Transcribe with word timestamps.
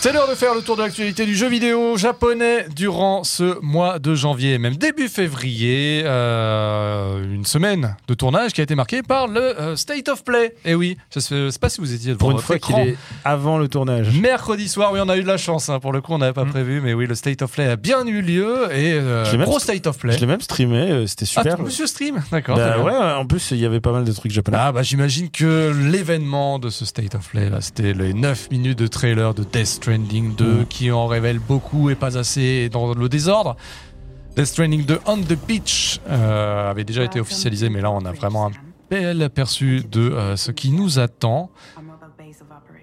C'est 0.00 0.12
l'heure 0.12 0.28
de 0.28 0.36
faire 0.36 0.54
le 0.54 0.62
tour 0.62 0.76
de 0.76 0.82
l'actualité 0.82 1.26
du 1.26 1.34
jeu 1.34 1.48
vidéo 1.48 1.96
japonais 1.96 2.66
durant 2.74 3.24
ce 3.24 3.60
mois 3.62 3.98
de 3.98 4.14
janvier, 4.14 4.56
même 4.58 4.76
début 4.76 5.08
février. 5.08 6.02
euh, 6.04 7.24
une 7.34 7.44
semaine 7.44 7.96
de 8.06 8.14
tournage 8.14 8.52
qui 8.52 8.60
a 8.60 8.64
été 8.64 8.76
marquée 8.76 9.02
par 9.02 9.26
le 9.26 9.40
euh, 9.40 9.74
State 9.76 10.08
of 10.08 10.22
Play. 10.22 10.54
Et 10.64 10.76
oui, 10.76 10.96
je 11.12 11.34
ne 11.34 11.50
sais 11.50 11.58
pas 11.58 11.68
si 11.68 11.80
vous 11.80 11.92
étiez 11.92 12.10
devant 12.12 12.18
Pour 12.20 12.30
une 12.30 12.38
fois 12.38 12.58
qu'il 12.60 12.76
écran. 12.76 12.84
est 12.86 12.96
avant 13.24 13.58
le 13.58 13.66
tournage. 13.66 14.16
Mercredi 14.20 14.68
soir, 14.68 14.92
oui, 14.92 15.00
on 15.02 15.08
a 15.08 15.16
eu 15.16 15.22
de 15.22 15.26
la 15.26 15.36
chance. 15.36 15.68
hein. 15.68 15.80
Pour 15.80 15.92
le 15.92 16.00
coup, 16.00 16.12
on 16.12 16.18
n'avait 16.18 16.32
pas 16.32 16.44
Mm. 16.44 16.50
prévu, 16.50 16.80
mais 16.80 16.94
oui, 16.94 17.06
le 17.08 17.16
State 17.16 17.42
of 17.42 17.50
Play 17.50 17.66
a 17.66 17.74
bien 17.76 18.06
eu 18.06 18.22
lieu 18.22 18.68
et 18.72 18.92
euh, 18.92 19.24
Je 19.24 19.36
gros 19.36 19.58
st- 19.58 19.62
State 19.64 19.86
of 19.88 19.98
Play. 19.98 20.12
Je 20.14 20.20
l'ai 20.20 20.26
même 20.26 20.40
streamé, 20.40 20.78
euh, 20.92 21.06
c'était 21.08 21.24
Ah, 21.36 21.40
super. 21.42 21.56
tout 21.56 21.62
monsieur 21.64 21.88
stream, 21.88 22.22
d'accord. 22.30 22.56
Bah 22.56 22.78
ouais, 22.78 22.96
en 22.96 23.26
plus, 23.26 23.50
il 23.50 23.58
y 23.58 23.66
avait 23.66 23.80
pas 23.80 23.92
mal 23.92 24.04
de 24.04 24.12
trucs 24.12 24.30
japonais. 24.32 24.58
Ah 24.60 24.70
bah 24.70 24.82
j'imagine 24.84 25.28
que 25.28 25.72
l'événement 25.90 26.60
de 26.60 26.70
ce 26.70 26.84
State 26.84 27.16
of 27.16 27.28
Play 27.30 27.50
là, 27.50 27.60
c'était 27.60 27.92
les 27.94 28.14
9 28.14 28.50
minutes 28.52 28.78
de 28.78 28.86
trailer 28.86 29.34
de 29.34 29.42
Death 29.42 29.80
Stranding 29.92 30.34
2 30.34 30.44
Mm. 30.62 30.66
qui 30.66 30.90
en 30.90 31.06
révèle 31.06 31.38
beaucoup 31.38 31.88
et 31.88 31.94
pas 31.94 32.18
assez 32.18 32.68
dans 32.68 32.92
le 32.92 33.08
désordre. 33.08 33.56
Death 34.36 34.44
Stranding 34.46 34.84
2 34.84 35.00
On 35.06 35.16
the 35.18 35.32
Beach 35.46 36.00
euh, 36.08 36.70
avait 36.70 36.84
déjà 36.84 37.04
été 37.04 37.20
officialisé 37.20 37.70
mais 37.70 37.80
là 37.80 37.90
on 37.90 38.04
a 38.04 38.12
vraiment 38.12 38.48
un 38.48 38.50
bel 38.90 39.22
aperçu 39.22 39.82
de 39.90 40.00
euh, 40.00 40.36
ce 40.36 40.50
qui 40.50 40.70
nous 40.72 40.98
attend. 40.98 41.50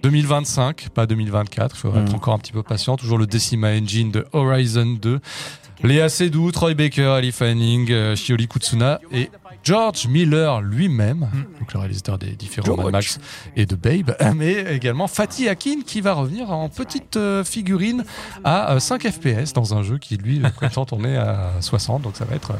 2025, 0.03 0.89
pas 0.89 1.05
2024, 1.07 1.75
il 1.75 1.79
faudra 1.79 1.99
Mm. 1.99 2.05
être 2.05 2.15
encore 2.15 2.33
un 2.33 2.39
petit 2.39 2.51
peu 2.51 2.63
patient. 2.63 2.95
Toujours 2.95 3.17
le 3.17 3.25
Decima 3.27 3.69
Engine 3.69 4.11
de 4.11 4.25
Horizon 4.33 4.97
2. 5.01 5.19
Léa 5.83 6.09
Seydoux, 6.09 6.51
Troy 6.51 6.73
Baker, 6.73 7.05
Ali 7.17 7.31
Fanning, 7.31 7.91
euh, 7.91 8.15
Shiori 8.15 8.47
Kutsuna 8.47 8.99
et 9.11 9.29
George 9.65 10.07
Miller 10.07 10.61
lui-même, 10.61 11.27
donc 11.59 11.73
le 11.73 11.79
réalisateur 11.79 12.19
des 12.19 12.31
différents 12.31 12.77
Mad 12.77 12.91
Max 12.91 13.19
et 13.55 13.65
de 13.65 13.75
Babe, 13.75 14.15
mais 14.35 14.53
également 14.75 15.07
Fatih 15.07 15.49
Akin 15.49 15.81
qui 15.85 16.01
va 16.01 16.13
revenir 16.13 16.51
en 16.51 16.69
petite 16.69 17.17
euh, 17.17 17.43
figurine 17.43 18.05
à 18.43 18.73
euh, 18.73 18.79
5 18.79 19.09
FPS 19.09 19.53
dans 19.53 19.73
un 19.73 19.81
jeu 19.81 19.97
qui 19.97 20.17
lui 20.17 20.39
prétend 20.55 20.85
tourner 20.85 21.17
à 21.17 21.49
60, 21.61 22.03
donc 22.03 22.15
ça 22.15 22.25
va 22.25 22.35
être 22.35 22.51
euh, 22.51 22.57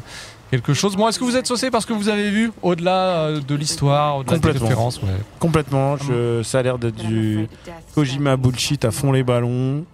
quelque 0.50 0.74
chose. 0.74 0.96
Bon, 0.96 1.08
est-ce 1.08 1.20
que 1.20 1.24
vous 1.24 1.36
êtes 1.36 1.46
saucé 1.46 1.70
parce 1.70 1.86
que 1.86 1.92
vous 1.92 2.08
avez 2.08 2.28
vu 2.28 2.50
au-delà 2.60 2.96
euh, 3.20 3.40
de 3.40 3.54
l'histoire, 3.54 4.16
au-delà 4.18 4.38
des 4.38 4.42
Complètement. 4.42 4.68
références 4.68 5.00
ouais. 5.02 5.08
Complètement, 5.38 5.96
je, 5.98 6.42
ça 6.42 6.58
a 6.58 6.62
l'air 6.62 6.78
d'être 6.78 6.96
du 6.96 7.46
Kojima 7.94 8.36
bullshit 8.36 8.84
à 8.84 8.90
fond 8.90 9.12
les 9.12 9.22
ballons. 9.22 9.84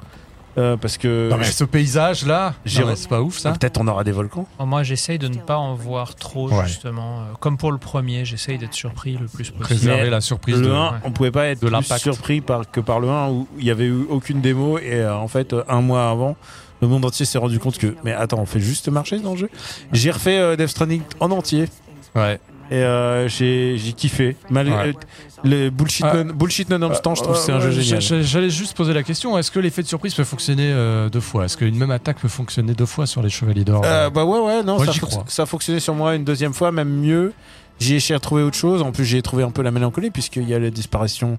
Euh, 0.59 0.77
parce 0.77 0.99
que 0.99 1.29
Non, 1.31 1.37
mais 1.39 1.45
ce 1.45 1.65
paysage 1.65 2.27
là, 2.27 2.55
c'est 2.67 3.09
pas 3.09 3.21
ouf 3.23 3.39
ça. 3.39 3.53
peut-être 3.53 3.81
on 3.81 3.89
aura 3.89 4.05
des 4.05 4.13
volcans. 4.13 4.47
Oh, 4.59 4.67
Moi, 4.67 4.83
j'essaye 4.83 5.19
de 5.19 5.29
ne 5.29 5.37
pas 5.39 5.57
en 5.57 5.75
voir 5.75 6.15
trop, 6.15 6.51
Ouais. 6.51 6.67
justement. 6.67 7.21
Euh, 7.21 7.25
Comme 7.41 7.57
pour 7.57 7.73
le 7.73 7.79
premier, 7.79 8.25
j'essaye 8.25 8.59
d'être 8.59 8.75
surpris 8.75 9.13
le 9.13 9.27
plus 9.27 9.51
possible. 9.51 9.59
Préserver 9.61 10.03
Mais 10.05 10.11
la 10.11 10.21
surprise 10.21 10.57
Le 10.61 10.67
de. 10.67 10.73
1, 10.73 11.01
on 11.05 11.11
pouvait 11.11 11.31
pas 11.31 11.47
être 11.47 11.63
de 11.63 11.69
plus 11.69 11.99
surpris 11.99 12.41
par, 12.41 12.71
que 12.71 12.81
par 12.81 13.01
le 13.01 13.09
1 13.09 13.29
où 13.31 13.49
il 13.59 13.65
y 13.65 13.71
avait 13.71 13.87
eu 13.87 14.05
aucune 14.09 14.41
démo 14.41 14.79
et 14.79 14.93
euh, 14.95 15.15
en 15.17 15.29
fait 15.29 15.55
un 15.69 15.81
mois 15.81 16.11
avant 16.11 16.37
le 16.81 16.89
monde 16.89 17.05
entier 17.05 17.25
s'est 17.25 17.39
rendu 17.39 17.59
compte 17.61 17.79
que 17.79 17.95
mais 18.05 18.13
attends 18.13 18.41
on 18.41 18.47
fait 18.47 18.59
juste 18.61 18.89
marcher 18.89 19.19
dans 19.21 19.33
le 19.33 19.39
jeu? 19.39 19.51
J'ai 19.93 20.11
refait 20.11 20.39
euh, 20.39 20.57
Death 20.57 20.69
Stranding 20.69 21.03
en 21.21 21.31
entier 21.31 21.69
Ouais. 22.15 22.39
Et 22.71 22.77
euh, 22.77 23.29
j'ai 23.29 23.77
kiffé. 23.97 24.37
Malgré 24.51 24.75
Ouais. 24.75 24.89
euh, 24.89 24.93
le 25.45 25.71
bullshit, 25.71 26.07
Ah. 26.09 26.23
non, 26.25 26.33
bullshit 26.35 26.71
nonobstant, 26.71 27.15
je 27.15 27.23
trouve 27.23 27.35
que 27.35 27.41
c'est 27.41 27.53
un 27.53 27.61
jeu 27.61 27.69
Euh, 27.69 27.81
génial. 27.81 28.01
j'a- 28.01 28.23
J'allais 28.23 28.51
juste 28.51 28.77
poser 28.77 28.93
la 28.95 29.03
question 29.03 29.37
est-ce 29.37 29.51
que 29.51 29.59
l'effet 29.59 29.83
de 29.83 29.89
surprise 29.89 30.15
peut 30.15 30.25
fonctionner 30.25 30.71
euh, 30.73 31.09
deux 31.09 31.21
fois? 31.21 31.45
Est-ce 31.45 31.57
qu'une 31.57 31.77
même 31.77 31.91
attaque 31.91 32.19
peut 32.21 32.29
fonctionner 32.29 32.75
deux 32.75 32.87
fois 32.87 33.07
sur 33.07 33.23
les 33.23 33.29
Chevaliers 33.31 33.65
d'Or 33.65 33.83
Euh, 33.85 34.09
bah 34.11 34.25
ouais 34.25 34.39
ouais 34.39 34.63
non 34.63 34.77
Moi, 34.77 34.87
ça, 34.87 34.93
j'y 34.93 35.01
crois. 35.01 35.25
ça 35.27 35.43
a 35.43 35.47
fonctionné 35.47 35.81
sur 35.81 35.95
moi 35.95 36.15
une 36.15 36.25
deuxième 36.25 36.55
fois 36.55 36.71
même 36.73 36.89
mieux. 37.01 37.33
J'ai 37.81 37.99
j'ai 37.99 38.15
retrouvé 38.15 38.43
autre 38.43 38.57
chose. 38.57 38.81
En 38.83 38.93
plus 38.93 39.05
j'ai 39.05 39.21
trouvé 39.23 39.43
un 39.43 39.51
peu 39.51 39.63
la 39.63 39.71
mélancolie 39.73 40.11
puisqu'il 40.11 40.49
y 40.49 40.55
a 40.55 40.59
la 40.59 40.71
disparition 40.71 41.39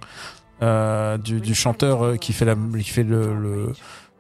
euh, 0.62 1.18
du, 1.18 1.40
du 1.42 1.56
chanteur 1.56 2.04
euh, 2.04 2.16
qui 2.18 2.34
fait 2.34 2.46
la 2.46 2.56
qui 2.78 2.90
fait 2.90 3.04
le, 3.04 3.34
le- 3.36 3.74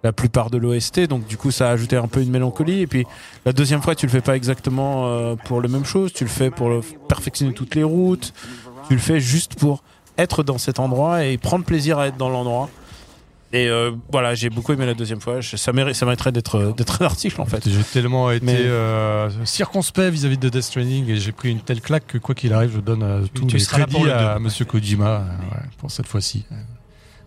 la 0.03 0.11
plupart 0.11 0.49
de 0.49 0.57
l'OST 0.57 1.07
donc 1.07 1.25
du 1.27 1.37
coup 1.37 1.49
ça 1.51 1.69
a 1.69 1.71
ajouté 1.71 1.95
un 1.95 2.07
peu 2.07 2.21
une 2.21 2.29
mélancolie. 2.31 2.81
Et 2.81 2.87
puis 2.87 3.05
la 3.45 3.53
deuxième 3.53 3.81
fois 3.81 3.95
tu 3.95 4.05
le 4.05 4.11
fais 4.11 4.21
pas 4.21 4.35
exactement 4.35 5.07
euh, 5.07 5.35
pour 5.35 5.61
la 5.61 5.67
même 5.69 5.85
chose. 5.85 6.11
Tu 6.13 6.23
le 6.25 6.29
fais 6.29 6.49
pour 6.51 6.69
le- 6.69 6.81
perfectionner 7.07 7.53
toutes 7.53 7.75
les 7.75 7.83
routes. 7.83 8.33
Tu 8.89 8.93
le 8.95 8.99
fais 9.01 9.19
juste 9.19 9.55
pour 9.55 9.81
être 10.17 10.43
dans 10.43 10.57
cet 10.57 10.79
endroit 10.79 11.23
et 11.25 11.37
prendre 11.37 11.63
plaisir 11.65 11.97
à 11.99 12.07
être 12.07 12.17
dans 12.17 12.29
l'endroit. 12.29 12.69
Et 13.55 13.67
euh, 13.69 13.91
voilà 14.11 14.33
j'ai 14.35 14.49
beaucoup 14.49 14.73
aimé 14.73 14.85
la 14.85 14.93
deuxième 14.95 15.21
fois. 15.21 15.39
Je- 15.39 15.55
ça 15.57 15.71
mérite 15.73 15.95
ça 15.95 16.05
mériterait 16.05 16.31
d'être 16.31 16.73
d'être 16.75 17.01
un 17.01 17.05
article 17.05 17.39
en 17.39 17.45
fait. 17.45 17.63
J'ai 17.69 17.83
tellement 17.83 18.29
été 18.31 18.45
Mais- 18.45 18.55
euh, 18.59 19.29
circonspect 19.45 20.11
vis-à-vis 20.11 20.37
de 20.39 20.49
Death 20.49 20.63
Stranding 20.63 21.07
et 21.09 21.17
j'ai 21.17 21.31
pris 21.31 21.51
une 21.51 21.61
telle 21.61 21.79
claque 21.79 22.07
que 22.07 22.17
quoi 22.17 22.33
qu'il 22.35 22.51
arrive, 22.51 22.71
je 22.75 22.79
donne 22.81 23.03
euh, 23.03 23.21
tous 23.33 23.41
pour 23.41 23.49
crédits 23.67 24.03
le 24.03 24.11
à 24.13 24.33
deux. 24.35 24.39
Monsieur 24.41 24.65
Kojima 24.65 25.05
euh, 25.07 25.19
ouais, 25.19 25.61
pour 25.77 25.91
cette 25.91 26.07
fois-ci. 26.07 26.45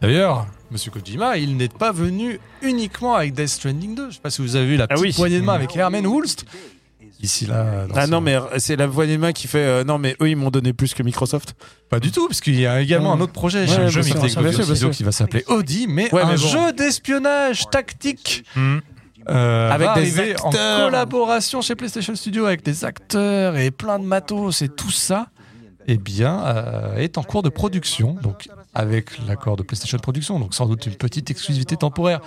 D'ailleurs, 0.00 0.46
Monsieur 0.70 0.90
Kojima, 0.90 1.36
il 1.38 1.56
n'est 1.56 1.68
pas 1.68 1.92
venu 1.92 2.38
uniquement 2.62 3.14
avec 3.14 3.34
Death 3.34 3.48
Stranding 3.48 3.94
2. 3.94 4.10
Je 4.10 4.14
sais 4.16 4.20
pas 4.20 4.30
si 4.30 4.42
vous 4.42 4.56
avez 4.56 4.66
vu 4.66 4.76
la 4.76 4.86
Ah 4.90 4.94
oui. 4.98 5.12
poignée 5.12 5.38
de 5.40 5.44
main 5.44 5.54
avec 5.54 5.74
Herman 5.76 6.06
Wulst. 6.06 6.44
Ici 7.22 7.46
là. 7.46 7.86
dans 7.88 7.94
Ah 7.96 8.06
non, 8.06 8.20
mais 8.20 8.36
c'est 8.58 8.76
la 8.76 8.86
voix 8.86 9.06
des 9.06 9.16
mains 9.16 9.32
qui 9.32 9.46
fait 9.48 9.58
euh, 9.64 9.84
non, 9.84 9.96
mais 9.96 10.16
eux 10.20 10.28
ils 10.28 10.36
m'ont 10.36 10.50
donné 10.50 10.74
plus 10.74 10.92
que 10.92 11.02
Microsoft. 11.02 11.54
Pas 11.88 11.98
du 11.98 12.10
tout, 12.12 12.28
parce 12.28 12.42
qu'il 12.42 12.60
y 12.60 12.66
a 12.66 12.80
également 12.82 13.12
Ouais. 13.12 13.16
un 13.18 13.20
autre 13.22 13.32
projet 13.32 13.60
Ouais, 13.60 13.68
chez 13.68 13.76
bien 13.76 13.88
jeu 13.88 14.02
sûr, 14.02 14.14
Microsoft 14.16 14.42
bien 14.42 14.52
sûr, 14.52 14.58
bien 14.66 14.74
Studio 14.74 14.88
sûr. 14.92 14.96
qui 14.96 15.02
va 15.02 15.12
s'appeler 15.12 15.44
Audi, 15.46 15.86
mais 15.88 16.12
Ouais, 16.12 16.20
un 16.20 16.26
mais 16.26 16.36
bon. 16.36 16.46
jeu 16.46 16.72
d'espionnage 16.74 17.70
tactique 17.70 18.44
Hmm. 18.54 18.78
euh, 19.30 19.70
Avec 19.70 19.88
des 19.94 20.18
arriver 20.20 20.36
en 20.42 20.48
acteurs. 20.50 20.84
collaboration 20.90 21.62
chez 21.62 21.74
PlayStation 21.74 22.14
Studio 22.14 22.44
avec 22.44 22.62
des 22.62 22.84
acteurs 22.84 23.56
et 23.56 23.70
plein 23.70 23.98
de 23.98 24.04
matos 24.04 24.60
et 24.60 24.68
tout 24.68 24.90
ça. 24.90 25.28
Eh 25.88 25.96
bien, 25.98 26.44
euh, 26.44 26.96
est 26.96 27.16
en 27.16 27.22
cours 27.22 27.42
de 27.42 27.48
production, 27.48 28.16
donc 28.20 28.48
avec 28.76 29.18
l'accord 29.26 29.56
de 29.56 29.62
PlayStation 29.62 29.98
Production, 29.98 30.38
donc 30.38 30.54
sans 30.54 30.66
doute 30.66 30.84
une 30.86 30.94
petite 30.94 31.30
exclusivité 31.30 31.76
temporaire. 31.76 32.20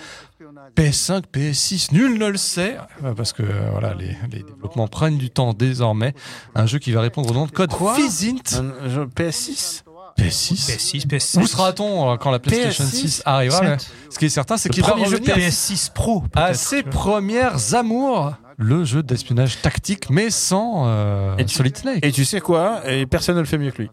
PS5, 0.75 1.23
PS6, 1.33 1.93
nul 1.93 2.17
ne 2.17 2.27
le 2.27 2.37
sait, 2.37 2.77
euh, 3.03 3.13
parce 3.13 3.33
que 3.33 3.43
euh, 3.43 3.69
voilà, 3.71 3.93
les, 3.93 4.15
les 4.31 4.43
développements 4.43 4.87
prennent 4.87 5.17
du 5.17 5.29
temps 5.29 5.53
désormais. 5.53 6.13
Un 6.55 6.65
jeu 6.65 6.79
qui 6.79 6.91
va 6.91 7.01
répondre 7.01 7.29
au 7.29 7.33
nom 7.33 7.45
de 7.45 7.51
code 7.51 7.71
Quoi 7.71 7.95
Physint. 7.95 8.35
Un 8.83 8.89
jeu 8.89 9.05
PS6 9.05 9.83
PS6 10.17 10.69
PS6, 10.69 11.07
PS7. 11.07 11.39
Où 11.41 11.47
sera-t-on 11.47 12.11
euh, 12.11 12.17
quand 12.17 12.31
la 12.31 12.39
PlayStation 12.39 12.83
PS6? 12.83 12.87
6 12.89 13.21
arrivera? 13.25 13.61
Mais 13.61 13.77
Ce 14.09 14.19
qui 14.19 14.25
est 14.25 14.29
certain, 14.29 14.57
c'est 14.57 14.69
qu'il 14.69 14.83
va 14.83 14.93
revenir 14.93 15.35
PS6 15.35 15.91
Pro. 15.93 16.23
à 16.35 16.53
ses 16.53 16.83
premières 16.83 17.73
amours, 17.75 18.33
le 18.57 18.83
jeu 18.83 19.01
d'espionnage 19.01 19.61
tactique, 19.61 20.09
mais 20.09 20.29
sans 20.29 20.83
euh, 20.87 21.37
Et 21.37 21.45
tu- 21.45 21.55
Solid 21.55 21.77
Snake. 21.77 22.05
Et 22.05 22.11
tu 22.11 22.25
sais 22.25 22.41
quoi? 22.41 22.81
Et 22.89 23.05
personne 23.05 23.35
ne 23.35 23.39
le 23.41 23.45
fait 23.45 23.57
mieux 23.57 23.71
que 23.71 23.83
lui. 23.83 23.89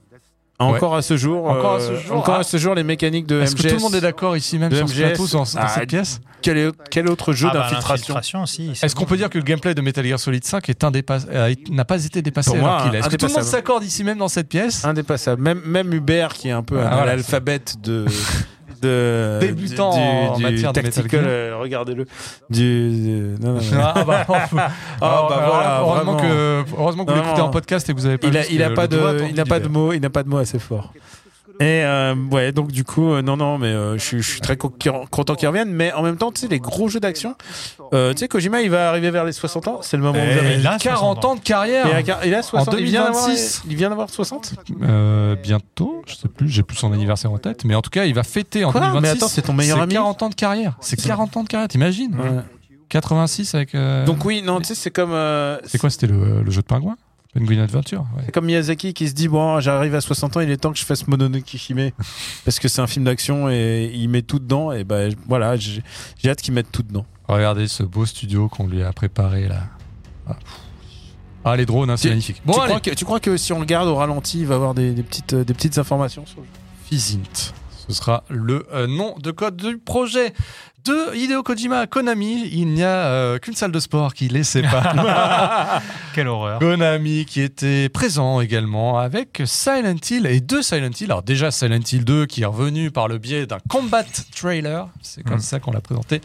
Encore 0.59 0.94
à 0.97 1.03
ce 1.03 1.17
jour. 1.17 1.47
Encore 1.47 1.72
à 1.75 1.77
euh, 1.77 1.89
ce 2.00 2.06
jour, 2.06 2.17
encore 2.17 2.34
ah. 2.37 2.41
à 2.41 2.43
ce 2.43 2.56
jour, 2.56 2.75
les 2.75 2.83
mécaniques 2.83 3.27
de 3.27 3.41
Est-ce 3.43 3.55
MGS. 3.55 3.62
que 3.62 3.69
tout 3.69 3.75
le 3.77 3.81
monde 3.83 3.94
est 3.94 4.00
d'accord 4.00 4.37
ici 4.37 4.59
même 4.59 4.72
sur 4.75 4.89
ce 4.89 4.94
MGS? 4.94 5.00
plateau, 5.09 5.27
dans, 5.27 5.39
dans 5.43 5.49
Ah, 5.56 5.69
cette 5.69 5.89
pièce 5.89 6.21
Quel, 6.41 6.56
est- 6.59 6.72
quel 6.91 7.09
autre 7.11 7.33
jeu 7.34 7.49
Ah 7.50 7.55
bah, 7.55 7.69
d'infiltration 7.71 8.43
aussi. 8.43 8.71
Est-ce 8.83 8.94
qu'on 8.94 9.03
bon. 9.03 9.09
peut 9.09 9.17
dire 9.19 9.28
que 9.28 9.37
le 9.39 9.44
gameplay 9.44 9.75
de 9.75 9.81
Metal 9.83 10.05
Gear 10.06 10.19
Solid 10.19 10.44
5 10.44 10.69
est 10.71 10.83
indépass- 10.83 11.27
euh, 11.31 11.55
n'a 11.71 11.84
pas 11.84 12.03
été 12.05 12.22
dépassé 12.22 12.50
Pour 12.50 12.59
moi, 12.59 12.71
alors 12.77 12.83
qu'il 12.87 12.94
est 12.94 12.99
Est-ce 13.00 13.09
que 13.11 13.17
tout 13.17 13.27
le 13.27 13.33
monde 13.33 13.39
indépassable. 13.41 13.56
s'accorde 13.67 13.84
ici 13.84 14.03
même 14.05 14.19
dans 14.19 14.28
cette 14.28 14.49
pièce? 14.49 14.84
Indépassable. 14.84 15.43
Même, 15.43 15.61
même 15.67 15.93
Hubert, 15.93 16.33
qui 16.33 16.49
est 16.49 16.53
un 16.53 16.62
peu 16.62 16.78
Ah, 16.81 16.87
un 16.87 16.97
voilà. 16.97 17.17
l'alphabet 17.17 17.61
de. 17.83 18.06
de 18.81 19.38
Débutant 19.41 19.91
du- 19.91 19.98
en 20.00 20.37
du 20.37 20.42
matière 20.42 20.72
de 20.72 20.81
tactical, 20.81 21.09
Gear. 21.20 21.22
euh, 21.26 21.56
regardez-le. 21.60 22.06
Du, 22.50 22.91
du- 22.91 23.34
non, 23.44 23.54
non, 23.54 23.60
non. 23.60 23.60
Ah 23.82 24.04
bah, 24.06 24.25
peut- 24.26 24.32
Ah, 24.56 24.70
bah, 25.00 25.42
voilà, 25.47 25.78
heureusement 25.81 26.12
vraiment. 26.14 26.16
que 26.16 26.64
heureusement 26.78 27.04
que 27.04 27.12
vous 27.12 27.16
l'écoutez 27.22 27.41
en 27.42 27.50
podcast 27.50 27.88
et 27.88 27.94
que 27.94 27.98
vous 27.98 28.06
avez 28.06 28.19
pas 28.19 28.28
il 28.28 28.37
a, 28.37 28.47
il 28.47 28.62
a 28.62 28.70
pas 28.70 28.87
de, 28.87 29.25
il 29.28 29.34
n'a 29.34 29.44
pas 29.44 29.60
de 29.60 29.69
mots, 29.69 29.92
il 29.92 30.00
n'a 30.00 30.10
pas 30.10 30.22
de 30.22 30.28
mots 30.28 30.38
assez 30.38 30.59
forts. 30.59 30.92
Et 31.59 31.83
euh, 31.84 32.15
ouais, 32.31 32.53
donc 32.53 32.71
du 32.71 32.84
coup, 32.84 33.12
euh, 33.12 33.22
non, 33.22 33.37
non, 33.37 33.56
mais 33.56 33.69
euh, 33.69 33.97
je 33.99 34.19
suis- 34.21 34.41
très 34.43 34.56
co- 34.59 34.75
content 35.11 35.34
qu'il 35.34 35.49
revienne. 35.49 35.71
Mais 35.71 35.93
en 35.93 36.03
même 36.03 36.17
temps, 36.19 36.31
tu 36.31 36.43
sais, 36.43 36.49
les 36.49 36.59
gros 36.61 36.89
jeux 36.89 37.00
d'action, 37.00 37.34
euh, 37.94 38.12
tu 38.12 38.19
sais, 38.21 38.28
Kojima, 38.28 38.61
il 38.61 38.71
va 38.71 38.89
arriver 38.91 39.11
vers 39.11 39.25
les 39.25 39.33
60 39.33 39.67
ans. 39.69 39.78
C'est 39.83 39.97
le 39.97 40.03
moment 40.03 40.19
où 40.19 40.59
il 40.59 40.67
a 40.67 40.77
40 40.78 41.25
ans 41.25 41.34
de 41.34 41.41
carrière 41.41 41.87
Il 42.00 42.11
a, 42.11 42.27
il 42.27 42.34
a 42.34 42.43
60 42.43 42.75
En 42.75 42.77
il 42.77 42.84
vient 42.84 43.05
d'avoir- 43.05 43.25
2026. 43.27 43.62
Il 43.69 43.77
vient 43.77 43.89
d'avoir 43.89 44.11
60 44.11 44.53
Euh, 44.83 45.35
bientôt, 45.37 46.03
je 46.06 46.14
sais 46.14 46.29
plus, 46.29 46.49
j'ai 46.49 46.62
plus 46.62 46.76
son 46.76 46.93
anniversaire 46.93 47.32
en 47.32 47.38
tête, 47.38 47.64
mais 47.64 47.75
en 47.75 47.81
tout 47.82 47.91
cas, 47.91 48.05
il 48.05 48.14
va 48.14 48.23
fêter 48.23 48.64
en 48.64 48.73
Quoi 48.73 48.81
2026. 48.82 49.03
Mais 49.03 49.17
attends, 49.17 49.29
c'est 49.29 49.43
ton 49.43 49.53
meilleur 49.55 49.81
ami 49.81 49.94
40 49.94 50.23
ans 50.23 50.29
de 50.29 50.35
carrière. 50.35 50.76
C'est 50.81 51.00
40 51.03 51.37
ans 51.38 51.43
de 51.44 51.49
carrière, 51.49 51.69
t'imagines 51.69 52.14
Ouais. 52.17 52.43
86 52.88 53.55
avec. 53.55 53.75
euh, 53.75 54.05
Donc 54.05 54.25
oui, 54.25 54.43
non, 54.43 54.58
tu 54.58 54.67
sais, 54.67 54.75
c'est 54.75 54.91
comme. 54.91 55.12
euh, 55.12 55.58
c'est 55.64 55.79
quoi 55.79 55.91
C'était 55.91 56.06
le, 56.06 56.43
le 56.43 56.50
jeu 56.50 56.61
de 56.62 56.67
pingouin? 56.67 56.97
Penguin 57.38 57.62
Adventure 57.62 58.00
ouais. 58.17 58.23
C'est 58.27 58.33
comme 58.33 58.47
Miyazaki 58.47 58.94
qui 58.94 59.09
se 59.09 59.15
dit 59.15 59.29
bon, 59.29 59.61
j'arrive 59.61 59.94
à 59.94 60.00
60 60.00 60.37
ans, 60.37 60.41
il 60.41 60.50
est 60.50 60.56
temps 60.56 60.73
que 60.73 60.79
je 60.79 60.85
fasse 60.85 61.06
Mononoke 61.06 61.55
Hime 61.69 61.91
parce 62.44 62.59
que 62.59 62.69
c'est 62.69 62.81
un 62.81 62.87
film 62.87 63.05
d'action 63.05 63.49
et 63.50 63.91
il 63.94 64.09
met 64.09 64.23
tout 64.23 64.38
dedans 64.38 64.73
et 64.73 64.85
ben 64.85 65.15
voilà, 65.27 65.56
j'ai 65.56 65.83
hâte 66.27 66.41
qu'il 66.41 66.55
mette 66.55 66.71
tout 66.73 66.83
dedans. 66.83 67.06
Regardez 67.29 67.69
ce 67.69 67.83
beau 67.83 68.06
studio 68.06 68.49
qu'on 68.49 68.67
lui 68.67 68.83
a 68.83 68.93
préparé 68.93 69.49
là. 69.49 69.65
Ah. 70.29 70.37
Ah, 71.49 71.56
les 71.56 71.65
drones, 71.65 71.91
hein, 71.91 71.97
c'est 71.97 72.09
magnifique. 72.09 72.43
Bon, 72.44 72.55
tu, 72.55 72.59
allez. 72.59 72.69
crois 72.71 72.81
que, 72.81 72.91
tu 72.91 73.05
crois 73.05 73.21
que 73.21 73.37
si 73.37 73.53
on 73.53 73.61
le 73.61 73.67
garde 73.67 73.87
au 73.87 73.94
ralenti, 73.94 74.41
il 74.41 74.47
va 74.49 74.56
avoir 74.56 74.75
des, 74.75 74.91
des 74.91 75.05
petites, 75.05 75.32
euh, 75.32 75.44
des 75.44 75.55
petites 75.55 75.79
informations 75.79 76.27
sur 76.27 76.41
le 76.41 76.44
jeu? 76.44 76.50
Physint. 76.87 77.53
Ce 77.87 77.94
sera 77.94 78.25
le 78.29 78.67
euh, 78.73 78.89
nom 78.89 79.15
de 79.21 79.31
code 79.31 79.56
du 79.56 79.79
projet. 79.79 80.35
De 80.87 81.15
Hideo 81.17 81.43
Kojima 81.43 81.81
à 81.81 81.87
Konami, 81.87 82.49
il 82.53 82.69
n'y 82.69 82.83
a 82.85 83.06
euh, 83.06 83.38
qu'une 83.38 83.55
salle 83.55 83.73
de 83.73 83.81
sport 83.81 84.15
qui 84.15 84.29
les 84.29 84.44
sépare. 84.44 84.94
Quelle 86.15 86.29
horreur. 86.29 86.59
Konami 86.61 87.25
qui 87.27 87.41
était 87.41 87.88
présent 87.88 88.41
également 88.41 88.99
avec 88.99 89.43
Silent 89.44 89.97
Hill 90.11 90.27
et 90.27 90.41
deux 90.41 90.62
Silent 90.62 90.91
Hill. 90.99 91.06
Alors 91.11 91.23
déjà 91.23 91.50
Silent 91.50 91.81
Hill 91.93 92.05
2 92.05 92.27
qui 92.27 92.43
est 92.43 92.47
revenu 92.47 92.91
par 92.91 93.09
le 93.09 93.19
biais 93.19 93.47
d'un 93.47 93.59
combat 93.69 94.05
trailer, 94.35 94.88
c'est 95.03 95.23
comme 95.23 95.37
Mm. 95.37 95.41
ça 95.41 95.61
qu'on 95.61 95.73
l'a 95.73 95.81
présenté. 95.81 96.21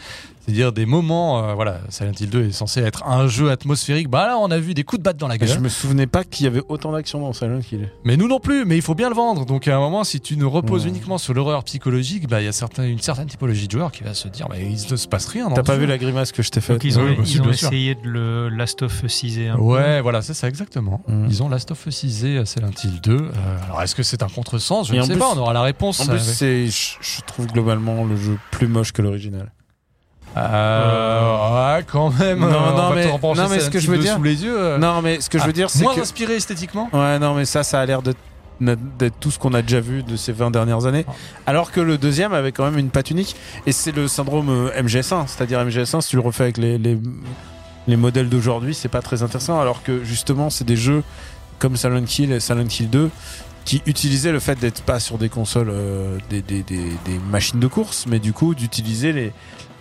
C'est-à-dire 0.45 0.71
des 0.73 0.85
moments, 0.87 1.43
euh, 1.49 1.53
voilà, 1.53 1.79
Silent 1.89 2.11
Hill 2.19 2.29
2 2.29 2.47
est 2.47 2.51
censé 2.51 2.81
être 2.81 3.05
un 3.07 3.27
jeu 3.27 3.51
atmosphérique. 3.51 4.09
Bah 4.09 4.25
là, 4.25 4.37
on 4.39 4.49
a 4.49 4.57
vu 4.57 4.73
des 4.73 4.83
coups 4.83 4.99
de 4.99 5.03
batte 5.03 5.17
dans 5.17 5.27
la 5.27 5.35
Je 5.35 5.45
gueule. 5.45 5.59
me 5.59 5.69
souvenais 5.69 6.07
pas 6.07 6.23
qu'il 6.23 6.45
y 6.45 6.47
avait 6.47 6.63
autant 6.67 6.91
d'action 6.91 7.19
dans 7.19 7.31
Silent 7.33 7.59
Hill. 7.71 7.89
Mais 8.05 8.17
nous 8.17 8.27
non 8.27 8.39
plus, 8.39 8.65
mais 8.65 8.75
il 8.75 8.81
faut 8.81 8.95
bien 8.95 9.09
le 9.09 9.15
vendre. 9.15 9.45
Donc 9.45 9.67
à 9.67 9.75
un 9.75 9.79
moment, 9.79 10.03
si 10.03 10.19
tu 10.19 10.37
ne 10.37 10.45
reposes 10.45 10.83
Ouais. 10.83 10.89
uniquement 10.89 11.17
sur 11.19 11.33
l'horreur 11.35 11.63
psychologique, 11.63 12.27
bah 12.27 12.41
il 12.41 12.45
y 12.45 12.47
a 12.47 12.51
certains, 12.51 12.85
une 12.85 12.99
certaine 12.99 13.27
typologie 13.27 13.67
de 13.67 13.71
joueurs 13.73 13.91
qui 13.91 14.03
va 14.03 14.13
se 14.15 14.27
dire, 14.29 14.47
mais 14.49 14.61
il 14.65 14.91
ne 14.91 14.95
se 14.95 15.07
passe 15.07 15.27
rien. 15.27 15.49
T'as 15.51 15.61
pas 15.63 15.77
vu 15.77 15.85
la 15.85 15.97
grimace 15.99 16.31
que 16.31 16.41
je 16.41 16.49
t'ai 16.49 16.59
faite 16.61 16.77
Donc 16.77 16.83
ils 16.85 16.97
ont, 16.99 17.05
bah, 17.05 17.11
ils 17.25 17.41
ont 17.41 17.49
essayé 17.51 17.95
de 17.95 18.07
le 18.07 18.49
Last 18.49 18.81
of 18.81 19.03
Us 19.03 19.23
un 19.51 19.55
peu. 19.55 19.61
Ouais, 19.61 20.01
voilà, 20.01 20.21
c'est 20.23 20.33
ça 20.33 20.47
exactement. 20.47 21.01
Mm. 21.07 21.27
Ils 21.29 21.43
ont 21.43 21.49
Last 21.49 21.69
of 21.71 21.85
Us 21.85 21.95
6 21.97 22.25
à 22.37 22.45
Silent 22.45 22.71
Hill 22.83 22.99
2. 23.01 23.11
Euh, 23.15 23.29
alors 23.65 23.81
est-ce 23.83 23.93
que 23.95 24.03
c'est 24.03 24.23
un 24.23 24.27
contresens? 24.27 24.87
Je 24.87 24.95
ne 24.95 25.01
sais 25.03 25.09
plus- 25.11 25.19
pas, 25.19 25.29
on 25.35 25.37
aura 25.37 25.53
la 25.53 25.61
réponse. 25.61 25.99
En 25.99 26.07
plus, 26.07 26.39
je, 26.39 26.65
je 26.99 27.21
trouve 27.27 27.45
globalement 27.47 28.03
le 28.05 28.15
jeu 28.15 28.37
plus 28.49 28.67
moche 28.67 28.91
que 28.91 29.01
l'original. 29.03 29.51
Euh, 30.37 31.75
ouais, 31.77 31.83
quand 31.91 32.09
même. 32.17 32.39
Non, 32.39 32.47
euh, 32.47 32.95
mais- 32.95 33.05
non, 33.11 33.47
ce 33.59 33.69
que 33.69 33.79
je 33.79 33.87
veux 33.89 33.97
2 33.97 34.03
dire- 34.03 34.15
sous 34.15 34.23
les 34.23 34.43
yeux. 34.43 34.57
euh. 34.57 34.77
Non, 34.77 35.01
mais 35.01 35.19
ce 35.21 35.29
que 35.29 35.37
je 35.39 35.43
veux 35.45 35.53
dire, 35.53 35.69
c'est 35.69 35.83
moins 35.83 35.95
que. 35.95 36.01
inspiré 36.01 36.35
esthétiquement? 36.35 36.89
Ouais, 36.93 37.19
non, 37.19 37.33
mais 37.33 37.45
ça, 37.45 37.63
ça 37.63 37.79
a 37.81 37.85
l'air 37.85 38.01
d'être 38.01 38.17
tout 39.19 39.31
ce 39.31 39.39
qu'on 39.39 39.53
a 39.53 39.61
déjà 39.61 39.79
vu 39.79 40.03
de 40.03 40.15
ces 40.15 40.31
20 40.31 40.51
dernières 40.51 40.85
années. 40.85 41.05
Ah. 41.07 41.11
Alors 41.47 41.71
que 41.71 41.81
le 41.81 41.97
deuxième 41.97 42.33
avait 42.33 42.51
quand 42.51 42.63
même 42.63 42.77
une 42.77 42.89
patte 42.89 43.09
unique. 43.11 43.35
Et 43.65 43.71
c'est 43.71 43.91
le 43.95 44.07
syndrome 44.07 44.49
euh, 44.49 44.81
MGS1. 44.81 45.25
C'est-à-dire 45.27 45.59
MGS1, 45.65 46.01
si 46.01 46.09
tu 46.09 46.15
le 46.15 46.21
refais 46.21 46.43
avec 46.43 46.57
les, 46.57 46.77
les, 46.77 46.97
les 47.87 47.95
modèles 47.97 48.29
d'aujourd'hui, 48.29 48.73
c'est 48.75 48.87
pas 48.89 49.01
très 49.01 49.23
intéressant. 49.23 49.59
Alors 49.59 49.83
que 49.83 50.03
justement, 50.03 50.49
c'est 50.49 50.63
des 50.65 50.77
jeux 50.77 51.03
comme 51.59 51.75
Silent 51.75 52.03
Hill 52.05 52.31
et 52.31 52.39
Silent 52.39 52.65
Hill 52.79 52.89
2 52.89 53.09
qui 53.65 53.81
utilisaient 53.85 54.31
le 54.31 54.39
fait 54.39 54.59
d'être 54.59 54.81
pas 54.81 54.99
sur 54.99 55.19
des 55.19 55.29
consoles, 55.29 55.69
euh, 55.71 56.17
des, 56.31 56.41
des, 56.41 56.63
des, 56.63 56.77
des 57.05 57.19
machines 57.29 57.59
de 57.59 57.67
course, 57.67 58.05
mais 58.07 58.17
du 58.17 58.33
coup 58.33 58.55
d'utiliser 58.55 59.13
les, 59.13 59.31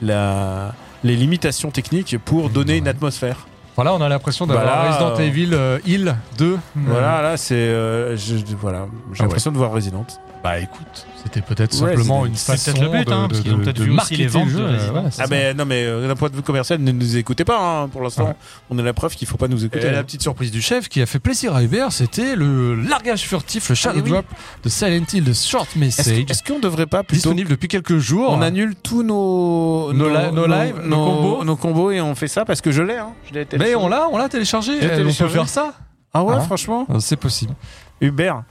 la, 0.03 0.75
les 1.05 1.17
limitations 1.17 1.71
techniques 1.71 2.17
pour 2.19 2.51
donner 2.51 2.77
une 2.77 2.89
atmosphère. 2.89 3.47
Voilà, 3.83 3.95
on 3.95 4.01
a 4.03 4.09
l'impression 4.11 4.47
d'avoir 4.47 4.67
Bah 4.67 4.89
Resident 4.91 5.19
euh, 5.19 5.27
Evil 5.27 5.51
euh, 5.55 5.79
Hill 5.87 6.15
2. 6.37 6.59
Voilà, 6.77 7.23
là, 7.23 7.37
c'est. 7.39 7.55
euh, 7.57 8.15
voilà, 8.61 8.87
j'ai 9.15 9.21
Ah 9.21 9.23
l'impression 9.23 9.53
de 9.53 9.57
voir 9.57 9.71
Resident. 9.73 10.05
Bah 10.43 10.59
écoute, 10.59 11.07
c'était 11.23 11.43
peut-être 11.43 11.75
Ouais, 11.83 11.91
simplement 11.91 12.25
une 12.25 12.35
façon 12.35 12.73
peut-être 12.73 12.83
le 12.83 12.89
but, 12.99 13.13
hein, 13.13 13.25
de, 13.25 13.29
parce 13.29 13.39
de- 13.41 13.43
qu'ils 13.43 13.53
ont 13.55 13.59
de- 13.59 13.63
peut-être 13.65 13.77
de 13.77 13.85
vu 13.85 13.91
aussi 13.99 14.17
les 14.17 14.27
ventes 14.27 14.47
le 14.47 14.51
jeu. 14.53 14.59
de 14.61 14.65
euh, 14.65 14.73
Resident. 14.73 15.05
Ah, 15.07 15.11
ça. 15.11 15.25
mais 15.29 15.53
non, 15.53 15.67
mais 15.67 15.85
d'un 16.09 16.17
point 16.17 16.31
de 16.31 16.37
vue 16.37 16.41
commercial, 16.41 16.81
ne 16.81 16.93
nous 16.93 17.17
écoutez 17.19 17.45
pas 17.45 17.59
hein, 17.83 17.89
pour 17.89 18.01
l'instant. 18.01 18.25
Ouais. 18.29 18.35
On 18.71 18.79
est 18.79 18.83
la 18.83 18.95
preuve 18.95 19.15
qu'il 19.17 19.29
faut 19.29 19.37
pas 19.37 19.49
nous 19.49 19.63
écouter. 19.67 19.87
Et 19.87 19.91
la 19.91 20.03
petite 20.03 20.23
surprise 20.23 20.51
du 20.51 20.63
chef 20.63 20.89
qui 20.89 21.03
a 21.03 21.07
fait 21.07 21.19
plaisir 21.19 21.55
à 21.55 21.63
Hubert, 21.63 21.93
c'était 21.93 22.37
le 22.37 22.75
largage 22.75 23.21
furtif, 23.21 23.69
le 23.69 23.75
shadow 23.75 23.99
Ah, 23.99 24.03
oui. 24.03 24.11
drop 24.13 24.25
de 24.65 24.69
Silent 24.71 25.05
Hill 25.13 25.25
de 25.25 25.35
Short 25.35 25.69
Message, 25.77 26.25
est-ce 26.27 26.43
qu'on 26.43 26.59
devrait 26.59 26.87
pas 26.87 27.03
plutôt. 27.03 27.17
disponible 27.17 27.51
depuis 27.51 27.69
quelques 27.69 27.99
jours. 27.99 28.33
On 28.33 28.41
annule 28.41 28.75
tous 28.83 29.03
nos. 29.03 29.93
Nos 29.93 30.09
li- 30.09 30.33
nos 30.33 30.47
lives, 30.47 30.81
nos 30.87 30.97
combos 31.05 31.45
nos 31.45 31.57
combos 31.57 31.91
et 31.91 32.01
on 32.01 32.15
fait 32.15 32.29
ça 32.29 32.47
parce 32.47 32.63
que 32.63 32.71
je 32.73 32.81
l'ai. 32.81 32.97
Hein. 32.97 33.11
Je 33.29 33.35
l'ai 33.39 33.47
mais 33.59 33.70
on 33.75 33.89
l'a, 33.89 34.09
on 34.11 34.19
l'a 34.19 34.29
téléchargé. 34.29 34.73
J'ai 34.81 34.83
Eh, 34.83 34.87
On 34.87 34.89
peut 34.91 34.97
téléchargé. 34.97 35.35
faire 35.35 35.49
ça. 35.49 35.75
Ah 36.13 36.23
ouais, 36.25 36.35
Ah. 36.37 36.41
franchement 36.41 36.87
Euh, 36.91 36.99
C'est 37.01 37.17
possible. 37.17 37.55
Hubert. 38.01 38.43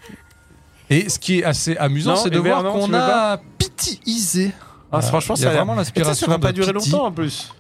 Et 0.90 1.08
ce 1.10 1.20
qui 1.20 1.40
est 1.40 1.44
assez 1.44 1.78
amusant, 1.78 2.12
Non, 2.12 2.18
c'est 2.18 2.30
de 2.30 2.40
Hubert, 2.40 2.62
voir 2.62 2.74
non, 2.74 2.80
qu'on 2.80 2.88
veux 2.88 2.96
a 2.98 3.40
pitiisé. 3.58 4.52
Ah, 4.92 4.98
Euh, 4.98 5.02
franchement, 5.02 5.36
il 5.36 5.42
y 5.42 5.42
a 5.42 5.46
ça 5.46 5.50
a 5.50 5.54
l'air- 5.54 5.66
vraiment 5.66 5.82
Et 5.82 5.86
tu 5.86 5.92
sais, 5.92 6.00
l'inspiration. 6.00 6.26
ça 6.28 6.32
va 6.32 6.40
pas 6.40 6.48
de 6.52 6.56
durer 6.62 6.74
Pity, 6.74 6.90
longtemps 6.92 7.06
en 7.06 7.12
plus. 7.12 7.54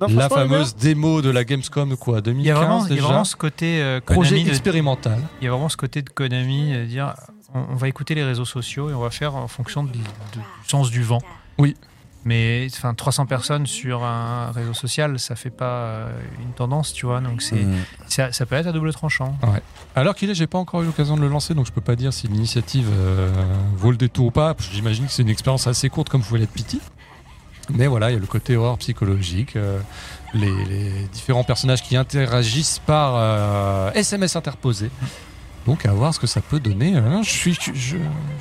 Non, 0.00 0.06
La 0.08 0.28
franchement, 0.28 0.36
fameuse 0.48 0.76
démo 0.76 1.22
de 1.22 1.30
la 1.30 1.42
Gamescom 1.44 1.88
de 1.88 1.94
quoi 1.94 2.20
2015 2.20 2.44
Il 2.44 2.48
y 2.48 2.50
a 2.50 2.54
vraiment, 2.54 2.84
il 2.84 2.90
y 2.90 2.92
a 2.92 2.94
déjà 2.96 3.06
vraiment 3.06 3.24
ce 3.24 3.34
côté 3.34 3.80
euh, 3.82 4.00
Projet 4.00 4.30
Konami 4.30 4.44
de- 4.44 4.50
expérimental. 4.50 5.18
il 5.40 5.44
y 5.46 5.48
a 5.48 5.50
vraiment 5.50 5.70
ce 5.70 5.76
côté 5.78 6.02
de 6.02 6.10
Konami 6.10 6.74
de 6.74 6.84
dire 6.84 7.14
on, 7.54 7.60
on 7.70 7.74
va 7.76 7.88
écouter 7.88 8.14
les 8.14 8.22
réseaux 8.22 8.44
sociaux 8.44 8.90
et 8.90 8.94
on 8.94 9.00
va 9.00 9.08
faire 9.10 9.34
en 9.34 9.48
fonction 9.48 9.82
de- 9.84 9.88
de- 9.92 9.94
du 9.94 10.40
sens 10.68 10.90
du 10.90 11.02
vent. 11.02 11.22
Oui. 11.58 11.74
Mais 12.26 12.66
enfin 12.72 12.92
300 12.92 13.26
personnes 13.26 13.66
sur 13.66 14.02
un 14.02 14.50
réseau 14.50 14.74
social, 14.74 15.16
ça 15.20 15.36
fait 15.36 15.48
pas 15.48 15.64
euh, 15.64 16.10
une 16.40 16.52
tendance, 16.54 16.92
tu 16.92 17.06
vois. 17.06 17.20
Donc 17.20 17.40
c'est 17.40 17.64
ça, 18.08 18.32
ça 18.32 18.46
peut 18.46 18.56
être 18.56 18.66
à 18.66 18.72
double 18.72 18.92
tranchant. 18.92 19.38
Alors 19.94 20.16
qu'il 20.16 20.28
est, 20.28 20.34
j'ai 20.34 20.48
pas 20.48 20.58
encore 20.58 20.82
eu 20.82 20.86
l'occasion 20.86 21.16
de 21.16 21.20
le 21.22 21.28
lancer, 21.28 21.54
donc 21.54 21.66
je 21.66 21.72
peux 21.72 21.80
pas 21.80 21.94
dire 21.94 22.12
si 22.12 22.26
l'initiative 22.26 22.88
euh, 22.92 23.30
vaut 23.76 23.92
le 23.92 23.96
détour 23.96 24.26
ou 24.26 24.30
pas. 24.32 24.56
J'imagine 24.72 25.06
que 25.06 25.12
c'est 25.12 25.22
une 25.22 25.28
expérience 25.28 25.68
assez 25.68 25.88
courte, 25.88 26.08
comme 26.08 26.20
pouvait 26.20 26.40
l'être 26.40 26.50
Pity. 26.50 26.80
Mais 27.70 27.86
voilà, 27.86 28.10
il 28.10 28.14
y 28.14 28.16
a 28.16 28.20
le 28.20 28.26
côté 28.26 28.56
horreur 28.56 28.76
psychologique, 28.78 29.54
euh, 29.54 29.78
les, 30.34 30.64
les 30.64 30.90
différents 31.12 31.44
personnages 31.44 31.82
qui 31.82 31.96
interagissent 31.96 32.80
par 32.84 33.14
euh, 33.14 33.92
SMS 33.92 34.34
interposé. 34.34 34.90
Donc 35.66 35.84
à 35.84 35.92
voir 35.92 36.14
ce 36.14 36.20
que 36.20 36.26
ça 36.26 36.40
peut 36.40 36.60
donner. 36.60 36.96
Euh, 36.96 37.22
je 37.22 37.30
suis, 37.30 37.54
je, 37.54 37.72
je 37.74 37.96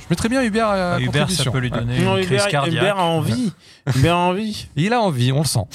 mettrais 0.10 0.30
bien 0.30 0.44
Hubert 0.44 0.68
à 0.70 0.98
Bah, 0.98 1.02
Hubert, 1.02 1.30
ça 1.32 1.50
peut 1.50 1.58
lui 1.58 1.72
Ouais. 1.72 1.80
donner 1.80 2.00
Non, 2.00 2.18
une 2.18 2.24
crise 2.26 2.38
Hubert, 2.42 2.48
cardiaque. 2.50 2.82
Hubert 2.84 3.00
a 3.00 3.06
envie. 3.06 3.52
Hubert 3.96 4.16
a 4.16 4.20
envie. 4.20 4.68
Il 4.76 4.94
a 4.94 5.02
envie, 5.02 5.32
on 5.32 5.40
le 5.40 5.46
sent. 5.46 5.66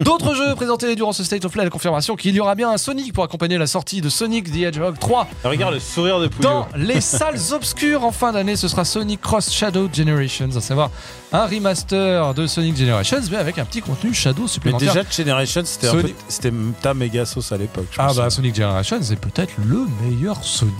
D'autres 0.00 0.34
jeux 0.34 0.54
présentés 0.54 0.94
durant 0.96 1.12
ce 1.12 1.22
State 1.24 1.44
of 1.44 1.52
Play, 1.52 1.62
la 1.64 1.70
confirmation 1.70 2.16
qu'il 2.16 2.34
y 2.34 2.40
aura 2.40 2.54
bien 2.54 2.70
un 2.70 2.78
Sonic 2.78 3.12
pour 3.12 3.22
accompagner 3.22 3.58
la 3.58 3.66
sortie 3.66 4.00
de 4.00 4.08
Sonic 4.08 4.50
the 4.50 4.56
Hedgehog 4.56 4.98
3 4.98 5.28
Regarde 5.44 5.74
le 5.74 5.80
sourire 5.80 6.18
de 6.20 6.28
Pouillot. 6.28 6.48
dans 6.48 6.68
les 6.76 7.00
salles 7.02 7.38
obscures 7.52 8.04
en 8.04 8.10
fin 8.12 8.32
d'année. 8.32 8.56
Ce 8.56 8.66
sera 8.68 8.84
Sonic 8.84 9.20
Cross 9.20 9.52
Shadow 9.52 9.88
Generations, 9.92 10.48
à 10.56 10.60
savoir 10.60 10.90
un 11.32 11.46
remaster 11.46 12.32
de 12.34 12.46
Sonic 12.46 12.76
Generations, 12.76 13.20
mais 13.30 13.36
avec 13.36 13.58
un 13.58 13.64
petit 13.64 13.82
contenu 13.82 14.14
Shadow 14.14 14.42
Mais 14.42 14.48
supplémentaire. 14.48 14.94
déjà, 14.94 15.10
Generation, 15.10 15.62
c'était 15.64 15.88
Sonic- 15.88 16.80
ta 16.80 16.94
méga 16.94 17.26
sauce 17.26 17.52
à 17.52 17.56
l'époque. 17.58 17.86
ah 17.98 18.12
bah 18.16 18.30
Sonic 18.30 18.54
Generations 18.54 18.98
c'est 19.02 19.20
peut-être 19.20 19.52
le 19.66 19.86
meilleur 20.02 20.42
Sonic 20.42 20.72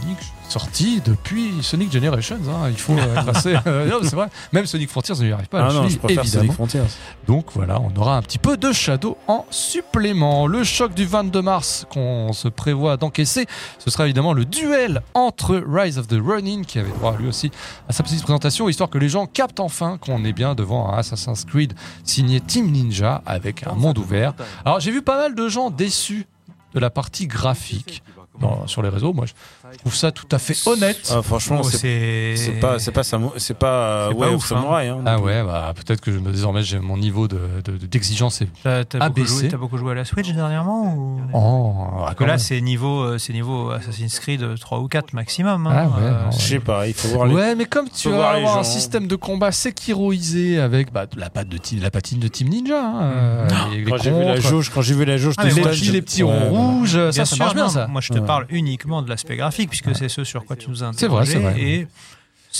sorti 0.50 1.00
depuis 1.04 1.62
Sonic 1.62 1.92
Generations. 1.92 2.38
hein. 2.48 2.68
Il 2.70 2.76
faut 2.76 2.96
être 2.98 3.28
assez. 3.28 3.54
euh, 3.66 3.88
non, 3.88 3.98
c'est 4.02 4.16
vrai. 4.16 4.28
Même 4.52 4.66
Sonic 4.66 4.90
Frontiers 4.90 5.14
ne 5.18 5.24
lui 5.24 5.32
arrive 5.32 5.48
pas. 5.48 5.62
à 5.62 5.68
Ah 5.68 5.72
non, 5.72 5.88
je 5.88 5.98
préfère. 5.98 6.26
Sonic 6.26 6.52
Frontiers. 6.52 6.82
Donc 7.26 7.46
voilà, 7.54 7.80
on 7.80 7.94
aura 8.00 8.16
un 8.16 8.22
petit 8.22 8.38
peu 8.38 8.56
de 8.56 8.72
Shadow 8.72 9.16
en 9.28 9.46
supplément. 9.50 10.46
Le 10.46 10.64
choc 10.64 10.94
du 10.94 11.06
22 11.06 11.42
mars 11.42 11.86
qu'on 11.90 12.32
se 12.32 12.48
prévoit 12.48 12.96
d'encaisser, 12.96 13.46
ce 13.78 13.90
sera 13.90 14.04
évidemment 14.04 14.32
le 14.32 14.44
duel 14.44 15.02
entre 15.14 15.62
Rise 15.66 15.98
of 15.98 16.08
the 16.08 16.18
Ronin, 16.20 16.62
qui 16.62 16.78
avait 16.78 16.90
droit 16.90 17.16
lui 17.16 17.28
aussi 17.28 17.50
à 17.88 17.92
sa 17.92 18.02
petite 18.02 18.22
présentation, 18.22 18.68
histoire 18.68 18.90
que 18.90 18.98
les 18.98 19.08
gens 19.08 19.26
captent 19.26 19.60
enfin 19.60 19.98
qu'on 19.98 20.24
est 20.24 20.32
bien 20.32 20.54
devant 20.54 20.92
un 20.92 20.98
Assassin's 20.98 21.44
Creed 21.44 21.74
signé 22.04 22.40
Team 22.40 22.70
Ninja 22.70 23.22
avec 23.26 23.66
un 23.66 23.74
monde 23.74 23.98
ouvert. 23.98 24.34
Alors 24.64 24.80
j'ai 24.80 24.90
vu 24.90 25.02
pas 25.02 25.16
mal 25.16 25.34
de 25.34 25.48
gens 25.48 25.70
déçus 25.70 26.26
de 26.74 26.80
la 26.80 26.90
partie 26.90 27.26
graphique 27.26 28.02
dans- 28.40 28.66
sur 28.66 28.80
les 28.82 28.88
réseaux. 28.88 29.12
Moi, 29.12 29.26
je 29.26 29.32
trouve 29.78 29.94
ça 29.94 30.10
tout 30.12 30.26
à 30.30 30.38
fait 30.38 30.54
honnête. 30.66 31.12
Ah, 31.14 31.22
franchement, 31.22 31.60
Oh, 31.62 31.68
c'est 31.68 32.34
pas, 32.60 32.78
c'est 32.78 32.92
pas, 32.92 33.02
c'est 33.36 33.54
pas, 33.54 33.66
euh, 34.08 34.12
Way 34.14 34.28
of 34.28 34.34
ouf, 34.36 34.52
hein. 34.52 34.56
Samurai. 34.62 34.88
hein. 34.88 34.98
Ah 35.06 35.18
ouais, 35.20 35.42
bah 35.42 35.72
peut-être 35.76 36.00
que 36.00 36.12
je 36.12 36.18
me- 36.18 36.32
désormais 36.32 36.62
j'ai 36.62 36.78
mon 36.78 36.96
niveau 36.96 37.28
de- 37.28 37.38
de- 37.64 37.76
de- 37.76 37.86
d'exigence 37.86 38.40
est 38.42 38.48
T'as 38.62 38.84
t'as 38.84 39.08
beaucoup, 39.08 39.26
joué- 39.26 39.48
t'as 39.48 39.56
beaucoup 39.56 39.76
joué 39.78 39.92
à 39.92 39.94
la 39.94 40.04
Switch 40.04 40.30
dernièrement 40.32 40.94
ou... 40.96 41.20
Oh, 41.32 41.74
Parce 42.00 42.14
que 42.14 42.24
là, 42.24 42.38
c'est 42.38 42.60
niveau, 42.60 43.02
euh, 43.02 43.18
c'est 43.18 43.32
niveau 43.32 43.70
Assassin's 43.70 44.18
Creed 44.20 44.44
3 44.60 44.78
ou 44.80 44.88
4 44.88 45.12
maximum. 45.12 45.66
hein. 45.66 45.72
Ah 45.74 45.86
ouais, 45.86 46.02
Euh, 46.06 46.30
Je 46.32 46.36
sais 46.38 46.60
pas, 46.60 46.86
il 46.86 46.94
faut 46.94 47.08
voir 47.08 47.26
les. 47.26 47.34
Ouais, 47.34 47.54
mais 47.54 47.66
comme 47.66 47.88
tu 47.88 48.08
vas 48.10 48.30
avoir 48.30 48.58
un 48.58 48.62
système 48.64 49.06
de 49.06 49.16
combat 49.16 49.52
Sekiroisé 49.52 50.58
avec 50.60 50.92
bah, 50.92 51.06
de 51.06 51.18
la, 51.20 51.30
patte 51.30 51.48
de 51.48 51.58
la 51.82 51.90
patine 51.90 52.18
de 52.18 52.28
Team 52.28 52.48
Ninja, 52.48 52.82
hein, 52.82 53.02
euh, 53.02 53.48
les, 53.72 53.78
les 53.78 53.84
Quand 53.84 53.96
j'ai 53.98 54.10
vu 54.10 54.24
la 54.24 54.40
jauge, 54.40 54.70
quand 54.70 54.82
j'ai 54.82 54.94
vu 54.94 55.04
la 55.04 55.16
jauge, 55.16 55.34
Ah, 55.38 55.42
de 55.44 55.48
les, 55.92 56.00
petits, 56.02 56.22
ouais, 56.22 56.30
ronds 56.30 56.40
ouais. 56.42 56.48
rouges, 56.48 57.10
ça, 57.10 57.36
marche 57.36 57.54
bien 57.54 57.68
ça. 57.68 57.86
Moi, 57.88 58.00
je 58.00 58.08
te 58.08 58.18
Ouais. 58.18 58.24
parle 58.26 58.46
uniquement 58.50 59.02
de 59.02 59.08
l'aspect 59.08 59.36
graphique, 59.36 59.59
puisque 59.66 59.94
c'est 59.96 60.08
ce 60.08 60.24
sur 60.24 60.44
quoi 60.44 60.56
tu 60.56 60.70
nous 60.70 60.82
as 60.84 60.92
C'est 60.94 61.06
vrai, 61.06 61.22
interrogé. 61.22 61.32
c'est 61.32 61.38
vrai. 61.38 61.60
Et 61.60 61.86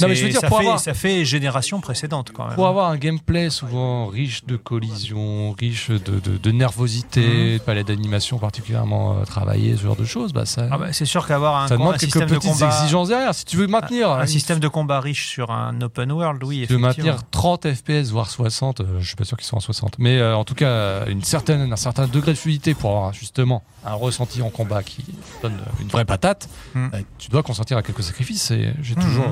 Non, 0.00 0.06
mais 0.09 0.14
je 0.14 0.25
veux 0.25 0.30
dire, 0.30 0.40
ça, 0.40 0.47
pour 0.49 0.59
fait, 0.59 0.64
avoir- 0.64 0.78
ça 0.80 0.94
fait 0.94 1.25
génération 1.25 1.80
précédente 1.80 2.30
quand 2.32 2.47
même. 2.47 2.54
Pour 2.54 2.68
avoir 2.68 2.90
un 2.90 2.97
gameplay 2.97 3.50
souvent 3.50 4.06
riche 4.06 4.44
de 4.44 4.56
collisions, 4.56 5.52
riche 5.52 5.90
de, 5.90 5.99
de, 6.20 6.37
de 6.38 6.50
nervosité, 6.52 7.54
de 7.54 7.59
palette 7.59 7.88
d'animation 7.88 8.38
particulièrement 8.38 9.18
euh, 9.18 9.25
travaillée, 9.25 9.76
ce 9.76 9.82
genre 9.82 9.97
de 9.97 10.04
choses, 10.04 10.32
bah, 10.32 10.47
ça, 10.47 10.68
Ah 10.70 10.78
bah, 10.78 10.92
c'est 10.92 11.04
sûr 11.04 11.26
qu'avoir 11.26 11.56
un, 11.64 11.68
ça 11.68 11.75
demande 11.76 11.94
un 11.94 11.99
quelques 11.99 12.12
système 12.12 12.28
de 12.28 12.35
petites 12.37 12.52
combat, 12.52 12.66
exigences 12.78 13.09
derrière. 13.09 13.35
Si 13.35 13.44
tu 13.44 13.56
veux 13.56 13.66
maintenir 13.66 14.11
un 14.11 14.26
système 14.26 14.61
de 14.61 14.68
combat 14.68 15.00
riche 15.00 15.26
sur 15.28 15.50
un 15.50 15.80
open 15.80 16.12
world, 16.12 16.42
oui. 16.44 16.64
tu 16.66 16.73
veux 16.75 16.78
maintenir 16.78 17.18
30 17.30 17.73
FPS 17.75 18.11
voire 18.11 18.30
60, 18.30 18.80
euh, 18.80 18.85
je 19.00 19.06
suis 19.06 19.16
pas 19.16 19.25
sûr 19.25 19.37
qu'ils 19.37 19.47
soient 19.47 19.59
en 19.59 19.61
60, 19.61 19.99
mais 19.99 20.18
euh, 20.18 20.37
en 20.37 20.44
tout 20.44 20.54
cas 20.54 20.68
euh, 20.68 21.06
une 21.06 21.25
certaine, 21.25 21.73
un 21.73 21.76
certain 21.76 22.06
degré 22.06 22.32
de 22.32 22.38
fluidité 22.38 22.75
pour 22.75 22.90
avoir 22.90 23.12
justement 23.12 23.62
un 23.85 23.94
ressenti 23.94 24.40
en 24.42 24.50
combat 24.50 24.82
qui 24.82 25.04
donne 25.42 25.54
euh, 25.54 25.82
une 25.82 25.88
vraie 25.88 26.04
patate, 26.04 26.49
Mm. 26.75 26.87
euh, 26.94 27.00
tu 27.18 27.28
dois 27.30 27.42
consentir 27.42 27.76
à 27.76 27.82
quelques 27.82 28.02
sacrifices 28.04 28.50
et 28.52 28.73
j'ai 28.82 28.94
Mm, 28.94 29.00
toujours 29.00 29.25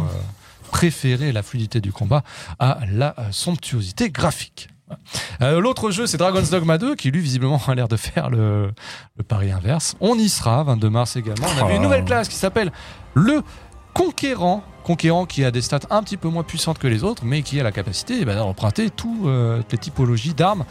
préféré 0.69 1.33
la 1.33 1.43
fluidité 1.43 1.81
du 1.81 1.93
combat 1.93 2.23
à 2.59 2.79
la 2.91 3.15
euh, 3.19 3.23
somptuosité 3.31 4.11
graphique. 4.11 4.69
Euh, 5.43 5.61
L'autre 5.61 5.91
jeu, 5.91 6.07
c'est 6.07 6.17
Dragon's 6.17 6.49
Dogma 6.51 6.79
2, 6.79 6.95
qui 6.95 7.11
lui, 7.11 7.21
visiblement, 7.21 7.61
a 7.67 7.75
l'air 7.75 7.89
de 7.89 7.97
faire 7.97 8.31
le, 8.31 8.73
pari 9.27 9.51
inverse. 9.51 9.97
On 10.01 10.17
y 10.17 10.29
sera, 10.29 10.63
22 10.65 10.89
mars 10.89 11.17
également. 11.17 11.47
On 11.61 11.67
Oh. 11.67 11.71
une 11.71 11.83
nouvelle 11.83 12.05
classe 12.05 12.29
qui 12.29 12.37
s'appelle 12.37 12.73
le 13.15 13.43
Conquérant. 13.99 14.63
Conquérant 14.85 15.27
qui 15.27 15.45
a 15.45 15.51
des 15.51 15.61
stats 15.61 15.81
un 15.91 16.05
petit 16.05 16.17
peu 16.17 16.29
moins 16.29 16.45
puissantes 16.45 16.79
que 16.79 16.87
les 16.87 17.03
autres, 17.03 17.25
mais 17.25 17.43
qui 17.43 17.59
a 17.59 17.65
la 17.65 17.73
capacité 17.73 18.19
eh 18.21 18.25
ben, 18.25 18.37
d'emprunter 18.37 18.91
tout, 18.91 19.25
euh, 19.27 19.59
toutes 19.59 19.73
les 19.73 19.79
typologies 19.79 20.35
d'armes 20.35 20.65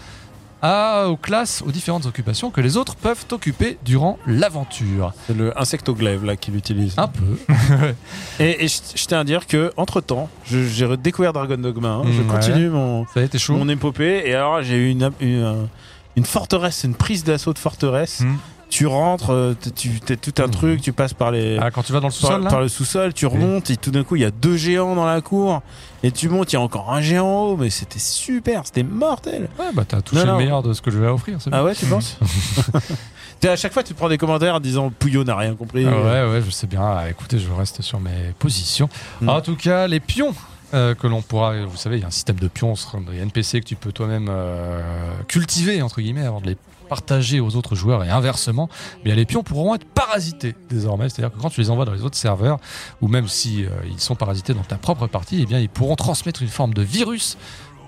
à, 0.61 1.07
aux 1.07 1.17
classes, 1.17 1.61
aux 1.65 1.71
différentes 1.71 2.05
occupations 2.05 2.49
que 2.51 2.61
les 2.61 2.77
autres 2.77 2.95
peuvent 2.95 3.25
occuper 3.31 3.77
durant 3.85 4.17
l'aventure. 4.25 5.13
C'est 5.27 5.35
le 5.37 5.57
insectoglaive 5.59 6.25
là 6.25 6.35
qu'il 6.35 6.55
utilise. 6.55 6.95
Un 6.97 7.07
peu. 7.07 7.37
Et, 8.39 8.65
et 8.65 8.67
je, 8.67 8.77
je 8.95 9.05
tiens 9.05 9.19
à 9.19 9.23
dire 9.23 9.45
que 9.47 9.71
entre 9.77 10.01
temps, 10.01 10.29
j'ai 10.45 10.85
redécouvert 10.85 11.33
Dragon 11.33 11.57
Dogma. 11.57 11.89
hein. 11.89 12.03
je 12.05 12.21
Mm, 12.21 12.27
continue 12.27 12.69
mon, 12.69 13.05
Ça 13.13 13.19
a 13.19 13.23
été 13.23 13.37
chaud. 13.37 13.55
mon 13.55 13.69
épopée. 13.69 14.23
Et 14.25 14.33
alors 14.33 14.61
j'ai 14.63 14.75
eu 14.77 14.89
une, 14.89 15.11
une, 15.19 15.67
une 16.15 16.25
forteresse, 16.25 16.83
une 16.83 16.95
prise 16.95 17.23
d'assaut 17.23 17.53
de 17.53 17.59
forteresse. 17.59 18.21
Mm. 18.21 18.35
Tu 18.69 18.86
rentres, 18.86 19.31
euh, 19.31 19.53
tu 19.75 20.00
t'es 20.01 20.17
tout 20.17 20.41
un 20.41 20.50
truc, 20.50 20.81
tu 20.81 20.91
passes 20.91 21.13
par 21.13 21.31
les. 21.31 21.57
Ah, 21.59 21.71
quand 21.71 21.83
tu 21.83 21.93
vas 21.93 22.00
dans 22.00 22.07
le 22.07 22.13
sous-sol, 22.13 22.43
par 22.43 22.59
le 22.59 22.67
sous-sol, 22.67 23.13
tu 23.13 23.25
remontes 23.25 23.69
et 23.69 23.77
tout 23.77 23.91
d'un 23.91 24.03
coup 24.03 24.17
il 24.17 24.24
y 24.24 24.25
a 24.25 24.31
deux 24.31 24.57
géants 24.57 24.95
dans 24.95 25.05
la 25.05 25.21
cour 25.21 25.62
et 26.03 26.12
tu 26.12 26.27
montes, 26.29 26.51
il 26.51 26.55
y 26.55 26.59
a 26.59 26.62
encore 26.62 26.93
un 26.93 27.01
géant 27.01 27.25
en 27.25 27.43
haut, 27.45 27.57
mais 27.57 27.69
c'était 27.69 28.00
super, 28.00 28.65
c'était 28.65 28.83
mortel. 28.83 29.50
Ouais, 29.57 29.71
bah 29.74 29.83
t'as 29.88 30.01
touché 30.01 30.21
Non, 30.21 30.27
non. 30.27 30.31
le 30.33 30.38
meilleur 30.39 30.63
de 30.63 30.74
ce 30.74 30.81
que 30.81 30.91
je 30.91 31.00
vais 31.00 31.07
offrir. 31.07 31.38
Ah 31.45 31.50
bien. 31.50 31.63
ouais, 31.63 31.75
tu 31.75 31.86
penses 31.86 32.17
À 33.43 33.55
chaque 33.55 33.71
fois 33.71 33.83
tu 33.83 33.93
prends 33.93 34.09
des 34.09 34.17
commentaires 34.17 34.55
en 34.55 34.59
disant 34.59 34.89
Pouillot 34.89 35.24
n'a 35.24 35.36
rien 35.36 35.55
compris. 35.55 35.86
Ah 35.86 35.91
ouais, 35.91 36.31
ouais, 36.31 36.41
je 36.45 36.50
sais 36.50 36.67
bien. 36.67 36.81
Ah, 36.81 37.09
écoutez, 37.09 37.39
je 37.39 37.51
reste 37.51 37.81
sur 37.81 38.00
mes 38.00 38.33
positions. 38.39 38.89
Mm. 39.21 39.29
En 39.29 39.41
tout 39.41 39.55
cas, 39.55 39.88
les 39.88 40.00
pions 40.00 40.33
euh, 40.74 40.95
que 40.95 41.07
l'on 41.07 41.21
pourra, 41.21 41.53
vous 41.65 41.77
savez, 41.77 41.97
il 41.97 42.01
y 42.01 42.03
a 42.03 42.07
un 42.07 42.12
système 42.12 42.38
de 42.38 42.47
pions, 42.50 42.74
des 43.09 43.19
NPC 43.19 43.62
que 43.62 43.65
tu 43.65 43.75
peux 43.75 43.93
toi-même 43.93 44.27
euh, 44.29 44.81
cultiver 45.27 45.81
entre 45.81 46.01
guillemets 46.01 46.25
avant 46.25 46.41
de 46.41 46.47
les 46.47 46.57
partager 46.88 47.39
aux 47.39 47.56
autres 47.56 47.75
joueurs 47.75 48.03
et 48.03 48.10
inversement. 48.10 48.70
Mais 49.06 49.13
les 49.15 49.25
pions 49.25 49.44
pourront 49.44 49.75
être 49.75 49.86
parasités 49.86 50.56
désormais, 50.70 51.10
c'est-à-dire 51.10 51.36
que 51.36 51.41
quand 51.41 51.50
tu 51.50 51.62
les 51.62 51.70
envoies 51.70 51.86
dans 51.86 51.94
les 51.94 52.03
autres 52.03 52.17
serveurs 52.17 52.60
ou 53.01 53.08
même 53.08 53.27
si 53.27 53.65
euh, 53.65 53.70
ils 53.86 54.00
sont 54.00 54.15
parasités 54.15 54.53
dans 54.53 54.63
ta 54.63 54.77
propre 54.77 55.08
partie, 55.08 55.41
eh 55.41 55.46
bien 55.46 55.60
ils 55.60 55.70
pourront 55.70 55.96
transmettre 55.96 56.41
une 56.41 56.48
forme 56.48 56.74
de 56.74 56.82
virus 56.82 57.38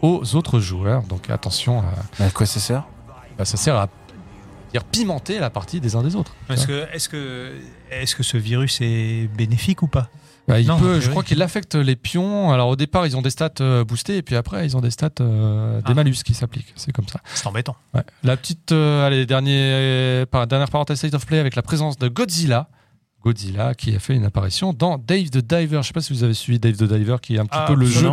aux 0.02 0.36
autres 0.36 0.60
joueurs. 0.60 1.04
Donc 1.04 1.30
attention, 1.30 1.80
euh, 2.20 2.26
À 2.28 2.30
quoi 2.30 2.46
ça 2.46 2.60
sert? 2.60 2.84
bah, 3.38 3.46
ça 3.46 3.58
sert 3.58 3.76
à 3.76 3.88
dire 4.72 4.84
pimenter 4.84 5.40
la 5.40 5.50
partie 5.50 5.80
des 5.80 5.96
uns 5.96 6.04
des 6.04 6.16
autres. 6.16 6.34
Est-ce 6.50 6.68
que, 6.68 6.88
est 6.94 7.08
que, 7.08 7.52
est 7.92 8.14
que 8.16 8.24
ce 8.24 8.38
virus 8.38 8.80
est 8.82 9.28
bénéfique 9.36 9.82
ou 9.82 9.88
pas 9.88 10.10
Bah, 10.48 10.60
il 10.60 10.68
Non, 10.68 10.76
a 10.76 10.78
peut, 10.78 10.84
priori. 10.86 11.02
je 11.02 11.10
crois 11.10 11.24
qu'il 11.24 11.42
affecte 11.42 11.76
les 11.76 11.96
pions. 11.96 12.52
Alors 12.52 12.70
au 12.70 12.76
départ, 12.76 13.06
ils 13.08 13.16
ont 13.18 13.22
des 13.22 13.30
stats 13.30 13.50
euh, 13.62 13.84
boostées 13.84 14.18
et 14.18 14.22
puis 14.22 14.36
après, 14.36 14.66
ils 14.66 14.76
ont 14.78 14.82
des 14.82 14.92
stats, 14.92 15.10
euh, 15.22 15.78
des 15.82 15.92
Ah. 15.92 15.94
malus 15.94 16.18
qui 16.26 16.34
s'appliquent. 16.34 16.74
C'est 16.76 16.92
comme 16.92 17.08
ça. 17.08 17.20
C'est 17.34 17.48
embêtant. 17.48 17.76
Ouais. 17.94 18.04
La 18.24 18.38
petite, 18.38 18.72
euh, 18.72 19.06
allez, 19.06 19.26
dernier, 19.26 20.26
par, 20.32 20.46
dernière 20.48 20.70
parenthèse 20.70 20.98
State 21.00 21.14
of 21.14 21.26
Play 21.26 21.40
avec 21.40 21.56
la 21.56 21.62
présence 21.62 21.98
de 21.98 22.08
Godzilla. 22.08 22.70
Godzilla 23.24 23.74
qui 23.76 23.94
a 23.96 24.00
fait 24.00 24.16
une 24.16 24.24
apparition 24.26 24.72
dans 24.72 24.98
Dave 24.98 25.30
the 25.30 25.40
Diver. 25.40 25.80
Je 25.82 25.88
sais 25.88 25.94
pas 25.94 26.02
si 26.02 26.14
vous 26.14 26.24
avez 26.24 26.34
suivi 26.34 26.58
Dave 26.60 26.78
the 26.78 26.84
Diver, 26.84 27.18
qui 27.22 27.36
est 27.36 27.40
un 27.40 27.46
petit 27.46 27.58
Ah, 27.60 27.66
peu 27.68 27.76
le 27.76 27.86
jeu, 27.86 28.10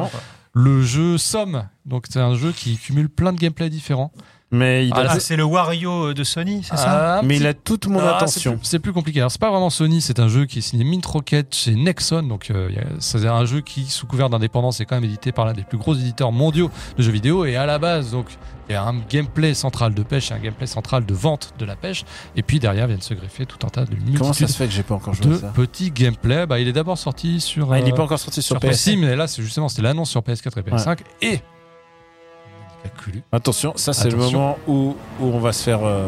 le 0.53 0.83
jeu 0.83 1.17
Somme. 1.17 1.69
Donc 1.85 2.07
c'est 2.11 2.19
un 2.21 2.35
jeu 2.35 2.51
qui 2.53 2.77
cumule 2.77 3.09
plein 3.09 3.33
de 3.33 3.39
gameplay 3.39 3.71
différents. 3.71 4.11
Mais 4.53 4.87
il 4.87 4.93
a, 4.95 5.07
Ah, 5.11 5.19
c'est 5.21 5.35
le 5.37 5.43
Wario 5.45 6.15
de 6.15 6.23
Sony, 6.23 6.63
c'est 6.63 6.77
ça 6.77 7.17
Ah, 7.19 7.21
mais 7.23 7.35
petit 7.35 7.41
il 7.43 7.47
a 7.49 7.55
toute 7.55 7.89
mon 7.89 7.99
Ah, 7.99 8.17
attention. 8.17 8.59
c'est 8.63 8.79
plus- 8.79 8.93
compliqué. 8.93 9.19
Alors, 9.19 9.31
c'est 9.33 9.41
pas 9.41 9.51
vraiment 9.51 9.71
Sony, 9.71 10.01
c'est 10.01 10.21
un 10.21 10.29
jeu 10.29 10.45
qui 10.47 10.61
est 10.61 10.63
signé 10.63 10.85
Mint 10.85 11.05
Rocket 11.05 11.53
chez 11.55 11.75
Nexon. 11.75 12.23
Donc, 12.23 12.51
euh, 12.51 12.69
a- 12.77 12.95
c'est 13.01 13.27
un 13.27 13.45
jeu 13.45 13.61
qui, 13.61 13.87
sous 13.87 14.07
couvert 14.07 14.31
d'indépendance, 14.31 14.81
est 14.81 14.85
quand 14.85 14.95
même 14.95 15.05
édité 15.05 15.33
par 15.33 15.47
l'un 15.47 15.53
des 15.53 15.65
plus 15.65 15.79
gros 15.79 15.95
éditeurs 15.97 16.31
mondiaux 16.31 16.71
de 16.97 17.03
jeux 17.03 17.11
vidéo. 17.11 17.45
Et 17.45 17.57
à 17.57 17.67
la 17.67 17.79
base, 17.81 18.13
donc, 18.13 18.27
il 18.69 18.73
y 18.73 18.75
a 18.77 18.85
un 18.85 18.95
gameplay 19.11 19.53
central 19.53 19.95
de 19.95 20.03
pêche 20.05 20.31
et 20.31 20.35
un 20.35 20.39
gameplay 20.39 20.67
central 20.67 21.05
de 21.05 21.15
vente 21.15 21.53
de 21.59 21.65
la 21.65 21.75
pêche. 21.75 22.05
Et 22.37 22.43
puis 22.43 22.61
derrière 22.61 22.87
viennent 22.87 23.01
se 23.01 23.15
greffer 23.15 23.47
tout 23.47 23.65
un 23.67 23.69
tas 23.71 23.85
de 23.85 23.97
Comment 24.17 24.33
ça 24.33 24.47
se 24.47 24.57
fait 24.57 24.67
que 24.67 24.73
j'ai 24.73 24.83
pas 24.85 24.95
encore 24.95 25.15
joué 25.15 25.27
de 25.27 25.37
ça 25.39 25.49
petits 25.49 25.91
gameplays. 25.91 26.47
Bah, 26.47 26.61
il 26.61 26.69
est 26.69 26.73
d'abord 26.73 26.99
sorti 26.99 27.41
sur. 27.41 27.73
Ah, 27.73 27.79
Il 27.81 27.89
est 27.89 27.93
euh, 27.93 27.97
pas 27.97 28.03
encore 28.05 28.19
sorti 28.19 28.43
sur 28.43 28.61
sur 28.61 28.71
PS. 28.71 28.85
PS, 28.91 28.97
mais 28.97 29.17
là, 29.17 29.27
c'est 29.27 29.43
justement, 29.43 29.69
c'était 29.69 29.83
l'annonce 29.83 30.11
sur 30.11 30.21
PS4 30.23 30.59
et 30.59 30.63
PS5. 30.63 30.99
Et. 31.23 31.41
Culu. 32.89 33.23
Attention, 33.33 33.73
ça 33.77 33.93
c'est 33.93 34.11
le 34.11 34.17
moment 34.17 34.59
où, 34.67 34.97
où 35.21 35.27
on 35.27 35.39
va 35.41 35.53
se 35.53 35.63
faire 35.63 35.81
euh, 35.85 36.07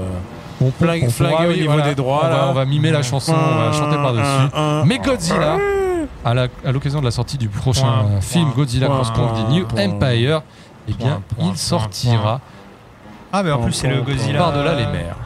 On, 0.60 0.70
flingue- 0.70 1.04
on 1.06 1.10
flinguer 1.10 1.34
pourra- 1.34 1.46
au 1.46 1.50
oui, 1.50 1.56
niveau 1.60 1.72
voilà. 1.72 1.88
des 1.88 1.94
droits. 1.94 2.20
On 2.24 2.28
va, 2.28 2.36
là. 2.36 2.46
on 2.48 2.52
va 2.52 2.64
mimer 2.64 2.90
la 2.90 3.02
chanson, 3.02 3.32
on 3.34 3.56
va 3.56 3.72
chanter 3.72 3.96
par-dessus. 3.96 4.86
Mais 4.88 4.98
Godzilla, 4.98 5.56
à 6.24 6.34
la- 6.34 6.48
à 6.64 6.72
l'occasion 6.72 7.00
de 7.00 7.04
la 7.04 7.10
sortie 7.10 7.38
du 7.38 7.48
prochain 7.48 7.82
Point, 7.82 8.10
euh, 8.16 8.20
film 8.20 8.44
point, 8.46 8.54
Godzilla 8.56 8.86
Cross 8.86 9.10
Kong 9.12 9.30
The 9.34 9.50
New 9.50 9.66
point, 9.66 9.88
Empire, 9.88 10.42
eh 10.88 10.92
bien, 10.94 11.22
il 11.40 11.56
sortira 11.56 12.40
Ah, 13.32 13.42
mais 13.42 13.50
en 13.52 13.62
plus, 13.62 13.72
c'est 13.72 13.88
le 13.88 14.02
Godzilla. 14.02 14.38
par-delà 14.38 14.74
les 14.74 14.86
mers. 14.86 15.16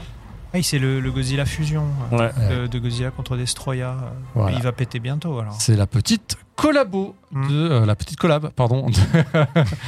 Ah, 0.54 0.56
oui, 0.58 0.62
c'est 0.62 0.78
le, 0.78 1.00
le 1.00 1.10
Godzilla 1.10 1.46
Fusion 1.46 1.84
euh, 2.12 2.18
Ouais. 2.18 2.30
de, 2.50 2.66
de 2.66 2.78
Godzilla 2.78 3.10
contre 3.10 3.36
Destroya. 3.38 3.88
euh, 3.90 3.94
Voilà. 4.34 4.56
Il 4.56 4.62
va 4.62 4.72
péter 4.72 4.98
bientôt 4.98 5.38
alors. 5.38 5.54
C'est 5.58 5.76
la 5.76 5.86
petite 5.86 6.36
collabo. 6.56 7.14
De 7.32 7.70
euh, 7.70 7.86
la 7.86 7.96
petite 7.96 8.18
collab, 8.18 8.50
pardon. 8.50 8.86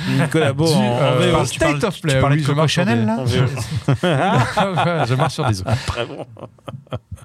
Une 0.09 0.29
collabo 0.29 0.67
du, 0.67 0.73
en, 0.73 0.79
en 0.79 1.03
euh, 1.03 1.27
VO. 1.31 1.37
par 1.37 1.47
State 1.47 1.85
of 1.85 2.01
Play. 2.01 2.15
tu 2.15 2.21
parlais 2.21 2.37
oui, 2.37 2.43
de 2.43 2.47
je 2.47 2.53
Coco 2.53 2.67
Chanel 2.67 3.01
des- 3.01 3.05
là 3.05 3.25
je 5.07 5.15
marche 5.15 5.35
sur 5.35 5.47
des 5.47 5.61
œufs. 5.61 5.87
Très 5.87 6.07
bon. 6.07 6.27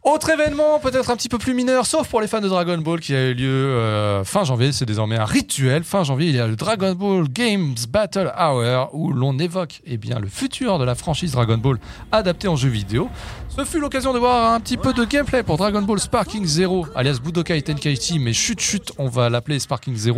Autre 0.04 0.30
événement, 0.30 0.80
peut-être 0.80 1.10
un 1.10 1.16
petit 1.18 1.28
peu 1.30 1.38
plus 1.38 1.54
mineur, 1.54 1.86
sauf 1.86 2.08
pour 2.10 2.22
les 2.22 2.28
fans 2.28 2.40
de 2.42 2.48
Dragon 2.48 2.78
Ball, 2.78 3.00
qui 3.02 3.14
a 3.14 3.28
eu 3.30 3.34
lieu 3.34 3.50
euh, 3.50 4.24
fin 4.24 4.44
janvier. 4.46 4.72
C'est 4.72 4.86
désormais 4.86 5.18
un 5.18 5.26
rituel. 5.26 5.84
Fin 5.84 6.04
janvier, 6.04 6.30
il 6.30 6.36
y 6.36 6.40
a 6.40 6.48
le 6.48 6.56
Dragon 6.56 6.94
Ball 6.96 7.28
Games 7.30 7.76
Battle 7.90 8.32
Hour, 8.38 8.90
où 8.94 9.12
l'on 9.12 9.38
évoque 9.40 9.82
eh 9.86 9.98
bien, 9.98 10.20
le 10.20 10.28
futur 10.28 10.80
de 10.80 10.86
la 10.86 10.96
franchise 10.96 11.32
Dragon 11.34 11.58
Ball 11.58 11.78
adapté 12.12 12.48
en 12.48 12.56
jeu 12.56 12.70
vidéo. 12.70 13.10
Ce 13.50 13.66
fut 13.66 13.80
l'occasion 13.80 14.14
de 14.14 14.20
voir 14.20 14.54
un 14.54 14.60
petit 14.62 14.78
peu 14.78 14.94
de 14.94 15.04
gameplay 15.04 15.44
pour 15.44 15.58
Dragon 15.58 15.82
Ball 15.82 16.00
Sparking 16.00 16.46
Zero, 16.46 16.86
alias 16.96 17.20
Budokai 17.22 17.62
Tenkaichi, 17.62 18.20
mais 18.20 18.32
chut 18.32 18.60
chut, 18.62 18.94
on 18.98 19.10
va 19.10 19.30
l'appeler 19.30 19.60
Sparking 19.60 19.96
Zero. 19.96 20.09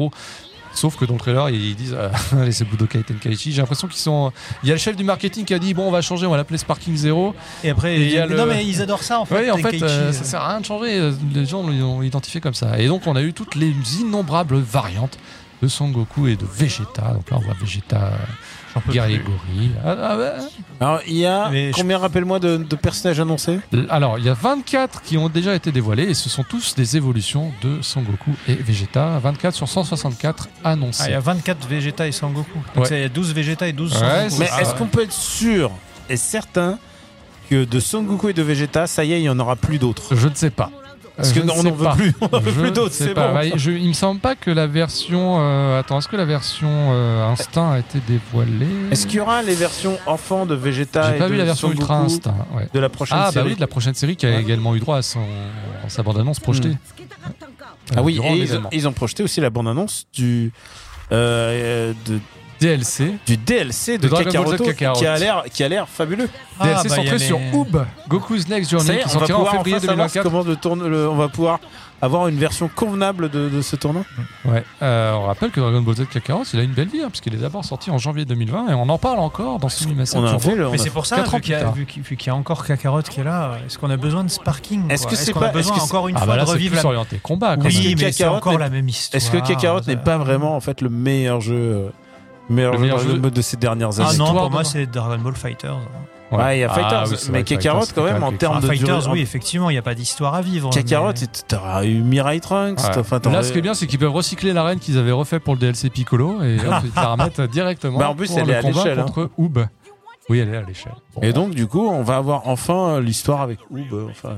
Sauf 0.73 0.95
que 0.95 1.03
dans 1.03 1.15
le 1.15 1.19
trailer, 1.19 1.49
ils 1.49 1.75
disent 1.75 1.93
euh, 1.97 2.09
Allez, 2.41 2.53
c'est 2.53 2.63
Budokai 2.63 3.03
Tenkaichi. 3.03 3.51
J'ai 3.51 3.61
l'impression 3.61 3.89
qu'ils 3.89 3.99
sont. 3.99 4.31
Il 4.63 4.69
y 4.69 4.71
a 4.71 4.75
le 4.75 4.79
chef 4.79 4.95
du 4.95 5.03
marketing 5.03 5.43
qui 5.43 5.53
a 5.53 5.59
dit 5.59 5.73
Bon, 5.73 5.87
on 5.87 5.91
va 5.91 6.01
changer, 6.01 6.25
on 6.25 6.31
va 6.31 6.37
l'appeler 6.37 6.57
Sparking 6.57 6.95
Zero. 6.95 7.35
Et 7.63 7.71
après, 7.71 7.99
Il 7.99 8.09
y 8.09 8.17
a 8.17 8.25
le- 8.25 8.37
non, 8.37 8.45
mais 8.45 8.65
ils 8.65 8.81
adorent 8.81 9.03
ça 9.03 9.19
en 9.19 9.25
fait. 9.25 9.43
Oui, 9.43 9.51
en 9.51 9.57
fait, 9.57 9.81
euh, 9.81 9.87
euh. 9.87 10.13
ça 10.13 10.23
sert 10.23 10.39
à 10.41 10.49
rien 10.51 10.61
de 10.61 10.65
changer. 10.65 10.97
euh, 10.97 11.11
Les 11.33 11.45
gens 11.45 11.61
l'ont 11.67 12.01
identifié 12.01 12.39
comme 12.39 12.53
ça. 12.53 12.79
Et 12.79 12.87
donc, 12.87 13.05
on 13.05 13.17
a 13.17 13.21
eu 13.21 13.33
toutes 13.33 13.55
les 13.55 13.73
innombrables 13.99 14.57
variantes 14.59 15.17
de 15.61 15.67
Son 15.67 15.89
Goku 15.89 16.27
et 16.27 16.37
de 16.37 16.45
Vegeta. 16.45 17.11
Donc 17.15 17.29
là, 17.29 17.37
on 17.37 17.41
voit 17.41 17.53
Vegeta, 17.59 18.13
guerrier 18.89 19.19
gorille. 19.19 19.71
Ah, 19.85 19.95
ah 20.01 20.17
ouais. 20.17 20.31
Alors, 20.79 20.99
il 21.07 21.15
y 21.17 21.25
a 21.25 21.49
Mais 21.49 21.71
je- 21.71 21.77
combien, 21.77 21.97
rappelle-moi, 21.97 22.39
de, 22.39 22.57
de 22.57 22.75
personnages 22.75 23.19
annoncés 23.19 23.59
Alors, 23.89 24.17
il 24.19 24.25
y 24.25 24.29
a 24.29 24.33
24 24.33 25.01
qui 25.01 25.17
ont 25.17 25.29
déjà 25.29 25.53
été 25.55 25.71
dévoilés 25.71 26.03
et 26.03 26.13
ce 26.13 26.29
sont 26.29 26.43
tous 26.43 26.75
des 26.75 26.97
évolutions 26.97 27.51
de 27.61 27.81
Son 27.81 28.01
Goku 28.01 28.31
et 28.47 28.55
Vegeta. 28.55 29.19
24 29.19 29.53
sur 29.53 29.67
164 29.67 30.47
Ah, 30.63 30.71
annoncés. 30.71 31.03
il 31.07 31.11
y 31.11 31.15
a 31.15 31.19
24 31.19 31.67
Vegeta 31.67 32.07
et 32.07 32.11
Sangoku. 32.11 32.59
Donc 32.75 32.87
il 32.89 32.99
y 32.99 33.03
a 33.03 33.09
12 33.09 33.33
Vegeta 33.33 33.67
et 33.67 33.73
12 33.73 33.93
Ouais, 33.93 33.99
Sangoku. 34.29 34.35
Mais 34.39 34.45
est-ce 34.61 34.71
ouais. 34.71 34.77
qu'on 34.77 34.87
peut 34.87 35.03
être 35.03 35.11
sûr 35.13 35.71
et 36.09 36.17
certain 36.17 36.77
que 37.49 37.65
de 37.65 37.79
Son 37.79 38.03
Goku 38.03 38.29
et 38.29 38.33
de 38.33 38.41
Vegeta, 38.41 38.87
ça 38.87 39.03
y 39.03 39.13
est, 39.13 39.19
il 39.19 39.23
y 39.25 39.29
en 39.29 39.37
aura 39.39 39.55
plus 39.55 39.77
d'autres 39.77 40.15
Je 40.15 40.27
ne 40.27 40.35
sais 40.35 40.49
pas. 40.49 40.71
Parce 41.21 41.33
qu'on 41.33 41.39
ne 41.41 41.45
n'en 41.45 41.71
veut 41.75 41.89
plus, 41.95 42.13
on 42.21 42.27
n'en 42.31 42.39
veut 42.39 42.51
Je 42.51 42.59
plus 42.59 42.71
d'autres, 42.71 42.93
c'est 42.93 43.13
pas. 43.13 43.29
bon. 43.29 43.37
Ouais, 43.39 43.51
je- 43.55 43.71
il 43.71 43.87
me 43.87 43.93
semble 43.93 44.19
pas 44.19 44.35
que 44.35 44.51
la 44.51 44.67
version. 44.67 45.37
euh, 45.39 45.79
attends, 45.79 45.99
est-ce 45.99 46.07
que 46.07 46.15
la 46.15 46.25
version 46.25 46.69
euh, 46.69 47.27
Instinct 47.31 47.71
a 47.71 47.79
été 47.79 47.99
dévoilée? 48.07 48.67
Est-ce 48.91 49.07
qu'il 49.07 49.17
y 49.17 49.19
aura 49.19 49.41
les 49.41 49.55
versions 49.55 49.97
enfants 50.05 50.45
de 50.45 50.55
Vegeta 50.55 51.09
J'ai 51.11 51.15
et 51.15 51.19
pas 51.19 51.27
de 51.27 51.31
vu 51.33 51.37
la 51.37 51.45
version 51.45 51.67
Son 51.69 51.73
Ultra 51.73 51.95
Goku 51.99 52.05
Instinct. 52.13 52.35
ouais. 52.55 52.67
de 52.73 52.79
la 52.79 52.89
prochaine 52.89 53.17
Ah 53.19 53.25
bah 53.27 53.31
série? 53.31 53.49
oui, 53.49 53.55
de 53.55 53.61
la 53.61 53.67
prochaine 53.67 53.93
série 53.93 54.15
qui 54.15 54.25
a 54.25 54.29
Ouais. 54.31 54.41
également 54.41 54.75
eu 54.75 54.79
droit 54.79 54.97
à, 54.97 55.01
son, 55.01 55.19
à 55.85 55.89
sa 55.89 56.03
bande-annonce 56.03 56.39
projetée. 56.39 56.71
Ah 57.95 58.01
oui, 58.01 58.13
et 58.13 58.15
ils 58.17 58.21
ont, 58.21 58.33
l'événement. 58.35 58.69
ils 58.71 58.87
ont 58.87 58.93
projeté 58.93 59.23
aussi 59.23 59.41
la 59.41 59.49
bande-annonce 59.49 60.05
du, 60.13 60.51
euh, 61.11 61.93
de- 62.05 62.19
DLC. 62.61 63.13
du 63.25 63.37
DLC 63.37 63.97
de, 63.97 64.03
De 64.03 64.07
Dragon 64.07 64.23
Ball 64.25 64.31
Z 64.31 64.33
Kakaroto 64.33 64.63
Kakarot. 64.65 64.99
qui 64.99 65.05
a 65.05 65.17
l'air 65.17 65.43
qui 65.51 65.63
a 65.63 65.67
l'air 65.69 65.87
fabuleux. 65.89 66.29
Ah, 66.59 66.65
DLC 66.67 66.89
bah, 66.89 66.95
centré 66.95 67.19
sur 67.19 67.39
les- 67.39 67.51
Oob, 67.57 67.85
Goku's 68.07 68.47
Next 68.47 68.71
Journey, 68.71 68.91
est, 68.91 68.97
qui 68.99 69.03
on 69.05 69.07
va 69.07 69.09
sortira 69.13 69.37
en 69.37 69.41
pouvoir 69.41 69.53
février 69.63 69.75
enfin 69.77 69.87
savoir 69.87 70.07
2024. 70.07 70.23
comment 70.23 70.43
le 70.43 70.55
tourne, 70.55 70.87
le- 70.87 71.09
on 71.09 71.15
va 71.15 71.27
pouvoir 71.27 71.59
avoir 72.03 72.27
une 72.27 72.37
version 72.37 72.67
convenable 72.67 73.29
de, 73.29 73.47
de 73.47 73.61
ce 73.61 73.75
tournoi. 73.75 74.01
Ouais. 74.45 74.63
Euh, 74.81 75.13
on 75.13 75.27
rappelle 75.27 75.51
que 75.51 75.59
Dragon 75.59 75.81
Ball 75.81 75.95
Z 75.95 76.07
Kakarot, 76.11 76.43
il 76.51 76.59
a 76.59 76.63
une 76.63 76.71
belle 76.71 76.87
vie, 76.87 77.01
hein, 77.03 77.09
puisqu'il 77.09 77.35
est 77.35 77.37
d'abord 77.37 77.63
sorti 77.63 77.91
en 77.91 77.99
janvier 77.99 78.25
2020 78.25 78.69
et 78.69 78.73
on 78.73 78.89
en 78.89 78.97
parle 78.97 79.19
encore 79.19 79.59
dans 79.59 79.69
ce 79.69 79.83
On 80.15 80.25
a 80.25 80.39
fait 80.39 80.55
le, 80.55 80.67
on 80.67 80.71
Mais 80.71 80.77
c'est 80.79 80.89
pour 80.89 81.05
ça, 81.05 81.21
qu'il 81.41 81.51
y, 81.51 81.53
a- 81.53 81.69
vu 81.71 81.85
qu'il 81.85 82.01
qu'il 82.03 82.27
y 82.27 82.29
a 82.31 82.35
encore 82.35 82.65
Kakarot 82.65 83.03
qui 83.03 83.19
est 83.19 83.23
là, 83.23 83.57
est-ce 83.67 83.77
qu'on 83.77 83.89
a 83.91 83.97
besoin 83.97 84.23
de 84.23 84.29
Sparking 84.29 84.89
Est-ce 84.89 85.05
que 85.05 85.15
c'est 85.15 85.33
pas- 85.33 85.49
besoin 85.49 85.77
encore 85.77 86.07
une 86.07 86.15
Ah 86.15 86.19
fois 86.19 86.27
bah 86.27 86.37
là, 86.37 86.45
de 86.45 86.49
revivre 86.49 86.73
plus 86.75 86.81
la... 86.83 86.87
orienté 86.89 87.19
combat. 87.21 87.55
quand 87.57 87.65
Oui, 87.65 87.95
mais 87.99 88.11
c'est 88.11 88.25
encore 88.25 88.57
la 88.57 88.69
même 88.69 88.89
histoire. 88.89 89.17
Est-ce 89.21 89.29
que 89.31 89.37
Kakarot 89.37 89.81
n'est 89.87 89.95
pas 89.97 90.17
vraiment 90.17 90.55
en 90.55 90.59
fait 90.61 90.81
le 90.81 90.89
meilleur 90.89 91.39
jeu, 91.41 91.53
euh, 91.55 91.89
meilleur 92.51 92.71
Le 92.73 92.77
jeu 92.77 92.83
meilleur 92.83 92.99
jeu- 92.99 93.17
Ball 93.17 93.31
de 93.31 93.41
ces 93.41 93.57
dernières 93.57 93.89
Ah 93.99 94.07
années 94.07 94.17
non, 94.17 94.25
Histoire 94.25 94.43
pour 94.43 94.51
moi 94.51 94.63
de- 94.63 94.67
c'est 94.67 94.85
Dragon 94.85 95.17
Ball 95.21 95.35
Fighters. 95.35 95.77
Ouais, 96.31 96.57
il 96.57 96.61
y 96.61 96.63
a 96.63 96.69
Ah 96.71 96.73
Fighters, 96.73 97.07
oui, 97.11 97.29
mais 97.33 97.43
Kakarot 97.43 97.83
quand 97.93 98.03
même 98.05 98.23
en 98.23 98.31
termes 98.31 98.55
Ah, 98.59 98.61
de 98.61 98.67
Fighters, 98.67 98.99
durée- 99.01 99.11
oui, 99.11 99.19
effectivement, 99.21 99.69
il 99.69 99.73
n'y 99.73 99.79
a 99.79 99.81
pas 99.81 99.95
d'histoire 99.95 100.33
à 100.33 100.41
vivre. 100.41 100.69
Kakarot, 100.69 101.11
mais- 101.19 101.27
t'auras 101.47 101.83
eu 101.83 102.01
Mirai 102.01 102.39
Trunks. 102.39 102.79
Ouais. 102.79 102.97
enfin, 102.99 103.19
Là, 103.29 103.43
ce 103.43 103.51
qui 103.51 103.57
est 103.57 103.61
bien, 103.61 103.73
c'est 103.73 103.85
qu'ils 103.85 103.99
peuvent 103.99 104.13
recycler 104.13 104.53
l'arène 104.53 104.79
qu'ils 104.79 104.97
avaient 104.97 105.11
refait 105.11 105.41
pour 105.41 105.55
le 105.55 105.59
DLC 105.59 105.89
Piccolo 105.89 106.41
et 106.41 106.55
hop, 106.65 106.75
ils 106.85 106.91
la 106.95 107.07
remettent 107.07 107.41
directement. 107.41 107.99
Bah, 107.99 108.09
en 108.09 108.15
plus, 108.15 108.29
pour 108.29 108.39
elle 108.39 108.45
le 108.47 108.53
est 108.53 108.55
à 108.55 108.61
l'échelle, 108.61 108.99
hein. 108.99 109.03
contre 109.03 109.29
Oob. 109.37 109.65
Oui, 110.29 110.39
elle 110.39 110.53
est 110.53 110.57
à 110.57 110.61
l'échelle. 110.61 110.93
Bon. 111.15 111.21
Et 111.21 111.33
donc, 111.33 111.53
du 111.53 111.67
coup, 111.67 111.85
on 111.85 112.01
va 112.03 112.15
avoir 112.15 112.47
enfin 112.47 112.91
euh, 112.95 113.01
l'histoire 113.01 113.41
avec 113.41 113.59
Oob. 113.69 113.91
euh, 113.91 114.07
Enfin, 114.11 114.37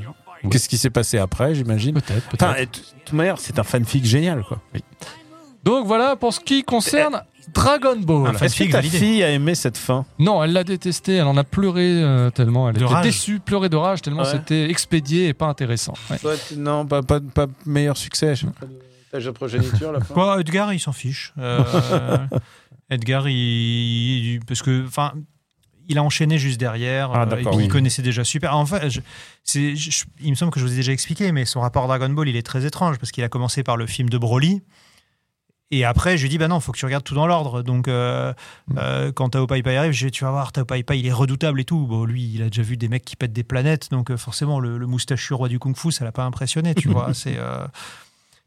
Qu'est-ce 0.49 0.67
qui 0.67 0.77
s'est 0.77 0.89
passé 0.89 1.19
après, 1.19 1.53
j'imagine 1.53 1.93
Peut-être, 1.93 2.27
peut-être. 2.29 2.43
Enfin, 2.43 2.59
de 2.59 2.65
toute 2.65 3.13
manière, 3.13 3.37
c'est 3.37 3.59
un 3.59 3.63
fanfic 3.63 4.03
génial, 4.03 4.43
quoi. 4.43 4.57
Donc 5.63 5.85
voilà 5.87 6.15
pour 6.17 6.33
ce 6.33 6.39
qui 6.41 6.63
concerne 6.63 7.21
Dragon 7.53 7.95
Ball. 7.99 8.35
Est-ce 8.41 8.55
que 8.63 8.65
ta 8.71 8.77
validé. 8.77 8.97
fille 8.97 9.23
a 9.23 9.29
aimé 9.31 9.55
cette 9.55 9.77
fin 9.77 10.05
Non, 10.19 10.43
elle 10.43 10.53
l'a 10.53 10.63
détesté, 10.63 11.15
elle 11.15 11.25
en 11.27 11.37
a 11.37 11.43
pleuré 11.43 12.01
euh, 12.03 12.29
tellement, 12.29 12.69
elle 12.69 12.75
De 12.75 12.83
était 12.83 12.93
rage. 12.93 13.03
déçue, 13.05 13.39
pleuré 13.39 13.69
de 13.69 13.75
rage 13.75 14.01
tellement 14.01 14.21
Ouais. 14.23 14.31
c'était 14.31 14.69
expédié 14.69 15.27
et 15.27 15.33
pas 15.33 15.47
intéressant. 15.47 15.93
Ouais. 16.09 16.17
Toi, 16.19 16.35
t- 16.37 16.55
Non, 16.55 16.85
pas, 16.85 17.01
pas, 17.01 17.19
pas 17.19 17.47
meilleur 17.65 17.97
succès. 17.97 18.35
Je 18.35 18.45
pas, 18.47 18.65
de 18.65 18.79
tâche 19.11 19.25
de 19.25 19.31
progéniture, 19.31 19.91
la 19.91 19.99
fin. 19.99 20.13
Quoi, 20.13 20.39
Edgar, 20.39 20.73
il 20.73 20.79
s'en 20.79 20.93
fiche. 20.93 21.33
Euh, 21.37 21.63
Edgar, 22.89 23.27
il, 23.29 23.35
il- 23.35 24.39
parce 24.45 24.61
que, 24.61 24.85
enfin, 24.85 25.13
il 25.89 25.97
a 25.97 26.03
enchaîné 26.03 26.37
juste 26.37 26.59
derrière. 26.59 27.11
Ah, 27.13 27.23
euh, 27.29 27.35
et 27.37 27.43
puis 27.43 27.47
oui. 27.55 27.63
il 27.65 27.67
connaissait 27.69 28.01
déjà 28.01 28.23
super. 28.23 28.55
En 28.55 28.65
fait, 28.65 28.89
je- 28.89 29.01
c'est, 29.43 29.75
je- 29.75 30.05
il 30.21 30.29
me 30.31 30.35
semble 30.35 30.51
que 30.51 30.59
je 30.59 30.65
vous 30.65 30.73
ai 30.73 30.77
déjà 30.77 30.91
expliqué, 30.91 31.31
mais 31.31 31.45
son 31.45 31.61
rapport 31.61 31.83
à 31.83 31.87
Dragon 31.87 32.09
Ball, 32.13 32.29
il 32.29 32.35
est 32.35 32.45
très 32.45 32.65
étrange 32.65 32.97
parce 32.97 33.11
qu'il 33.11 33.23
a 33.23 33.29
commencé 33.29 33.63
par 33.63 33.77
le 33.77 33.85
film 33.87 34.09
de 34.09 34.17
Broly. 34.17 34.61
Et 35.73 35.85
après, 35.85 36.17
je 36.17 36.21
lui 36.21 36.29
dis, 36.29 36.37
bah 36.37 36.47
non, 36.47 36.59
faut 36.59 36.71
que 36.71 36.77
tu 36.77 36.85
regardes 36.85 37.03
tout 37.03 37.15
dans 37.15 37.25
l'ordre. 37.25 37.63
Donc, 37.63 37.87
euh, 37.87 38.31
euh, 38.77 39.11
quand 39.11 39.29
Tao 39.29 39.47
Pai 39.47 39.63
Pai 39.63 39.75
arrive, 39.75 39.91
je 39.91 40.05
dis, 40.05 40.11
tu 40.11 40.23
vas 40.23 40.29
voir, 40.29 40.51
Tao 40.51 40.65
Pai 40.65 40.83
Pai, 40.83 40.99
il 40.99 41.07
est 41.07 41.11
redoutable 41.11 41.59
et 41.59 41.65
tout. 41.65 41.87
Bon, 41.87 42.05
lui, 42.05 42.31
il 42.35 42.43
a 42.43 42.45
déjà 42.45 42.61
vu 42.61 42.77
des 42.77 42.87
mecs 42.87 43.03
qui 43.03 43.15
pètent 43.15 43.33
des 43.33 43.43
planètes. 43.43 43.89
Donc, 43.89 44.11
euh, 44.11 44.17
forcément, 44.17 44.59
le, 44.59 44.77
le 44.77 44.85
moustachu 44.85 45.33
roi 45.33 45.47
du 45.47 45.57
Kung 45.57 45.75
Fu, 45.75 45.91
ça 45.91 46.05
l'a 46.05 46.11
pas 46.11 46.25
impressionné, 46.25 46.75
tu 46.75 46.89
vois. 46.89 47.15
C'est. 47.15 47.39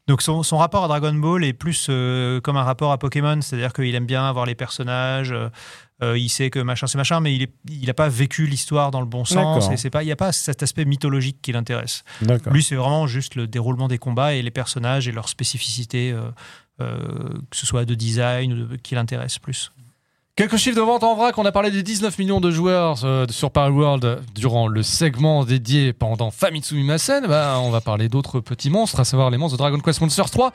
Donc 0.06 0.22
son, 0.22 0.42
son 0.44 0.56
rapport 0.56 0.84
à 0.84 0.88
Dragon 0.88 1.12
Ball 1.14 1.44
est 1.44 1.52
plus 1.52 1.88
euh, 1.90 2.40
comme 2.40 2.56
un 2.56 2.62
rapport 2.62 2.92
à 2.92 2.98
Pokémon, 2.98 3.40
c'est-à-dire 3.40 3.72
qu'il 3.72 3.92
aime 3.94 4.06
bien 4.06 4.28
avoir 4.28 4.46
les 4.46 4.54
personnages, 4.54 5.34
euh, 6.02 6.18
il 6.18 6.28
sait 6.28 6.48
que 6.48 6.60
machin 6.60 6.86
c'est 6.86 6.98
machin, 6.98 7.18
mais 7.20 7.34
il 7.34 7.40
n'a 7.40 7.46
il 7.68 7.94
pas 7.94 8.08
vécu 8.08 8.46
l'histoire 8.46 8.92
dans 8.92 9.00
le 9.00 9.06
bon 9.06 9.24
sens, 9.24 9.68
et 9.70 9.76
c'est 9.76 9.90
pas, 9.90 10.04
il 10.04 10.06
n'y 10.06 10.12
a 10.12 10.16
pas 10.16 10.30
cet 10.30 10.62
aspect 10.62 10.84
mythologique 10.84 11.38
qui 11.42 11.50
l'intéresse. 11.50 12.04
Lui 12.50 12.62
c'est 12.62 12.76
vraiment 12.76 13.08
juste 13.08 13.34
le 13.34 13.48
déroulement 13.48 13.88
des 13.88 13.98
combats 13.98 14.34
et 14.34 14.42
les 14.42 14.50
personnages 14.52 15.08
et 15.08 15.12
leurs 15.12 15.28
spécificités, 15.28 16.12
euh, 16.12 16.30
que 16.78 17.56
ce 17.56 17.66
soit 17.66 17.84
de 17.84 17.94
design 17.94 18.52
ou 18.52 18.66
de- 18.66 18.76
qui 18.76 18.94
l'intéresse 18.94 19.38
plus. 19.38 19.70
Quelques 20.36 20.58
chiffres 20.58 20.76
de 20.76 20.82
vente 20.82 21.02
en 21.02 21.14
vrac. 21.16 21.38
On 21.38 21.46
a 21.46 21.52
parlé 21.52 21.70
des 21.70 21.82
19 21.82 22.18
millions 22.18 22.40
de 22.40 22.50
joueurs 22.50 23.02
euh, 23.04 23.24
sur 23.30 23.50
Power 23.50 23.70
World 23.70 24.20
durant 24.34 24.68
le 24.68 24.82
segment 24.82 25.44
dédié 25.46 25.94
pendant 25.94 26.30
Famitsu 26.30 26.74
Mimasen. 26.74 27.26
Bah, 27.26 27.56
on 27.62 27.70
va 27.70 27.80
parler 27.80 28.10
d'autres 28.10 28.40
petits 28.40 28.68
monstres, 28.68 29.00
à 29.00 29.04
savoir 29.06 29.30
les 29.30 29.38
monstres 29.38 29.56
de 29.56 29.62
Dragon 29.62 29.78
Quest 29.78 30.02
Monsters 30.02 30.28
3. 30.28 30.52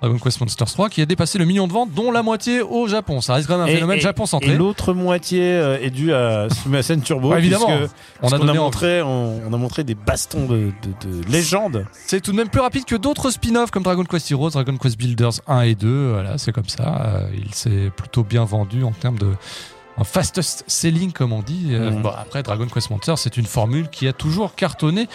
Dragon 0.00 0.18
Quest 0.18 0.40
Monsters 0.40 0.66
3 0.72 0.88
qui 0.88 1.02
a 1.02 1.06
dépassé 1.06 1.38
le 1.38 1.44
million 1.44 1.66
de 1.68 1.72
ventes, 1.72 1.92
dont 1.92 2.10
la 2.10 2.22
moitié 2.22 2.62
au 2.62 2.86
Japon. 2.88 3.20
Ça 3.20 3.34
reste 3.34 3.46
quand 3.46 3.58
même 3.58 3.66
un 3.66 3.70
Et- 3.70 3.74
phénomène 3.74 3.98
et- 3.98 4.00
Japon 4.00 4.24
Et 4.24 4.26
centré. 4.28 4.54
l'autre 4.56 4.94
moitié 4.94 5.42
euh, 5.42 5.78
est 5.82 5.90
due 5.90 6.12
à 6.14 6.48
Sumasen 6.50 7.02
Turbo. 7.02 7.32
Ah, 7.32 7.38
évidemment. 7.38 7.66
puisque- 7.66 7.92
On 8.22 8.28
a 8.32 8.38
donné 8.38 8.54
montré, 8.58 9.02
on, 9.02 9.40
on 9.48 9.52
a 9.52 9.56
montré 9.58 9.84
des 9.84 9.94
bastons 9.94 10.46
de, 10.46 10.72
de, 11.02 11.08
de 11.22 11.26
légende. 11.30 11.86
C'est 12.06 12.20
tout 12.22 12.32
de 12.32 12.36
même 12.36 12.48
plus 12.48 12.60
rapide 12.60 12.84
que 12.86 12.96
d'autres 12.96 13.30
spin-offs 13.30 13.70
comme 13.70 13.82
Dragon 13.82 14.04
Quest 14.04 14.30
Heroes, 14.30 14.50
Dragon 14.50 14.76
Quest 14.78 14.96
Builders 14.98 15.40
1 15.46 15.60
et 15.62 15.74
2. 15.74 16.12
Voilà, 16.12 16.38
c'est 16.38 16.52
comme 16.52 16.68
ça. 16.68 17.02
Euh, 17.04 17.28
il 17.36 17.52
s'est 17.54 17.90
plutôt 17.94 18.24
bien 18.24 18.44
vendu 18.44 18.84
en 18.84 18.92
termes 18.92 19.18
de 19.18 19.28
fastest 20.02 20.64
selling, 20.66 21.12
comme 21.12 21.32
on 21.34 21.42
dit. 21.42 21.68
Euh, 21.72 21.90
Mhm. 21.90 22.02
bon, 22.02 22.08
après, 22.08 22.42
Dragon 22.42 22.66
Quest 22.72 22.88
Monsters, 22.90 23.18
c'est 23.18 23.36
une 23.36 23.44
formule 23.44 23.88
qui 23.90 24.08
a 24.08 24.14
toujours 24.14 24.54
cartonné. 24.54 25.08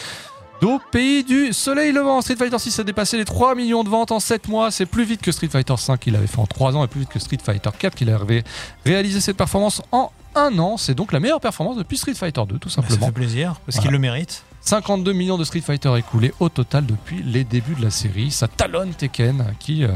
Au 0.63 0.79
pays 0.91 1.23
du 1.23 1.53
soleil 1.53 1.91
levant, 1.91 2.21
Street 2.21 2.37
Fighter 2.37 2.57
6 2.57 2.79
a 2.79 2.83
dépassé 2.83 3.17
les 3.17 3.25
3 3.25 3.53
millions 3.55 3.83
de 3.83 3.89
ventes 3.89 4.11
en 4.11 4.19
7 4.19 4.47
mois. 4.47 4.71
C'est 4.71 4.85
plus 4.87 5.03
vite 5.03 5.21
que 5.21 5.31
Street 5.31 5.47
Fighter 5.49 5.75
5 5.77 5.99
qu'il 5.99 6.15
avait 6.15 6.25
fait 6.27 6.39
en 6.39 6.47
3 6.47 6.75
ans 6.75 6.83
et 6.83 6.87
plus 6.87 7.01
vite 7.01 7.09
que 7.09 7.19
Street 7.19 7.37
Fighter 7.43 7.69
4 7.77 7.93
qu'il 7.93 8.09
avait 8.09 8.43
réalisé 8.85 9.21
cette 9.21 9.37
performance 9.37 9.81
en 9.91 10.11
un 10.33 10.57
an. 10.57 10.77
C'est 10.77 10.95
donc 10.95 11.11
la 11.11 11.19
meilleure 11.19 11.39
performance 11.41 11.77
depuis 11.77 11.97
Street 11.97 12.15
Fighter 12.15 12.41
2, 12.47 12.57
tout 12.57 12.69
Ça 12.69 12.81
simplement. 12.81 13.05
fait 13.07 13.11
plaisir 13.11 13.55
parce 13.65 13.75
Voilà. 13.77 13.81
qu'il 13.83 13.91
le 13.91 13.99
mérite. 13.99 14.43
52 14.65 15.13
millions 15.13 15.37
de 15.37 15.43
Street 15.43 15.61
Fighter 15.61 15.93
écoulés 15.95 16.33
au 16.39 16.49
total 16.49 16.87
depuis 16.87 17.21
les 17.21 17.43
débuts 17.43 17.75
de 17.75 17.83
la 17.83 17.91
série. 17.91 18.31
Ça 18.31 18.47
talonne 18.47 18.95
Tekken 18.95 19.53
qui 19.59 19.83
euh, 19.83 19.89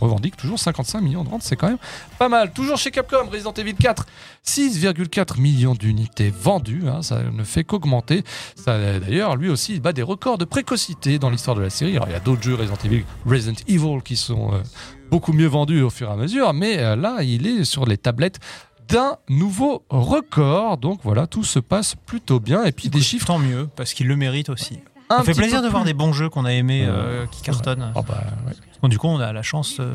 revendique 0.00 0.34
toujours 0.38 0.58
55 0.58 1.02
millions 1.02 1.24
de 1.24 1.28
ventes. 1.28 1.42
C'est 1.42 1.56
quand 1.56 1.68
même 1.68 1.76
pas 2.18 2.30
mal. 2.30 2.50
Toujours 2.50 2.78
chez 2.78 2.90
Capcom, 2.90 3.28
Resident 3.30 3.52
Evil 3.52 3.74
4, 3.74 4.06
6,4 4.46 5.38
millions 5.38 5.74
d'unités 5.74 6.30
vendues. 6.30 6.84
hein, 6.88 7.02
ça 7.02 7.22
ne 7.22 7.44
fait 7.44 7.64
qu'augmenter. 7.64 8.24
D'ailleurs, 8.66 9.36
lui 9.36 9.50
aussi, 9.50 9.74
il 9.74 9.80
bat 9.82 9.92
des 9.92 10.02
records 10.02 10.38
de 10.38 10.46
précocité 10.46 11.18
dans 11.18 11.28
l'histoire 11.28 11.54
de 11.54 11.60
la 11.60 11.68
série. 11.70 11.94
Alors, 11.96 12.08
il 12.08 12.12
y 12.12 12.16
a 12.16 12.20
d'autres 12.20 12.42
jeux 12.42 12.54
Resident 12.54 12.78
Evil, 12.82 13.04
Resident 13.26 13.60
Evil 13.68 14.00
qui 14.02 14.16
sont 14.16 14.54
euh, 14.54 14.62
beaucoup 15.10 15.34
mieux 15.34 15.48
vendus 15.48 15.82
au 15.82 15.90
fur 15.90 16.08
et 16.08 16.12
à 16.12 16.16
mesure. 16.16 16.54
Mais 16.54 16.78
euh, 16.78 16.96
là, 16.96 17.22
il 17.22 17.46
est 17.46 17.64
sur 17.64 17.84
les 17.84 17.98
tablettes 17.98 18.40
d'un 18.88 19.16
nouveau 19.28 19.84
record. 19.88 20.78
Donc 20.78 21.00
voilà, 21.02 21.26
tout 21.26 21.44
se 21.44 21.58
passe 21.58 21.94
plutôt 21.94 22.40
bien. 22.40 22.64
Et 22.64 22.72
puis 22.72 22.88
des 22.88 23.00
chiffres 23.00 23.26
Tant 23.26 23.38
mieux 23.38 23.68
parce 23.74 23.94
qu'il 23.94 24.06
le 24.06 24.16
mérite 24.16 24.48
aussi. 24.50 24.80
Un 25.10 25.18
Ça 25.18 25.24
fait 25.24 25.34
plaisir 25.34 25.62
de 25.62 25.68
voir 25.68 25.84
des 25.84 25.94
bons 25.94 26.12
jeux 26.12 26.28
qu'on 26.28 26.44
a 26.44 26.52
aimés 26.52 26.84
euh, 26.86 27.26
qui 27.30 27.42
cartonnent. 27.42 27.92
Ah 27.94 28.00
bah, 28.06 28.24
ouais. 28.46 28.52
Bon, 28.82 28.88
du 28.88 28.98
coup, 28.98 29.06
on 29.08 29.18
a 29.20 29.32
la 29.32 29.42
chance 29.42 29.76
euh, 29.80 29.92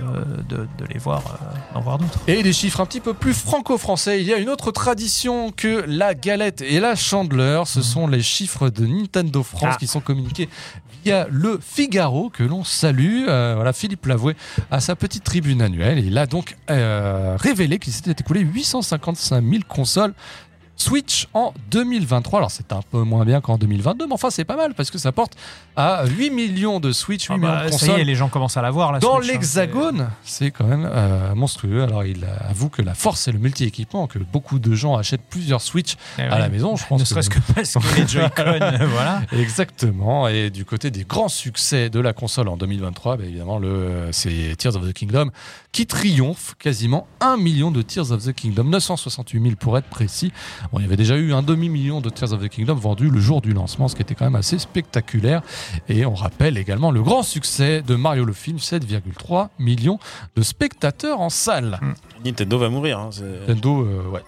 de, 0.50 0.67
de 0.78 0.86
les 0.91 0.98
voir, 0.98 1.22
euh, 1.41 1.74
d'en 1.76 1.82
voir 1.82 1.98
d'autres. 2.00 2.19
Et 2.28 2.41
des 2.41 2.54
chiffres 2.54 2.80
un 2.82 2.86
petit 2.86 3.00
peu 3.02 3.13
plus 3.13 3.34
franco-français. 3.34 4.19
Il 4.22 4.28
y 4.28 4.34
a 4.34 4.38
une 4.38 4.50
autre 4.50 4.72
tradition 4.72 5.52
que 5.52 5.84
la 5.88 6.15
galette 6.15 6.62
et 6.62 6.80
la 6.80 6.95
chandeleur. 6.95 7.67
Ce 7.67 7.82
sont 7.82 8.08
les 8.08 8.22
chiffres 8.24 8.69
de 8.69 8.86
Nintendo 8.88 9.43
France 9.43 9.74
Ah. 9.76 9.78
qui 9.80 9.86
sont 9.88 10.00
communiqués 10.00 10.50
via 11.06 11.28
le 11.30 11.60
Figaro 11.62 12.30
que 12.30 12.43
l'on 12.43 12.63
salue. 12.63 13.26
Euh, 13.28 13.54
voilà, 13.56 13.74
Philippe 13.74 14.06
Lavoué 14.08 14.36
a 14.72 14.80
sa 14.80 14.95
petite 14.95 15.24
tribune 15.24 15.62
annuelle. 15.62 16.00
Et 16.00 16.04
il 16.08 16.17
a 16.17 16.26
donc 16.26 16.56
euh, 16.72 17.36
révélé 17.39 17.78
qu'il 17.78 17.93
s'était 17.93 18.12
écoulé 18.12 18.41
855 18.41 19.43
000 19.43 19.56
consoles. 19.67 20.13
Switch 20.81 21.27
en 21.33 21.53
2023. 21.71 22.39
Alors 22.39 22.51
c'est 22.51 22.71
un 22.71 22.81
peu 22.89 23.03
moins 23.03 23.25
bien 23.25 23.41
qu'en 23.41 23.57
2022, 23.57 24.07
mais 24.07 24.13
enfin 24.13 24.29
c'est 24.29 24.45
pas 24.45 24.55
mal 24.55 24.73
parce 24.73 24.89
que 24.91 24.97
ça 24.97 25.11
porte 25.11 25.33
à 25.75 26.05
8 26.05 26.29
millions 26.31 26.79
de 26.79 26.91
Switch, 26.91 27.27
8 27.27 27.33
Ah 27.33 27.37
millions 27.37 27.49
bah, 27.51 27.65
de 27.65 27.71
ça 27.71 27.79
consoles. 27.79 27.97
y 27.97 28.01
est, 28.01 28.05
les 28.05 28.15
gens 28.15 28.29
commencent 28.29 28.57
à 28.57 28.61
la 28.61 28.71
voir. 28.71 28.91
La 28.93 28.99
Dans 28.99 29.17
hein, 29.17 29.21
l'hexagone, 29.21 30.09
c'est 30.23 30.51
quand 30.51 30.63
même 30.65 30.89
euh, 30.91 31.35
monstrueux. 31.35 31.83
Alors 31.83 32.05
il 32.05 32.25
avoue 32.49 32.69
que 32.69 32.81
la 32.81 32.93
force 32.93 33.19
c'est 33.21 33.31
le 33.33 33.39
multi-équipement, 33.39 34.07
que 34.07 34.19
beaucoup 34.19 34.57
de 34.59 34.73
gens 34.73 34.95
achètent 34.95 35.27
plusieurs 35.29 35.61
Switch 35.61 35.95
eh 36.17 36.21
à 36.23 36.39
la 36.39 36.47
maison. 36.49 36.75
Je 36.77 36.85
pense 36.87 36.99
Ne 36.99 37.03
que- 37.03 37.09
serait-ce 37.09 37.29
que 37.29 37.39
parce 37.53 37.73
que 37.73 37.99
les 38.01 38.07
Joy-Con, 38.07 38.43
euh, 38.45 38.87
voilà. 38.87 39.21
Exactement. 39.33 40.27
Et 40.29 40.49
du 40.49 40.63
côté 40.63 40.91
des 40.91 41.03
grands 41.03 41.27
succès 41.27 41.89
de 41.89 41.99
la 41.99 42.13
console 42.13 42.47
en 42.47 42.55
2023, 42.55 43.17
bah, 43.17 43.23
évidemment, 43.25 43.59
le, 43.59 44.07
c'est 44.11 44.55
Tears 44.57 44.77
of 44.77 44.87
the 44.87 44.93
Kingdom 44.93 45.29
qui 45.71 45.86
triomphe 45.86 46.55
quasiment 46.58 47.08
1 47.21 47.38
million 47.38 47.69
de 47.71 47.82
Tears 47.84 48.12
of 48.12 48.23
the 48.25 48.34
Kingdom, 48.34 48.63
968 48.65 49.41
000 49.41 49.55
pour 49.55 49.77
être 49.77 49.88
précis. 49.88 50.32
Bon, 50.71 50.79
il 50.79 50.82
y 50.82 50.86
avait 50.86 50.97
déjà 50.97 51.15
eu 51.15 51.32
un 51.32 51.43
demi-million 51.43 52.01
de 52.01 52.10
Tears 52.10 52.34
of 52.34 52.41
the 52.41 52.49
Kingdom 52.49 52.73
vendus 52.75 53.10
le 53.10 53.19
jour 53.19 53.41
du 53.41 53.53
lancement, 53.53 53.88
ce 53.88 53.95
qui 53.95 54.01
était 54.01 54.15
quand 54.15 54.25
même 54.25 54.36
assez 54.36 54.58
spectaculaire. 54.58 55.41
Et 55.88 56.05
on 56.05 56.15
rappelle 56.15 56.58
également 56.58 56.89
le 56.91 57.03
grand 57.03 57.21
succès 57.23 57.82
de 57.82 57.95
Mario 57.95 58.25
le 58.25 58.34
film, 58.34 58.58
7,3 58.58 59.49
millions 59.60 59.99
de 60.36 60.41
spectateurs 60.41 61.19
en 61.21 61.29
salle. 61.29 61.79
Nintendo 62.25 62.58
va 62.58 62.69
mourir. 62.69 62.99
hein, 62.99 63.10
Nintendo, 63.41 63.82
euh, 63.86 64.10
ouais, 64.10 64.21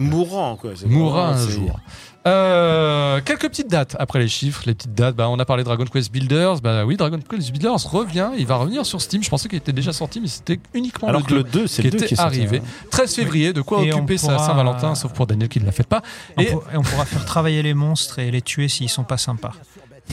Mourant, 0.00 0.56
quoi. 0.56 0.70
vraiment- 0.72 1.16
un 1.16 1.48
jour. 1.48 1.80
Euh, 2.26 3.20
quelques 3.24 3.48
petites 3.48 3.68
dates 3.70 3.94
après 3.98 4.18
les 4.18 4.28
chiffres, 4.28 4.62
les 4.66 4.74
petites 4.74 4.94
dates. 4.94 5.14
Bah, 5.14 5.28
on 5.28 5.38
a 5.38 5.44
parlé 5.44 5.62
de 5.62 5.66
Dragon 5.68 5.84
Quest 5.84 6.10
Builders. 6.12 6.60
Bah 6.60 6.84
oui, 6.84 6.96
Dragon 6.96 7.18
Quest 7.18 7.52
Builders 7.52 7.84
revient. 7.90 8.30
Il 8.36 8.46
va 8.46 8.56
revenir 8.56 8.84
sur 8.84 9.00
Steam. 9.00 9.22
Je 9.22 9.30
pensais 9.30 9.48
qu'il 9.48 9.58
était 9.58 9.72
déjà 9.72 9.92
sorti, 9.92 10.20
mais 10.20 10.26
c'était 10.28 10.58
uniquement 10.74 11.08
Alors 11.08 11.20
le 11.20 11.26
que 11.26 11.30
2 11.32 11.36
le 11.36 11.44
2, 11.44 11.66
c'est 11.66 11.82
qui 11.82 11.88
le 11.88 11.90
2 11.92 11.96
était 11.98 12.06
qui 12.08 12.14
est 12.14 12.16
sorti, 12.16 12.38
arrivé. 12.40 12.58
hein. 12.58 12.86
13 12.90 13.14
février. 13.14 13.52
De 13.52 13.60
quoi 13.62 13.82
Et 13.82 13.92
occuper 13.92 14.18
sa 14.18 14.32
pourra- 14.34 14.46
Saint-Valentin, 14.46 14.94
sauf 14.94 15.12
pour 15.12 15.26
Daniel 15.26 15.48
qui 15.48 15.60
ne 15.60 15.66
la 15.66 15.72
fête 15.72 15.86
pas. 15.86 16.02
On, 16.36 16.42
Et- 16.42 16.46
pour- 16.46 16.64
et 16.72 16.76
on 16.76 16.82
pourra 16.82 17.04
faire 17.04 17.24
travailler 17.24 17.62
les 17.62 17.74
monstres 17.74 18.18
et 18.18 18.30
les 18.30 18.42
tuer 18.42 18.68
s'ils 18.68 18.88
sont 18.88 19.04
pas 19.04 19.18
sympas. 19.18 19.52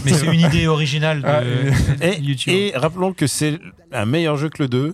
Mais 0.06 0.14
c'est 0.14 0.26
une 0.26 0.40
idée 0.40 0.68
originale 0.68 1.22
de, 1.22 1.28
Ah, 1.28 1.42
Et, 2.02 2.20
YouTube. 2.20 2.54
et 2.54 2.74
rappelons 2.76 3.14
que 3.14 3.28
c'est 3.28 3.60
un 3.92 4.06
meilleur 4.06 4.38
jeu 4.38 4.50
que 4.50 4.64
le 4.64 4.68
2. 4.70 4.94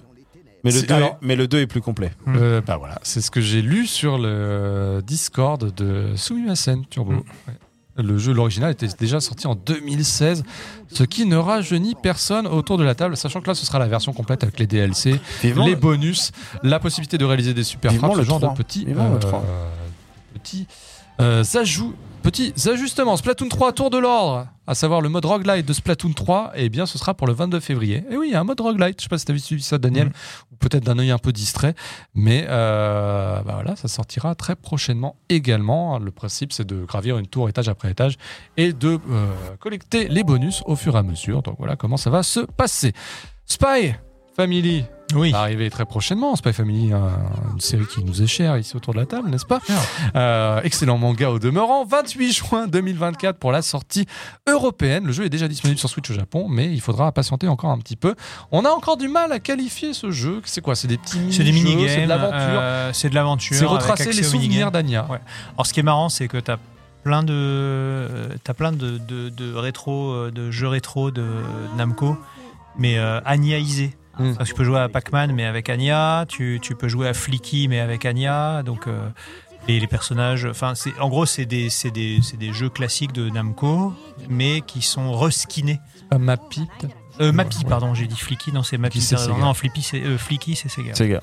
Mais 0.63 0.71
le, 0.71 0.79
C'est- 0.79 0.87
2 0.87 0.93
alors- 0.95 1.09
est, 1.09 1.17
mais 1.25 1.35
le 1.35 1.47
2 1.47 1.59
est 1.59 1.67
plus 1.67 1.81
complet. 1.81 2.11
Euh, 2.27 2.61
bah 2.65 2.77
voilà, 2.77 2.99
c'est 3.03 3.21
ce 3.21 3.31
que 3.31 3.39
j'ai 3.41 3.61
lu 3.61 3.87
sur 3.87 4.17
le 4.17 5.01
Discord 5.05 5.73
de 5.75 6.13
Sumimasen 6.15 6.85
Turbo. 6.89 7.11
Mm. 7.13 7.17
Ouais. 7.47 7.53
Le 8.01 8.17
jeu, 8.17 8.31
l'original, 8.31 8.71
était 8.71 8.87
déjà 8.97 9.19
sorti 9.19 9.45
en 9.45 9.55
2016, 9.55 10.43
ce 10.87 11.03
qui 11.03 11.25
ne 11.25 11.35
rajeunit 11.35 11.95
personne 12.01 12.47
autour 12.47 12.77
de 12.77 12.83
la 12.85 12.95
table, 12.95 13.17
sachant 13.17 13.41
que 13.41 13.47
là, 13.47 13.55
ce 13.55 13.65
sera 13.65 13.77
la 13.77 13.87
version 13.87 14.13
complète 14.13 14.41
avec 14.43 14.57
les 14.57 14.67
DLC, 14.67 15.19
Vivement 15.43 15.65
les 15.65 15.71
le- 15.71 15.77
bonus, 15.77 16.31
la 16.63 16.79
possibilité 16.79 17.17
de 17.17 17.25
réaliser 17.25 17.53
des 17.53 17.63
super 17.65 17.91
Vivement 17.91 18.07
frappes, 18.07 18.15
ce 18.17 18.21
le 18.21 18.25
genre 18.27 18.39
3. 18.39 18.53
de 18.53 18.57
petits, 18.57 18.85
3. 19.19 19.43
petits 20.33 20.67
euh, 21.19 21.43
ajouts, 21.55 21.93
petits 22.19 22.53
ajustements. 22.69 23.17
Splatoon 23.17 23.49
3, 23.49 23.73
tour 23.73 23.89
de 23.89 23.97
l'ordre, 23.97 24.47
à 24.67 24.75
savoir 24.75 25.01
le 25.01 25.09
mode 25.09 25.25
roguelite 25.25 25.65
de 25.65 25.73
Splatoon 25.73 26.13
3, 26.13 26.51
eh 26.55 26.69
bien, 26.69 26.85
ce 26.85 26.97
sera 26.97 27.13
pour 27.13 27.27
le 27.27 27.33
22 27.33 27.59
février. 27.59 28.03
Et 28.11 28.17
oui, 28.17 28.27
il 28.29 28.31
y 28.33 28.35
a 28.35 28.39
un 28.39 28.43
mode 28.43 28.59
roguelite. 28.61 28.99
Je 28.99 29.03
sais 29.03 29.09
pas 29.09 29.17
si 29.17 29.25
tu 29.25 29.31
avais 29.31 29.39
suivi 29.39 29.61
ça, 29.61 29.77
Daniel, 29.77 30.07
Mhm. 30.07 30.13
ou 30.51 30.55
peut-être 30.57 30.83
d'un 30.83 30.99
œil 30.99 31.11
un 31.11 31.17
peu 31.17 31.31
distrait, 31.31 31.73
mais 32.13 32.45
euh, 32.49 33.41
bah 33.43 33.53
voilà, 33.55 33.75
ça 33.75 33.87
sortira 33.87 34.35
très 34.35 34.55
prochainement 34.55 35.15
également. 35.29 35.97
Le 35.99 36.11
principe, 36.11 36.53
c'est 36.53 36.65
de 36.67 36.83
gravir 36.85 37.17
une 37.17 37.27
tour 37.27 37.49
étage 37.49 37.69
après 37.69 37.91
étage 37.91 38.17
et 38.57 38.73
de 38.73 38.99
euh, 39.09 39.33
collecter 39.59 40.07
les 40.07 40.23
bonus 40.23 40.61
au 40.65 40.75
fur 40.75 40.95
et 40.95 40.99
à 40.99 41.03
mesure. 41.03 41.41
Donc 41.41 41.55
voilà 41.57 41.75
comment 41.75 41.97
ça 41.97 42.09
va 42.09 42.23
se 42.23 42.41
passer. 42.41 42.93
Spy 43.45 43.95
Family 44.35 44.85
Oui. 45.15 45.31
va 45.31 45.39
arriver 45.39 45.69
très 45.69 45.85
prochainement. 45.85 46.35
Spy 46.35 46.53
Family, 46.53 46.93
un- 46.93 47.09
une 47.53 47.59
série 47.59 47.85
qui 47.87 48.03
nous 48.03 48.21
est 48.21 48.27
chère 48.27 48.57
ici 48.57 48.75
autour 48.75 48.93
de 48.93 48.99
la 48.99 49.05
table, 49.05 49.29
n'est-ce 49.29 49.45
pas 49.45 49.59
Euh, 50.15 50.61
Excellent 50.63 50.97
manga 50.97 51.29
au 51.29 51.39
demeurant. 51.39 51.83
28 51.85 52.31
juin 52.33 52.67
2024 52.67 53.37
pour 53.37 53.51
la 53.51 53.61
sortie 53.61 54.05
européenne. 54.47 55.05
Le 55.05 55.11
jeu 55.11 55.25
est 55.25 55.29
déjà 55.29 55.47
disponible 55.47 55.79
sur 55.79 55.89
Switch 55.89 56.09
au 56.11 56.13
Japon, 56.13 56.47
mais 56.49 56.71
il 56.71 56.81
faudra 56.81 57.11
patienter 57.11 57.47
encore 57.47 57.71
un 57.71 57.77
petit 57.79 57.95
peu. 57.95 58.15
On 58.51 58.65
a 58.65 58.69
encore 58.69 58.97
du 58.97 59.07
mal 59.07 59.31
à 59.31 59.39
qualifier 59.39 59.93
ce 59.93 60.11
jeu. 60.11 60.41
C'est 60.45 60.61
quoi? 60.61 60.75
C'est 60.75 60.87
des 60.87 60.97
petits 60.97 61.31
C'est 61.31 61.43
des 61.43 61.51
mini-jeux, 61.51 61.69
minigames. 61.75 61.95
C'est 61.95 62.03
de 62.03 62.09
l'aventure? 62.09 62.37
euh, 62.39 62.89
c'est 62.93 63.09
de 63.09 63.15
l'aventure. 63.15 63.55
c'est 63.57 63.65
retracer 63.65 64.11
les 64.11 64.23
souvenirs. 64.23 64.71
Ouais. 64.73 65.19
Alors, 65.55 65.65
ce 65.65 65.73
qui 65.73 65.79
est 65.79 65.83
marrant, 65.83 66.09
c'est 66.09 66.27
que 66.27 66.37
tu 66.37 66.51
as 66.51 66.57
plein 67.03 67.23
de, 67.23 67.33
euh, 67.33 68.27
t'as 68.43 68.53
plein 68.53 68.71
de, 68.71 68.97
de, 68.97 69.29
de 69.29 69.53
rétro, 69.55 70.11
euh, 70.11 70.31
de 70.31 70.51
jeux 70.51 70.67
rétro 70.67 71.11
de 71.11 71.25
Namco, 71.77 72.17
mais 72.77 72.97
euh, 72.97 73.21
Anya-isés. 73.25 73.95
Mm. 74.19 74.35
Parce 74.35 74.49
que 74.49 74.53
tu 74.53 74.57
peux 74.57 74.63
jouer 74.65 74.79
à 74.79 74.89
Pac-Man, 74.89 75.31
mais 75.33 75.45
avec 75.45 75.69
Anya. 75.69 76.25
Tu, 76.27 76.59
tu 76.61 76.75
peux 76.75 76.87
jouer 76.87 77.07
à 77.07 77.13
Flicky, 77.13 77.67
mais 77.67 77.79
avec 77.79 78.05
Anya. 78.05 78.63
Donc, 78.63 78.87
euh, 78.87 79.07
et 79.67 79.79
les 79.79 79.87
personnages. 79.87 80.45
Enfin, 80.45 80.73
c'est, 80.75 80.97
en 80.99 81.09
gros, 81.09 81.25
c'est 81.25 81.45
des, 81.45 81.69
c'est 81.69 81.91
des, 81.91 82.19
c'est 82.23 82.37
des 82.37 82.51
jeux 82.53 82.69
classiques 82.69 83.11
de 83.13 83.29
Namco, 83.29 83.93
mais 84.29 84.61
qui 84.61 84.81
sont 84.81 85.11
reskinés. 85.13 85.79
Pas 86.09 86.17
Mappy, 86.17 86.65
Euh, 87.21 87.31
Mappy, 87.31 87.57
Ouais. 87.59 87.69
pardon, 87.69 87.93
j'ai 87.93 88.07
dit 88.07 88.17
Flicky. 88.17 88.51
Non, 88.51 88.63
c'est 88.63 88.77
Mappy. 88.77 89.01
Sega. 89.01 89.27
Non, 89.37 89.53
Flippy, 89.53 89.81
c'est, 89.81 90.01
euh, 90.01 90.17
Flicky, 90.17 90.55
c'est 90.55 90.69
Sega. 90.69 90.93
Gars. 90.93 91.21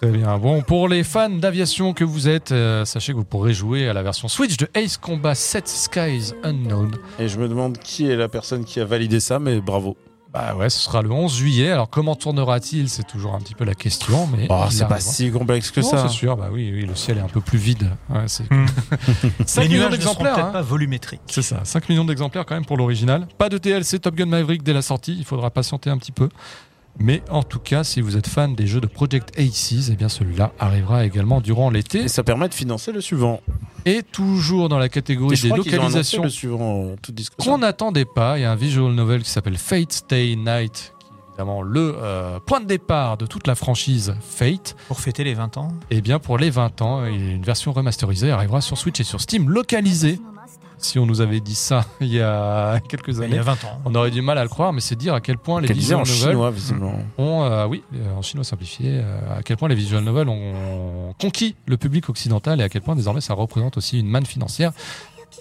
Très 0.00 0.10
bien. 0.10 0.36
Bon, 0.38 0.60
pour 0.60 0.86
les 0.88 1.02
fans 1.02 1.30
d'aviation 1.30 1.94
que 1.94 2.04
vous 2.04 2.28
êtes, 2.28 2.52
euh, 2.52 2.84
sachez 2.84 3.12
que 3.12 3.16
vous 3.18 3.24
pourrez 3.24 3.54
jouer 3.54 3.88
à 3.88 3.92
la 3.94 4.02
version 4.02 4.28
Switch 4.28 4.56
de 4.58 4.68
Ace 4.74 4.98
Combat 4.98 5.34
7 5.34 5.66
Skies 5.66 6.32
Unknown. 6.42 6.92
Et 7.18 7.28
je 7.28 7.38
me 7.38 7.48
demande 7.48 7.78
qui 7.78 8.06
est 8.10 8.16
la 8.16 8.28
personne 8.28 8.64
qui 8.64 8.80
a 8.80 8.84
validé 8.84 9.18
ça, 9.20 9.38
mais 9.38 9.60
bravo. 9.60 9.96
Bah 10.34 10.56
ouais, 10.56 10.68
ce 10.68 10.80
sera 10.80 11.00
le 11.00 11.12
11 11.12 11.32
juillet. 11.32 11.70
Alors 11.70 11.88
comment 11.88 12.16
tournera-t-il? 12.16 12.88
C'est 12.88 13.06
toujours 13.06 13.34
un 13.36 13.38
petit 13.38 13.54
peu 13.54 13.64
la 13.64 13.74
question, 13.74 14.26
mais 14.26 14.48
Oh, 14.50 14.64
c'est 14.68 14.88
pas 14.88 14.98
si 14.98 15.30
complexe 15.30 15.70
que 15.70 15.80
Non, 15.80 15.88
ça. 15.90 16.08
C'est 16.08 16.14
sûr, 16.14 16.36
bah 16.36 16.48
oui, 16.50 16.72
oui, 16.74 16.84
le 16.86 16.96
ciel 16.96 17.18
est 17.18 17.20
un 17.20 17.28
peu 17.28 17.40
plus 17.40 17.56
vide. 17.58 17.88
Ouais, 18.10 18.24
c'est 18.26 18.50
Hmm. 18.50 18.66
5 19.46 19.62
Les 19.62 19.68
millions 19.68 19.88
d'exemplaires. 19.90 20.34
peut-être 20.34 20.46
hein. 20.48 20.52
pas 20.52 20.62
volumétriques. 20.62 21.20
C'est 21.28 21.42
ça, 21.42 21.60
5 21.62 21.88
millions 21.88 22.04
d'exemplaires 22.04 22.44
quand 22.46 22.56
même 22.56 22.64
pour 22.66 22.76
l'original. 22.76 23.28
Pas 23.38 23.48
de 23.48 23.58
DLC 23.58 24.00
Top 24.00 24.16
Gun 24.16 24.26
Maverick 24.26 24.64
dès 24.64 24.72
la 24.72 24.82
sortie, 24.82 25.14
il 25.16 25.24
faudra 25.24 25.50
patienter 25.50 25.88
un 25.90 25.98
petit 25.98 26.12
peu. 26.12 26.28
Mais 26.98 27.22
en 27.30 27.42
tout 27.42 27.58
cas, 27.58 27.84
si 27.84 28.00
vous 28.00 28.16
êtes 28.16 28.28
fan 28.28 28.54
des 28.54 28.66
jeux 28.66 28.80
de 28.80 28.86
Project 28.86 29.38
Aces, 29.38 29.88
eh 29.90 29.96
bien 29.96 30.08
celui-là 30.08 30.52
arrivera 30.58 31.04
également 31.04 31.40
durant 31.40 31.70
l'été. 31.70 32.02
Et 32.02 32.08
ça 32.08 32.22
permet 32.22 32.48
de 32.48 32.54
financer 32.54 32.92
le 32.92 33.00
suivant. 33.00 33.40
Et 33.84 34.02
toujours 34.02 34.68
dans 34.68 34.78
la 34.78 34.88
catégorie 34.88 35.38
des 35.38 35.48
localisations 35.48 36.24
qu'on 37.38 37.58
n'attendait 37.58 38.04
pas. 38.04 38.38
Il 38.38 38.42
y 38.42 38.44
a 38.44 38.52
un 38.52 38.56
visual 38.56 38.92
novel 38.92 39.22
qui 39.22 39.30
s'appelle 39.30 39.58
Fate 39.58 39.92
Stay 39.92 40.36
Night, 40.36 40.94
qui 41.00 41.06
est 41.06 41.28
évidemment 41.30 41.62
le 41.62 41.96
euh, 41.98 42.38
point 42.40 42.60
de 42.60 42.66
départ 42.66 43.16
de 43.16 43.26
toute 43.26 43.46
la 43.46 43.54
franchise 43.54 44.14
Fate. 44.20 44.76
Pour 44.88 45.00
fêter 45.00 45.24
les 45.24 45.34
20 45.34 45.58
ans. 45.58 45.68
Et 45.90 46.00
bien 46.00 46.18
pour 46.18 46.38
les 46.38 46.50
20 46.50 46.80
ans, 46.80 47.04
il 47.04 47.24
y 47.24 47.28
a 47.28 47.32
une 47.32 47.44
version 47.44 47.72
remasterisée 47.72 48.30
arrivera 48.30 48.60
sur 48.60 48.78
Switch 48.78 49.00
et 49.00 49.04
sur 49.04 49.20
Steam 49.20 49.50
localisée. 49.50 50.20
Si 50.84 50.98
on 50.98 51.06
nous 51.06 51.20
avait 51.22 51.40
dit 51.40 51.54
ça 51.54 51.86
il 52.00 52.08
y 52.12 52.20
a 52.20 52.78
quelques 52.88 53.08
Il 53.08 53.18
y 53.20 53.24
années, 53.24 53.38
a 53.38 53.42
20 53.42 53.52
ans. 53.64 53.80
on 53.86 53.94
aurait 53.94 54.10
du 54.10 54.20
mal 54.20 54.36
à 54.38 54.42
le 54.42 54.48
croire, 54.50 54.72
mais 54.72 54.80
c'est 54.80 54.96
dire 54.96 55.14
à 55.14 55.20
quel 55.20 55.38
point 55.38 55.60
les 55.62 55.72
visual 55.72 56.00
en 56.00 56.04
novels 56.04 56.14
chinois, 56.14 56.50
visiblement. 56.50 56.98
ont, 57.18 57.42
euh, 57.44 57.66
oui, 57.66 57.82
euh, 57.94 58.14
en 58.14 58.22
chinois 58.22 58.44
simplifié, 58.44 59.00
euh, 59.02 59.38
à 59.38 59.42
quel 59.42 59.56
point 59.56 59.68
les 59.68 59.74
visual 59.74 60.04
novels 60.04 60.28
ont 60.28 61.14
conquis 61.18 61.56
le 61.66 61.76
public 61.78 62.08
occidental 62.10 62.60
et 62.60 62.64
à 62.64 62.68
quel 62.68 62.82
point 62.82 62.94
désormais 62.96 63.20
ça 63.22 63.32
représente 63.34 63.76
aussi 63.78 63.98
une 63.98 64.08
manne 64.08 64.26
financière 64.26 64.72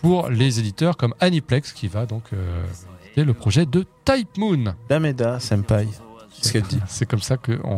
pour 0.02 0.30
les 0.30 0.60
éditeurs 0.60 0.96
comme 0.98 1.14
Aniplex 1.20 1.72
qui 1.74 1.88
va 1.88 2.06
donc 2.06 2.24
euh, 2.34 2.64
éditer 3.06 3.24
le 3.26 3.34
projet 3.34 3.66
de 3.66 3.86
Type 4.06 4.38
Moon. 4.38 4.74
Dameda 4.90 5.40
Senpai. 5.40 5.88
C'est 6.32 6.48
ce 6.48 6.54
qu'elle 6.54 6.64
dit. 6.64 6.80
C'est 6.88 7.06
comme 7.06 7.22
ça 7.22 7.38
qu'on 7.38 7.78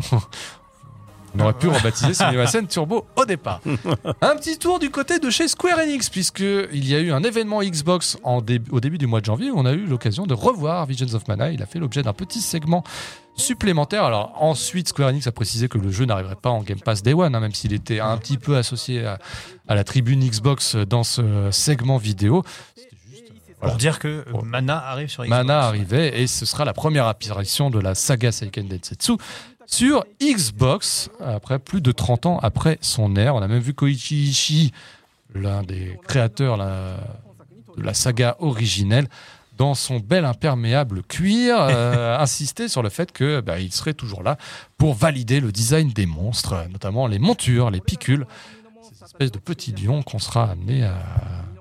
on 1.37 1.43
aurait 1.43 1.53
pu 1.53 1.67
rebaptiser 1.67 2.13
Sumimasen 2.13 2.67
Turbo 2.67 3.05
au 3.15 3.25
départ. 3.25 3.61
Un 4.21 4.35
petit 4.37 4.57
tour 4.57 4.79
du 4.79 4.89
côté 4.89 5.19
de 5.19 5.29
chez 5.29 5.47
Square 5.47 5.79
Enix, 5.79 6.09
puisque 6.09 6.39
il 6.39 6.87
y 6.87 6.95
a 6.95 6.99
eu 6.99 7.11
un 7.11 7.23
événement 7.23 7.61
Xbox 7.61 8.17
en 8.23 8.41
dé- 8.41 8.61
au 8.71 8.79
début 8.79 8.97
du 8.97 9.07
mois 9.07 9.19
de 9.21 9.25
janvier 9.25 9.51
où 9.51 9.57
on 9.59 9.65
a 9.65 9.73
eu 9.73 9.85
l'occasion 9.85 10.25
de 10.25 10.33
revoir 10.33 10.85
Visions 10.85 11.13
of 11.13 11.27
Mana. 11.27 11.51
Il 11.51 11.61
a 11.61 11.65
fait 11.65 11.79
l'objet 11.79 12.01
d'un 12.03 12.13
petit 12.13 12.41
segment 12.41 12.83
supplémentaire. 13.35 14.03
Alors 14.05 14.33
ensuite, 14.41 14.87
Square 14.89 15.09
Enix 15.09 15.27
a 15.27 15.31
précisé 15.31 15.67
que 15.67 15.77
le 15.77 15.91
jeu 15.91 16.05
n'arriverait 16.05 16.35
pas 16.35 16.49
en 16.49 16.61
Game 16.63 16.79
Pass 16.79 17.03
Day 17.03 17.13
One, 17.13 17.35
hein, 17.35 17.39
même 17.39 17.53
s'il 17.53 17.73
était 17.73 17.99
un 17.99 18.17
petit 18.17 18.37
peu 18.37 18.55
associé 18.57 19.05
à, 19.05 19.19
à 19.67 19.75
la 19.75 19.83
tribune 19.83 20.21
Xbox 20.25 20.75
dans 20.75 21.03
ce 21.03 21.49
segment 21.51 21.97
vidéo. 21.97 22.43
Juste, 23.09 23.23
euh, 23.63 23.67
Pour 23.67 23.75
dire 23.75 23.99
que 23.99 24.07
euh. 24.07 24.23
Mana 24.43 24.77
arrive 24.87 25.09
sur 25.09 25.23
Xbox. 25.23 25.37
Mana 25.37 25.59
arrivait 25.61 26.21
et 26.21 26.27
ce 26.27 26.45
sera 26.45 26.63
la 26.65 26.73
première 26.73 27.07
apparition 27.07 27.69
de 27.69 27.79
la 27.79 27.93
saga 27.95 28.31
Seiken 28.31 28.67
Densetsu 28.67 29.13
sur 29.67 30.05
Xbox 30.21 31.09
après 31.19 31.59
plus 31.59 31.81
de 31.81 31.91
30 31.91 32.25
ans 32.25 32.39
après 32.41 32.77
son 32.81 33.15
ère. 33.15 33.35
On 33.35 33.41
a 33.41 33.47
même 33.47 33.59
vu 33.61 33.73
Koichi 33.73 34.29
Ishii, 34.29 34.71
l'un 35.33 35.63
des 35.63 35.97
créateurs 36.07 36.57
la- 36.57 36.97
de 37.77 37.83
la 37.83 37.93
saga 37.93 38.37
originelle, 38.39 39.07
dans 39.57 39.73
son 39.73 39.99
bel 39.99 40.25
imperméable 40.25 41.01
cuir, 41.03 41.57
euh, 41.59 42.17
insister 42.19 42.67
sur 42.67 42.83
le 42.83 42.89
fait 42.89 43.11
que 43.11 43.41
bah, 43.41 43.59
il 43.59 43.71
serait 43.71 43.93
toujours 43.93 44.21
là 44.23 44.37
pour 44.77 44.93
valider 44.93 45.39
le 45.39 45.51
design 45.51 45.89
des 45.91 46.05
monstres, 46.05 46.55
notamment 46.71 47.07
les 47.07 47.19
montures, 47.19 47.71
les 47.71 47.81
picules, 47.81 48.25
ces 48.97 49.03
espèces 49.05 49.31
de 49.31 49.39
petits 49.39 49.71
lions 49.71 50.03
qu'on 50.03 50.19
sera 50.19 50.51
amené 50.51 50.83
à 50.83 50.95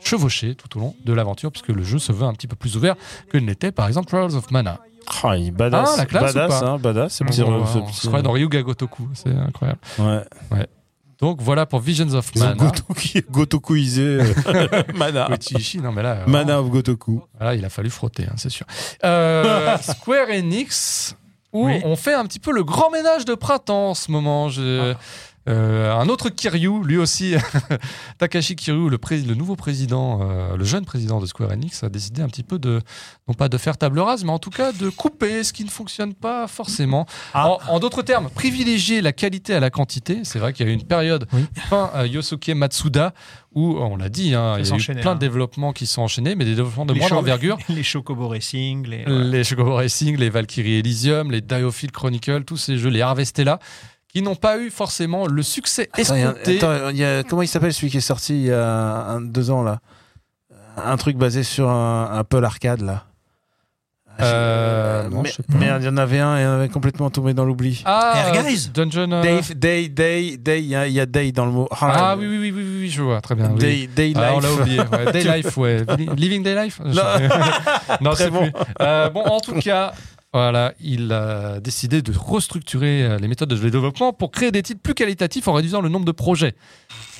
chevaucher 0.00 0.54
tout 0.54 0.76
au 0.76 0.80
long 0.80 0.96
de 1.04 1.12
l'aventure, 1.12 1.50
puisque 1.50 1.68
le 1.68 1.82
jeu 1.84 1.98
se 1.98 2.12
veut 2.12 2.26
un 2.26 2.32
petit 2.34 2.46
peu 2.48 2.56
plus 2.56 2.76
ouvert 2.76 2.96
que 3.30 3.38
ne 3.38 3.46
l'était 3.46 3.72
par 3.72 3.86
exemple 3.88 4.08
Trials 4.08 4.34
of 4.36 4.50
Mana. 4.50 4.80
Ah, 5.22 5.36
il 5.36 5.48
est 5.48 5.50
badass. 5.50 5.90
Ah, 5.94 5.96
la 5.98 6.06
classe 6.06 6.30
ou 6.32 6.34
badass, 6.34 6.60
pas 6.60 6.66
hein, 6.68 6.78
badass. 6.78 7.12
Ce 7.14 7.24
On, 7.24 7.26
petit, 7.26 7.42
on- 7.42 7.66
ce 7.66 7.78
on 7.78 7.82
petit- 7.82 7.94
se 7.96 8.06
croirait 8.06 8.22
dans 8.22 8.32
Ryuga 8.32 8.62
Gotoku, 8.62 9.08
c'est 9.14 9.30
incroyable. 9.34 9.78
Ouais. 9.98 10.66
Donc 11.20 11.40
voilà 11.40 11.64
pour 11.64 11.80
Visions 11.80 12.12
of 12.14 12.34
Mana. 12.34 12.54
Gotoku, 12.54 12.94
Gotokuisé 13.30 14.02
euh, 14.20 14.82
Mana. 14.94 15.28
Ishii, 15.58 15.80
non 15.80 15.92
mais 15.92 16.02
là, 16.02 16.12
euh, 16.12 16.26
Mana 16.26 16.60
of 16.60 16.68
Gotoku. 16.68 17.22
Voilà, 17.38 17.54
il 17.54 17.64
a 17.64 17.70
fallu 17.70 17.88
frotter, 17.90 18.24
hein, 18.24 18.34
c'est 18.36 18.50
sûr. 18.50 18.66
Euh, 19.04 19.76
Square 19.82 20.28
Enix, 20.30 21.16
où 21.52 21.66
Oui. 21.66 21.80
on 21.84 21.94
fait 21.96 22.14
un 22.14 22.26
petit 22.26 22.40
peu 22.40 22.52
le 22.52 22.64
grand 22.64 22.90
ménage 22.90 23.24
de 23.24 23.34
printemps 23.34 23.90
en 23.90 23.94
ce 23.94 24.10
moment. 24.10 24.48
Je- 24.48 24.94
euh, 25.48 25.92
un 25.94 26.08
autre 26.08 26.30
Kiryu, 26.30 26.82
lui 26.84 26.96
aussi, 26.96 27.34
Takashi 28.18 28.56
Kiryu, 28.56 28.88
le, 28.88 28.98
pré- 28.98 29.18
le 29.20 29.34
nouveau 29.34 29.56
président, 29.56 30.20
euh, 30.22 30.56
le 30.56 30.64
jeune 30.64 30.84
président 30.84 31.20
de 31.20 31.26
Square 31.26 31.50
Enix, 31.50 31.82
a 31.82 31.88
décidé 31.88 32.22
un 32.22 32.28
petit 32.28 32.42
peu 32.42 32.58
de, 32.58 32.80
non 33.28 33.34
pas 33.34 33.48
de 33.48 33.58
faire 33.58 33.76
table 33.76 33.98
rase, 34.00 34.24
mais 34.24 34.32
en 34.32 34.38
tout 34.38 34.50
cas 34.50 34.72
de 34.72 34.88
couper 34.88 35.44
ce 35.44 35.52
qui 35.52 35.64
ne 35.64 35.70
fonctionne 35.70 36.14
pas 36.14 36.46
forcément. 36.46 37.06
Ah. 37.34 37.48
En, 37.48 37.58
en 37.68 37.78
d'autres 37.80 38.02
termes, 38.02 38.30
privilégier 38.30 39.00
la 39.00 39.12
qualité 39.12 39.54
à 39.54 39.60
la 39.60 39.70
quantité. 39.70 40.20
C'est 40.24 40.38
vrai 40.38 40.52
qu'il 40.52 40.66
y 40.66 40.68
a 40.68 40.72
eu 40.72 40.74
une 40.74 40.84
période 40.84 41.26
Oui. 41.32 41.44
fin 41.68 41.90
euh, 41.94 42.06
Yosuke 42.06 42.48
Matsuda 42.50 43.12
où, 43.54 43.76
on 43.78 43.96
l'a 43.96 44.08
dit, 44.08 44.34
hein, 44.34 44.56
il 44.58 44.66
y 44.66 44.72
a 44.72 44.76
eu 44.76 45.00
plein 45.00 45.12
hein. 45.12 45.14
de 45.14 45.20
développements 45.20 45.72
qui 45.72 45.86
sont 45.86 46.02
enchaînés, 46.02 46.34
mais 46.34 46.44
des 46.44 46.56
développements 46.56 46.86
de 46.86 46.92
Les 46.92 46.98
moindre 46.98 47.18
envergure. 47.18 47.56
Les 47.68 47.84
Chocobo 47.84 48.26
Racing, 48.26 48.84
les. 48.88 49.04
Les 49.06 49.44
Chocobo 49.44 49.76
Racing, 49.76 50.16
les 50.16 50.28
Valkyrie 50.28 50.78
Elysium, 50.78 51.30
les 51.30 51.40
Diofield 51.40 51.92
Chronicle, 51.92 52.42
tous 52.42 52.56
ces 52.56 52.78
jeux, 52.78 52.90
les 52.90 53.00
Harvestella, 53.00 53.60
qui 54.14 54.22
n'ont 54.22 54.36
pas 54.36 54.58
eu 54.58 54.70
forcément 54.70 55.26
le 55.26 55.42
succès 55.42 55.88
Attends, 55.92 56.14
il 56.14 56.20
y 56.20 56.24
a- 56.24 56.28
escompté. 56.30 56.56
attends, 56.58 56.88
il 56.90 56.96
y 56.96 57.04
a- 57.04 57.22
comment 57.24 57.42
il 57.42 57.48
s'appelle 57.48 57.72
celui 57.72 57.90
qui 57.90 57.96
est 57.96 58.00
sorti 58.00 58.34
il 58.34 58.46
y 58.46 58.52
a 58.52 58.64
un- 59.08 59.20
deux 59.20 59.50
ans 59.50 59.62
là? 59.62 59.80
Un 60.76 60.96
truc 60.96 61.16
basé 61.16 61.42
sur 61.42 61.68
un 61.68 62.08
Apple 62.18 62.44
Arcade 62.44 62.80
là. 62.82 63.04
Euh, 64.20 65.08
non, 65.08 65.22
mais- 65.22 65.28
je 65.30 65.34
sais 65.34 65.42
pas. 65.42 65.58
merde, 65.58 65.82
il 65.82 65.86
y 65.86 65.88
en 65.88 65.96
avait 65.96 66.20
un 66.20 66.36
et 66.38 66.46
on 66.46 66.52
avait 66.52 66.68
complètement 66.68 67.10
tombé 67.10 67.34
dans 67.34 67.44
l'oubli. 67.44 67.82
Ah, 67.84 68.12
Air 68.32 68.44
Guys 68.44 68.68
Dungeon. 68.72 69.10
euh, 69.10 69.22
Dave, 69.22 69.54
Day, 69.56 69.88
Day, 69.88 70.36
Day, 70.36 70.60
il 70.62 70.66
y, 70.66 70.92
y 70.92 71.00
a 71.00 71.06
Day 71.06 71.32
dans 71.32 71.46
le 71.46 71.50
mot. 71.50 71.66
Ah 71.72 72.14
oui, 72.16 72.26
oui, 72.28 72.38
oui, 72.38 72.52
oui, 72.52 72.62
oui, 72.62 72.76
oui, 72.82 72.90
je 72.90 73.02
vois, 73.02 73.20
très 73.20 73.34
bien. 73.34 73.50
oui. 73.50 73.58
Day, 73.58 73.88
Day 73.88 74.12
Ah, 74.16 74.34
on 74.34 74.38
Life. 74.38 74.44
l'a 74.48 74.52
oublié. 74.62 74.80
Ouais. 74.80 75.12
Day 75.12 75.24
Life, 75.24 75.56
ouais. 75.56 75.84
Living 76.16 76.44
Day 76.44 76.54
Life. 76.64 76.80
Non, 78.00 78.12
Très 78.12 78.24
c'est 78.24 78.30
bon. 78.30 78.42
bon. 78.46 78.52
Euh, 78.80 79.10
bon, 79.10 79.22
en 79.24 79.40
tout 79.40 79.54
cas, 79.58 79.92
voilà, 80.34 80.74
il 80.80 81.12
a 81.12 81.60
décidé 81.60 82.02
de 82.02 82.12
restructurer 82.16 83.04
euh, 83.04 83.18
les 83.18 83.28
méthodes 83.28 83.48
de 83.48 83.68
développement 83.70 84.12
pour 84.12 84.32
créer 84.32 84.50
des 84.50 84.62
titres 84.62 84.80
plus 84.82 84.94
qualitatifs 84.94 85.46
en 85.46 85.52
réduisant 85.52 85.80
le 85.80 85.88
nombre 85.88 86.04
de 86.04 86.12
projets. 86.12 86.54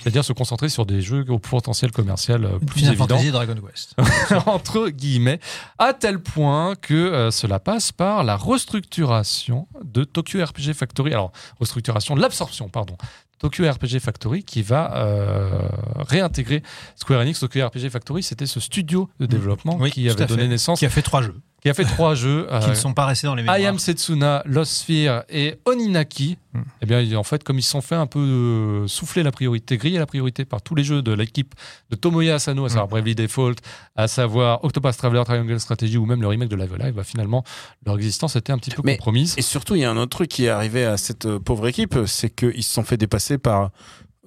C'est-à-dire 0.02 0.24
se 0.24 0.32
concentrer 0.34 0.68
sur 0.68 0.84
des 0.84 1.00
jeux 1.00 1.24
au 1.28 1.38
potentiel 1.38 1.90
commercial 1.92 2.44
euh, 2.44 2.58
plus 2.58 2.80
Final 2.80 2.92
évident. 2.92 3.06
Fantasy 3.08 3.28
et 3.28 3.30
Dragon 3.30 3.54
Quest. 3.54 3.94
entre 4.46 4.88
guillemets, 4.88 5.40
à 5.78 5.94
tel 5.94 6.18
point 6.18 6.74
que 6.74 6.92
euh, 6.92 7.30
cela 7.30 7.58
passe 7.60 7.92
par 7.92 8.24
la 8.24 8.36
restructuration 8.36 9.66
de 9.82 10.04
Tokyo 10.04 10.44
RPG 10.44 10.74
Factory. 10.74 11.12
Alors, 11.12 11.32
restructuration 11.60 12.16
de 12.16 12.20
l'absorption, 12.20 12.68
pardon. 12.68 12.96
Tokyo 13.38 13.64
RPG 13.70 13.98
Factory 14.00 14.42
qui 14.42 14.62
va 14.62 14.94
euh, 14.96 15.68
réintégrer 15.98 16.62
Square 16.96 17.20
Enix. 17.20 17.40
Tokyo 17.40 17.66
RPG 17.66 17.90
Factory, 17.90 18.22
c'était 18.22 18.46
ce 18.46 18.60
studio 18.60 19.08
de 19.20 19.26
développement 19.26 19.76
Oui, 19.80 19.90
qui 19.90 20.08
avait 20.08 20.26
donné 20.26 20.42
fait. 20.42 20.48
naissance, 20.48 20.78
Qui 20.80 20.86
a 20.86 20.90
fait 20.90 21.02
trois 21.02 21.22
jeux. 21.22 21.36
Qui 21.64 21.70
a 21.70 21.74
fait 21.74 21.84
trois 21.84 22.14
jeux. 22.14 22.46
Qui 22.48 22.54
euh, 22.66 22.68
ne 22.68 22.74
sont 22.74 22.92
pas 22.92 23.06
restés 23.06 23.26
dans 23.26 23.34
les 23.34 23.42
I 23.42 23.46
mémoires. 23.46 23.70
Am 23.70 23.78
Setsuna, 23.78 24.42
Lost 24.44 24.70
Sphere 24.72 25.24
et 25.30 25.56
Oninaki. 25.64 26.36
Hmm. 26.52 26.60
Eh 26.82 26.86
bien, 26.86 27.16
en 27.18 27.22
fait, 27.24 27.42
comme 27.42 27.58
ils 27.58 27.62
se 27.62 27.70
sont 27.70 27.80
fait 27.80 27.94
un 27.94 28.06
peu 28.06 28.20
euh, 28.20 28.86
souffler 28.86 29.22
la 29.22 29.32
priorité, 29.32 29.76
griller 29.76 29.98
la 29.98 30.06
priorité 30.06 30.44
par 30.44 30.62
tous 30.62 30.74
les 30.74 30.84
jeux 30.84 31.02
de 31.02 31.12
l'équipe 31.12 31.54
de 31.90 31.96
Tomoya 31.96 32.34
Asano, 32.36 32.66
à 32.66 32.68
savoir 32.68 32.86
Hmm. 32.86 32.90
Bravely 32.90 33.14
Default, 33.14 33.54
à 33.96 34.06
savoir 34.08 34.62
Octopath 34.64 34.96
Traveler, 34.96 35.22
Triangle 35.24 35.58
Strategy 35.58 35.96
ou 35.96 36.06
même 36.06 36.20
le 36.20 36.28
remake 36.28 36.48
de 36.50 36.56
Live 36.56 36.74
Alive, 36.78 36.94
bah, 36.94 37.02
finalement, 37.04 37.42
leur 37.86 37.96
existence 37.96 38.36
était 38.36 38.52
un 38.52 38.58
petit 38.58 38.70
peu 38.70 38.82
Mais- 38.84 38.96
compromise. 38.96 39.34
Et 39.38 39.42
surtout, 39.42 39.74
il 39.74 39.80
y 39.80 39.84
a 39.84 39.90
un 39.90 39.96
autre 39.96 40.10
truc 40.16 40.28
qui 40.28 40.44
est 40.44 40.50
arrivé 40.50 40.84
à 40.84 40.96
cette 40.96 41.24
euh, 41.26 41.38
pauvre 41.40 41.66
équipe, 41.66 41.96
c'est 42.06 42.30
qu'ils 42.30 42.62
se 42.62 42.72
sont 42.74 42.84
fait 42.84 42.96
dépasser 42.98 43.38
par 43.38 43.70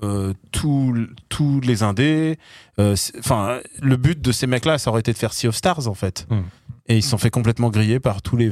euh, 0.04 0.34
tous 0.52 0.96
tous 1.30 1.60
les 1.62 1.82
indés. 1.84 2.38
Euh, 2.80 2.96
Enfin, 3.20 3.60
le 3.82 3.96
but 3.98 4.20
de 4.22 4.32
ces 4.32 4.46
mecs-là, 4.48 4.78
ça 4.78 4.90
aurait 4.92 5.00
été 5.00 5.12
de 5.14 5.18
faire 5.18 5.34
Sea 5.34 5.48
of 5.48 5.56
Stars, 5.56 5.88
en 5.88 5.94
fait. 5.94 6.28
Hmm. 6.30 6.42
Et 6.88 6.98
ils 6.98 7.04
se 7.04 7.10
sont 7.10 7.18
fait 7.18 7.30
complètement 7.30 7.70
griller 7.70 8.00
par 8.00 8.22
tous 8.22 8.38
les, 8.38 8.52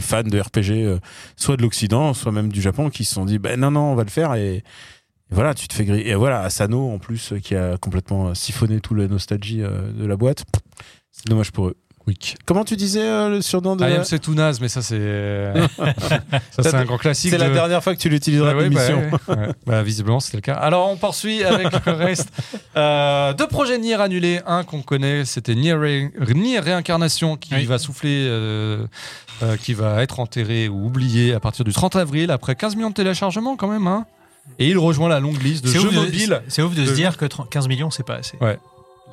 fans 0.00 0.22
de 0.22 0.40
RPG, 0.40 0.70
euh, 0.70 0.98
soit 1.36 1.56
de 1.56 1.62
l'Occident, 1.62 2.14
soit 2.14 2.30
même 2.30 2.52
du 2.52 2.60
Japon, 2.60 2.88
qui 2.88 3.04
se 3.04 3.14
sont 3.14 3.24
dit, 3.24 3.38
ben 3.38 3.58
non, 3.58 3.72
non, 3.72 3.92
on 3.92 3.94
va 3.94 4.04
le 4.04 4.10
faire. 4.10 4.34
Et, 4.34 4.62
voilà, 5.30 5.54
tu 5.54 5.66
te 5.66 5.74
fais 5.74 5.84
griller. 5.84 6.10
Et 6.10 6.14
voilà, 6.14 6.42
Asano, 6.42 6.92
en 6.92 6.98
plus, 6.98 7.32
euh, 7.32 7.38
qui 7.40 7.56
a 7.56 7.76
complètement 7.76 8.28
euh, 8.28 8.34
siphonné 8.34 8.80
toute 8.80 8.96
la 8.96 9.08
nostalgie 9.08 9.58
de 9.58 10.06
la 10.06 10.16
boîte. 10.16 10.44
C'est 11.10 11.26
dommage 11.26 11.50
pour 11.50 11.68
eux. 11.68 11.76
Quick. 12.06 12.36
Comment 12.44 12.64
tu 12.64 12.76
disais 12.76 13.00
euh, 13.02 13.30
le 13.30 13.40
surnom 13.40 13.76
de 13.76 13.84
I 13.84 13.88
la- 13.88 13.96
am 13.96 14.04
c'est 14.04 14.18
tout 14.18 14.34
naze, 14.34 14.60
mais 14.60 14.68
ça, 14.68 14.82
c'est. 14.82 14.98
ça, 16.50 16.62
c'est 16.62 16.74
un 16.74 16.84
grand 16.84 16.98
classique. 16.98 17.30
C'est 17.30 17.38
la 17.38 17.48
de- 17.48 17.54
dernière 17.54 17.82
fois 17.82 17.94
que 17.94 18.00
tu 18.00 18.08
l'utiliseras 18.10 18.54
Ouais, 18.54 18.64
à 18.64 18.68
ouais, 18.68 18.70
bah, 18.70 18.80
ouais, 19.28 19.36
ouais. 19.36 19.48
Bah, 19.66 19.82
visiblement, 19.82 20.20
c'était 20.20 20.36
le 20.36 20.42
cas. 20.42 20.52
Alors, 20.54 20.90
on 20.90 20.96
poursuit 20.96 21.42
avec 21.44 21.68
le 21.86 21.92
reste. 21.92 22.28
Euh, 22.76 23.32
deux 23.34 23.46
projets 23.46 23.78
Nier 23.78 23.94
annulés. 24.00 24.40
Un 24.46 24.64
qu'on 24.64 24.82
connaît, 24.82 25.24
c'était 25.24 25.54
Nier, 25.54 25.74
Ré- 25.74 26.10
Nier 26.34 26.58
Réincarnation 26.58 27.36
qui 27.36 27.54
Oui. 27.54 27.64
va 27.66 27.78
souffler, 27.78 28.26
euh, 28.28 28.84
euh, 29.44 29.56
qui 29.56 29.74
va 29.74 30.02
être 30.02 30.18
enterré 30.18 30.68
ou 30.68 30.84
oublié 30.86 31.34
à 31.34 31.38
partir 31.40 31.64
du 31.64 31.72
30 31.72 31.94
avril, 31.94 32.32
après 32.32 32.56
15 32.56 32.74
millions 32.74 32.90
de 32.90 32.94
téléchargements 32.94 33.54
quand 33.56 33.68
même. 33.68 33.86
Hein. 33.86 34.06
Et 34.58 34.68
il 34.70 34.76
rejoint 34.78 35.08
la 35.08 35.20
longue 35.20 35.40
liste 35.40 35.64
de 35.64 35.68
C'est 35.70 35.78
jeux 35.78 35.86
ouf, 35.88 35.94
de- 35.94 36.00
mobiles. 36.00 36.42
c'est 36.48 36.62
ouf 36.62 36.74
de 36.74 36.82
de- 36.82 36.86
se 36.86 36.92
dire 36.94 37.16
que 37.16 37.24
30 37.26 37.48
15 37.48 37.68
millions, 37.68 37.90
c'est 37.92 38.04
pas 38.04 38.16
assez. 38.16 38.36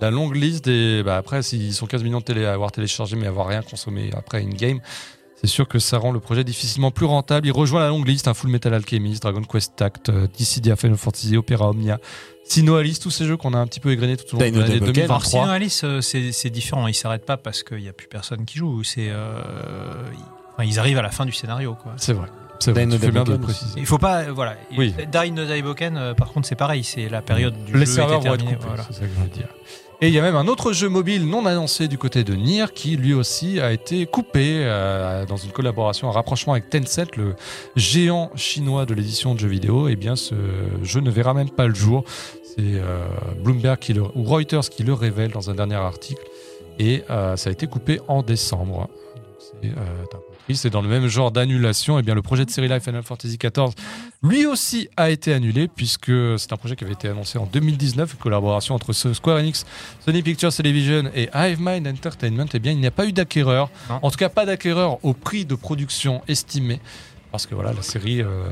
La 0.01 0.11
longue 0.11 0.35
liste 0.35 0.65
des. 0.65 1.03
Bah, 1.03 1.17
après, 1.17 1.43
s'ils 1.43 1.73
sont 1.73 1.85
15 1.85 2.03
millions 2.03 2.19
de 2.19 2.23
télé 2.23 2.45
à 2.45 2.53
avoir 2.53 2.71
téléchargé 2.71 3.15
mais 3.15 3.27
avoir 3.27 3.47
rien 3.47 3.61
consommé 3.61 4.09
après 4.15 4.41
in-game. 4.41 4.79
C'est 5.41 5.47
sûr 5.47 5.67
que 5.67 5.79
ça 5.79 5.97
rend 5.97 6.11
le 6.11 6.19
projet 6.19 6.43
difficilement 6.43 6.91
plus 6.91 7.07
rentable. 7.07 7.47
Il 7.47 7.51
rejoint 7.51 7.79
la 7.79 7.87
longue 7.87 8.07
liste, 8.07 8.27
un 8.27 8.35
Full 8.35 8.51
Metal 8.51 8.71
Alchemist, 8.75 9.23
Dragon 9.23 9.41
Quest 9.41 9.75
Tact, 9.75 10.09
euh, 10.09 10.27
Dissidia, 10.37 10.75
Final 10.75 10.97
Fantasy, 10.97 11.35
Opera 11.35 11.71
Omnia, 11.71 11.99
Sino 12.43 12.75
Alice, 12.75 12.99
tous 12.99 13.09
ces 13.09 13.25
jeux 13.25 13.37
qu'on 13.37 13.55
a 13.55 13.57
un 13.57 13.65
petit 13.65 13.79
peu 13.79 13.91
égrenés 13.91 14.17
tout 14.17 14.35
au 14.35 14.39
long 14.39 14.51
de 14.51 14.59
l'année 14.59 14.79
Devil 14.79 14.91
Ken. 14.91 15.05
Alors, 15.05 15.19
2023. 15.19 15.29
sinon, 15.29 15.43
Alice, 15.45 15.81
euh, 15.83 16.01
c'est 16.01 16.49
différent. 16.51 16.87
Ils 16.87 16.93
s'arrêtent 16.93 17.25
pas 17.25 17.37
parce 17.37 17.63
qu'il 17.63 17.79
n'y 17.79 17.89
a 17.89 17.93
plus 17.93 18.07
personne 18.07 18.45
qui 18.45 18.59
joue. 18.59 18.83
C'est, 18.83 19.09
euh, 19.09 19.41
ils, 20.13 20.19
enfin, 20.53 20.63
ils 20.63 20.77
arrivent 20.77 20.99
à 20.99 21.03
la 21.03 21.09
fin 21.09 21.25
du 21.25 21.31
scénario. 21.31 21.75
Quoi. 21.81 21.93
C'est 21.97 22.13
vrai. 22.13 22.27
C'est 22.59 22.71
vrai. 22.71 22.85
Fais 22.99 23.09
bien 23.11 23.23
de 23.23 23.37
préciser. 23.37 23.79
Il 23.79 23.87
faut 23.87 23.97
pas, 23.97 24.31
voilà. 24.31 24.55
Oui. 24.77 24.93
Die 25.11 25.31
No 25.31 25.45
Daiboken, 25.45 26.13
par 26.15 26.31
contre, 26.31 26.47
c'est 26.47 26.55
pareil. 26.55 26.83
C'est 26.83 27.09
la 27.09 27.23
période 27.23 27.55
du 27.65 27.73
Les 27.73 27.87
jeu 27.87 27.93
serveurs 27.93 28.21
vont 28.21 28.33
être 28.33 28.37
terminée, 28.37 28.57
coupés, 28.57 28.67
voilà. 28.67 28.83
c'est 28.87 28.93
ça 28.93 29.01
que 29.01 29.07
je 29.07 29.21
veux 29.21 29.29
dire. 29.29 29.47
Et 30.03 30.07
il 30.07 30.15
y 30.15 30.17
a 30.17 30.23
même 30.23 30.35
un 30.35 30.47
autre 30.47 30.73
jeu 30.73 30.89
mobile 30.89 31.27
non 31.27 31.45
annoncé 31.45 31.87
du 31.87 31.99
côté 31.99 32.23
de 32.23 32.33
Nier 32.33 32.65
qui 32.73 32.97
lui 32.97 33.13
aussi 33.13 33.59
a 33.59 33.71
été 33.71 34.07
coupé 34.07 34.63
euh, 34.63 35.27
dans 35.27 35.37
une 35.37 35.51
collaboration, 35.51 36.09
un 36.09 36.11
rapprochement 36.11 36.53
avec 36.53 36.71
Tencent, 36.71 37.15
le 37.17 37.35
géant 37.75 38.31
chinois 38.35 38.87
de 38.87 38.95
l'édition 38.95 39.35
de 39.35 39.39
jeux 39.39 39.47
vidéo. 39.47 39.89
Et 39.89 39.95
bien 39.95 40.15
ce 40.15 40.33
jeu 40.81 41.01
ne 41.01 41.11
verra 41.11 41.35
même 41.35 41.51
pas 41.51 41.67
le 41.67 41.75
jour. 41.75 42.03
C'est 42.41 42.57
euh, 42.59 43.05
Bloomberg 43.43 43.77
qui 43.77 43.93
le, 43.93 44.01
ou 44.01 44.23
Reuters 44.23 44.67
qui 44.71 44.81
le 44.81 44.93
révèle 44.93 45.29
dans 45.29 45.51
un 45.51 45.53
dernier 45.53 45.75
article. 45.75 46.23
Et 46.79 47.03
euh, 47.11 47.35
ça 47.35 47.51
a 47.51 47.53
été 47.53 47.67
coupé 47.67 47.99
en 48.07 48.23
décembre. 48.23 48.89
C'est 49.61 49.69
euh. 49.69 50.67
Et 50.67 50.69
dans 50.69 50.81
le 50.81 50.89
même 50.89 51.07
genre 51.07 51.31
d'annulation, 51.31 51.99
et 51.99 52.01
bien 52.01 52.15
le 52.15 52.21
projet 52.21 52.45
de 52.45 52.49
série 52.49 52.67
live 52.67 52.81
Final 52.81 53.03
Fantasy 53.03 53.37
XIV 53.37 53.73
lui 54.23 54.45
aussi 54.45 54.87
a 54.97 55.09
été 55.09 55.33
annulé 55.33 55.67
puisque 55.67 56.11
c'est 56.37 56.53
un 56.53 56.57
projet 56.57 56.75
qui 56.75 56.83
avait 56.83 56.93
été 56.93 57.07
annoncé 57.07 57.39
en 57.39 57.45
2019, 57.45 58.13
une 58.13 58.19
collaboration 58.19 58.75
entre 58.75 58.93
Square 58.93 59.37
Enix, 59.37 59.65
Sony 60.05 60.21
Pictures 60.21 60.53
Television 60.53 61.09
et 61.15 61.29
Hivemind 61.33 61.87
Entertainment. 61.87 62.45
Et 62.53 62.59
bien, 62.59 62.71
il 62.71 62.79
n'y 62.79 62.87
a 62.87 62.91
pas 62.91 63.05
eu 63.05 63.13
d'acquéreur, 63.13 63.69
en 63.89 64.11
tout 64.11 64.17
cas 64.17 64.29
pas 64.29 64.45
d'acquéreur 64.45 65.03
au 65.03 65.13
prix 65.13 65.45
de 65.45 65.55
production 65.55 66.21
estimé. 66.27 66.79
Parce 67.31 67.45
que 67.47 67.55
voilà, 67.55 67.71
la 67.71 67.81
série 67.81 68.21
euh, 68.21 68.43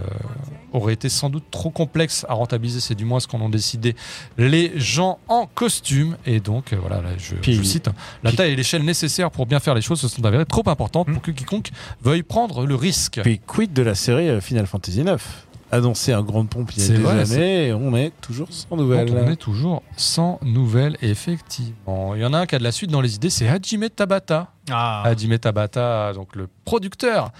aurait 0.72 0.94
été 0.94 1.10
sans 1.10 1.30
doute 1.30 1.44
trop 1.52 1.70
complexe 1.70 2.26
à 2.30 2.34
rentabiliser, 2.34 2.80
c'est 2.80 2.96
du 2.96 3.04
moins 3.04 3.20
ce 3.20 3.28
qu'en 3.28 3.42
ont 3.42 3.50
décidé 3.50 3.94
les 4.38 4.72
gens 4.80 5.20
en 5.28 5.48
costume. 5.48 6.16
Et 6.26 6.40
donc, 6.40 6.72
euh, 6.72 6.78
voilà, 6.80 7.02
là, 7.02 7.10
je, 7.18 7.36
Puis- 7.36 7.56
je 7.56 7.64
cite, 7.64 7.90
la 8.24 8.32
taille 8.32 8.54
et 8.54 8.56
l'échelle 8.56 8.84
nécessaires 8.84 9.32
pour 9.32 9.46
bien 9.48 9.60
faire 9.60 9.74
les 9.76 9.82
choses 9.82 10.00
se 10.00 10.08
sont 10.08 10.24
avérées 10.24 10.46
trop 10.46 10.64
importantes 10.68 11.12
pour 11.12 11.22
que 11.22 11.32
quiconque 11.32 11.72
veuille 12.02 12.24
prendre 12.24 12.66
le 12.66 12.76
risque. 12.76 13.20
Puis 13.22 13.40
quid 13.46 13.74
de 13.74 13.82
la 13.82 13.96
série 13.96 14.30
euh, 14.30 14.40
Final 14.42 14.66
Fantasy 14.66 15.04
9 15.04 15.46
Annoncé 15.72 16.16
en 16.16 16.24
grande 16.24 16.50
pompe 16.50 16.72
il 16.76 16.82
y 16.82 16.86
a 16.86 16.90
des 16.90 17.04
vrai, 17.04 17.20
années 17.20 17.68
et 17.68 17.74
on 17.74 17.96
est 17.96 18.12
toujours 18.22 18.48
sans 18.50 18.70
Donc, 18.70 18.80
nouvelles. 18.80 19.14
on 19.16 19.30
est 19.30 19.36
toujours 19.36 19.84
sans 19.98 20.40
nouvelles, 20.42 20.98
effectivement. 21.04 22.16
Il 22.16 22.22
y 22.22 22.26
en 22.26 22.34
a 22.34 22.40
un 22.40 22.46
qui 22.48 22.56
a 22.56 22.60
de 22.60 22.64
la 22.64 22.72
suite 22.72 22.90
dans 22.90 23.02
les 23.02 23.14
idées, 23.16 23.30
c'est 23.30 23.48
Hajime 23.48 23.88
Tabata. 23.90 24.48
Ah, 24.72 25.04
Hajime 25.06 25.38
Tabata, 25.38 26.14
donc 26.14 26.36
le 26.36 26.48
producteur 26.66 27.32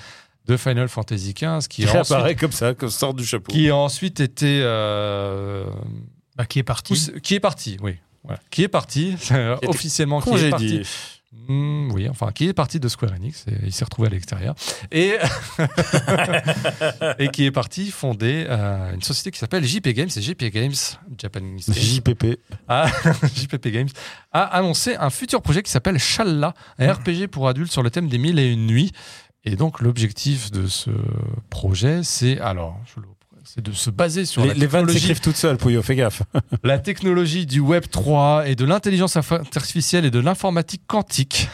de 0.50 0.58
Final 0.58 0.90
Fantasy 0.90 1.34
XV, 1.34 1.68
qui, 1.70 1.84
Qui 1.84 1.84
a 1.88 1.90
ensuite, 1.90 2.08
réapparaît 2.08 2.36
comme 2.36 2.52
ça, 2.52 2.74
comme 2.74 2.90
sort 2.90 3.14
du 3.14 3.26
chapeau. 3.26 3.52
qui 3.52 3.70
a 3.70 3.76
ensuite 3.76 4.20
été 4.20 4.62
euh, 4.64 5.66
bah, 6.36 6.46
qui 6.46 6.60
est 6.60 6.64
parti. 6.64 7.12
qui 7.22 7.36
est 7.36 7.40
parti, 7.40 7.78
oui. 7.82 7.98
Voilà. 8.24 8.40
Qui 8.50 8.64
est 8.64 8.68
parti, 8.68 9.16
officiellement 9.68 10.20
qui 10.22 10.30
est 10.36 10.50
parti. 10.50 10.82
Hmm, 11.48 11.92
oui, 11.92 12.10
enfin, 12.10 12.32
qui 12.32 12.48
est 12.48 12.54
parti 12.54 12.80
de 12.80 12.88
Square 12.88 13.14
Enix, 13.14 13.46
et 13.48 13.54
il 13.66 13.72
s'est 13.72 13.86
retrouvé 13.86 14.08
à 14.08 14.12
l'extérieur, 14.12 14.56
et, 14.92 15.16
et 17.20 17.28
qui 17.30 17.46
est 17.46 17.52
parti 17.52 17.92
fonder 17.92 18.46
euh, 18.50 18.94
une 18.94 19.02
société 19.04 19.30
qui 19.30 19.38
s'appelle 19.38 19.64
JP 19.64 19.88
Games, 19.90 20.10
c'est 20.10 20.22
JP 20.24 20.44
Games, 20.46 20.74
Japanese 21.20 21.70
Games, 21.70 21.76
JPP. 21.76 22.40
a, 22.68 22.88
JPP 23.36 23.68
Games, 23.68 23.90
a 24.32 24.44
annoncé 24.44 24.96
un 24.96 25.12
futur 25.12 25.42
projet 25.42 25.62
qui 25.62 25.72
s'appelle 25.72 26.00
Shalla, 26.00 26.54
un 26.80 26.94
RPG 26.94 27.28
pour 27.32 27.48
adultes 27.48 27.72
sur 27.72 27.84
le 27.84 27.92
thème 27.92 28.10
des 28.10 28.18
mille 28.18 28.40
et 28.40 28.52
une 28.52 28.66
nuits. 28.66 28.92
Et 29.52 29.56
donc, 29.56 29.82
l'objectif 29.82 30.52
de 30.52 30.68
ce 30.68 30.92
projet, 31.50 32.02
c'est 32.04 32.40
alors, 32.40 32.78
je 32.94 33.00
le- 33.02 33.08
c'est 33.44 33.62
de 33.64 33.72
se 33.72 33.90
baser 33.90 34.26
sur 34.26 34.44
Les, 34.44 34.50
la, 34.50 34.54
les 34.54 34.60
technologie, 34.62 35.00
s'écrivent 35.00 35.22
toutes 35.22 35.36
seules, 35.36 35.58
Pouillot, 35.58 35.82
fais 35.82 35.96
gaffe. 35.96 36.22
la 36.64 36.78
technologie 36.78 37.46
du 37.48 37.60
Web 37.60 37.86
3 37.90 38.48
et 38.48 38.56
de 38.56 38.64
l'intelligence 38.66 39.18
artificielle 39.18 40.06
et 40.06 40.12
de 40.12 40.20
l'informatique 40.20 40.84
quantique. 40.86 41.50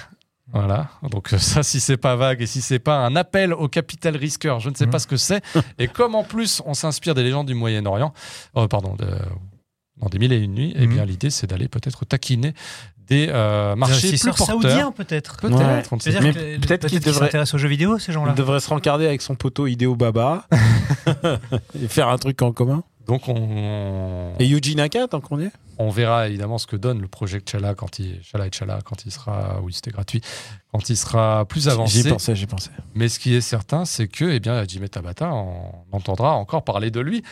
Voilà. 0.51 0.89
Donc 1.10 1.34
euh, 1.34 1.38
ça, 1.38 1.63
si 1.63 1.79
c'est 1.79 1.95
pas 1.97 2.15
vague 2.17 2.41
et 2.41 2.47
si 2.47 2.62
c'est 2.62 2.79
pas 2.79 2.97
un 3.05 3.15
appel 3.15 3.53
au 3.53 3.67
capital 3.69 4.15
risqueur, 4.17 4.60
je 4.60 4.69
ne 4.69 4.75
sais 4.75 4.88
pas 4.88 4.99
ce 4.99 5.08
que 5.08 5.17
c'est. 5.17 5.41
Et 5.79 5.88
comme 5.88 6.15
en 6.15 6.23
plus 6.23 6.62
on 6.65 6.73
s'inspire 6.73 7.13
des 7.15 7.23
légendes 7.23 7.47
du 7.47 7.53
Moyen-Orient, 7.55 8.13
euh, 8.58 8.67
pardon, 8.67 8.95
de, 8.95 9.08
dans 9.97 10.08
des 10.10 10.19
mille 10.19 10.34
et 10.34 10.38
une 10.38 10.53
nuits, 10.53 10.73
eh 10.75 10.86
Mhm. 10.88 10.93
bien 10.93 11.05
l'idée 11.05 11.29
c'est 11.29 11.47
d'aller 11.47 11.67
peut-être 11.69 12.03
taquiner 12.05 12.53
des 13.08 13.28
euh, 13.30 13.76
marchés 13.76 14.10
plus 14.10 14.24
porteurs. 14.26 14.48
saoudiens, 14.48 14.91
peut-être. 14.91 15.38
Peut-être, 15.38 15.91
Ouais. 15.94 16.58
peut-être 16.60 16.88
qu'ils 16.88 17.00
devraient- 17.00 17.26
s'intéressent 17.26 17.56
aux 17.56 17.58
jeux 17.60 17.68
vidéo, 17.70 18.00
ces 18.00 18.12
gens-là. 18.12 18.34
Il 18.36 18.38
devrait 18.38 18.60
se 18.60 18.70
rencarder 18.70 19.06
avec 19.06 19.22
son 19.22 19.36
poteau 19.36 19.68
Hideo 19.68 19.96
Baba 19.96 20.48
et 21.82 21.88
faire 21.88 22.10
un 22.10 22.18
truc 22.18 22.41
en 22.41 22.52
commun. 22.52 22.84
Donc 23.08 23.28
on, 23.28 24.34
Et 24.39 24.46
Yuji 24.48 24.76
Naka, 24.76 25.08
tant 25.08 25.22
qu'on 25.22 25.39
y 25.39 25.44
est 25.46 25.52
on 25.78 25.89
verra 25.89 26.30
évidemment 26.30 26.58
ce 26.58 26.68
que 26.68 26.78
donne 26.78 27.02
le 27.02 27.08
projet 27.10 27.41
Chala 27.46 27.76
quand 27.76 28.00
il 28.00 28.22
Chala 28.24 28.48
et 28.48 28.50
Chala 28.50 28.80
quand 28.86 29.06
il 29.06 29.12
sera 29.12 29.60
oui 29.62 29.74
c'était 29.74 29.91
gratuit 29.91 30.22
quand 30.72 30.89
il 30.89 30.96
sera 30.96 31.44
plus 31.44 31.68
avancé. 31.68 32.02
J'y 32.02 32.10
pensais, 32.10 32.34
j'y 32.34 32.46
pensais. 32.46 32.72
Mais 32.96 33.10
ce 33.10 33.20
qui 33.20 33.36
est 33.36 33.41
certain, 33.41 33.84
c'est 33.84 34.08
que 34.08 34.24
eh 34.24 34.39
bien, 34.39 34.56
Hajime 34.56 34.88
Tabata, 34.88 35.34
on 35.34 35.84
entendra 35.91 36.32
encore 36.36 36.63
parler 36.63 36.91
de 36.91 37.02
lui 37.02 37.24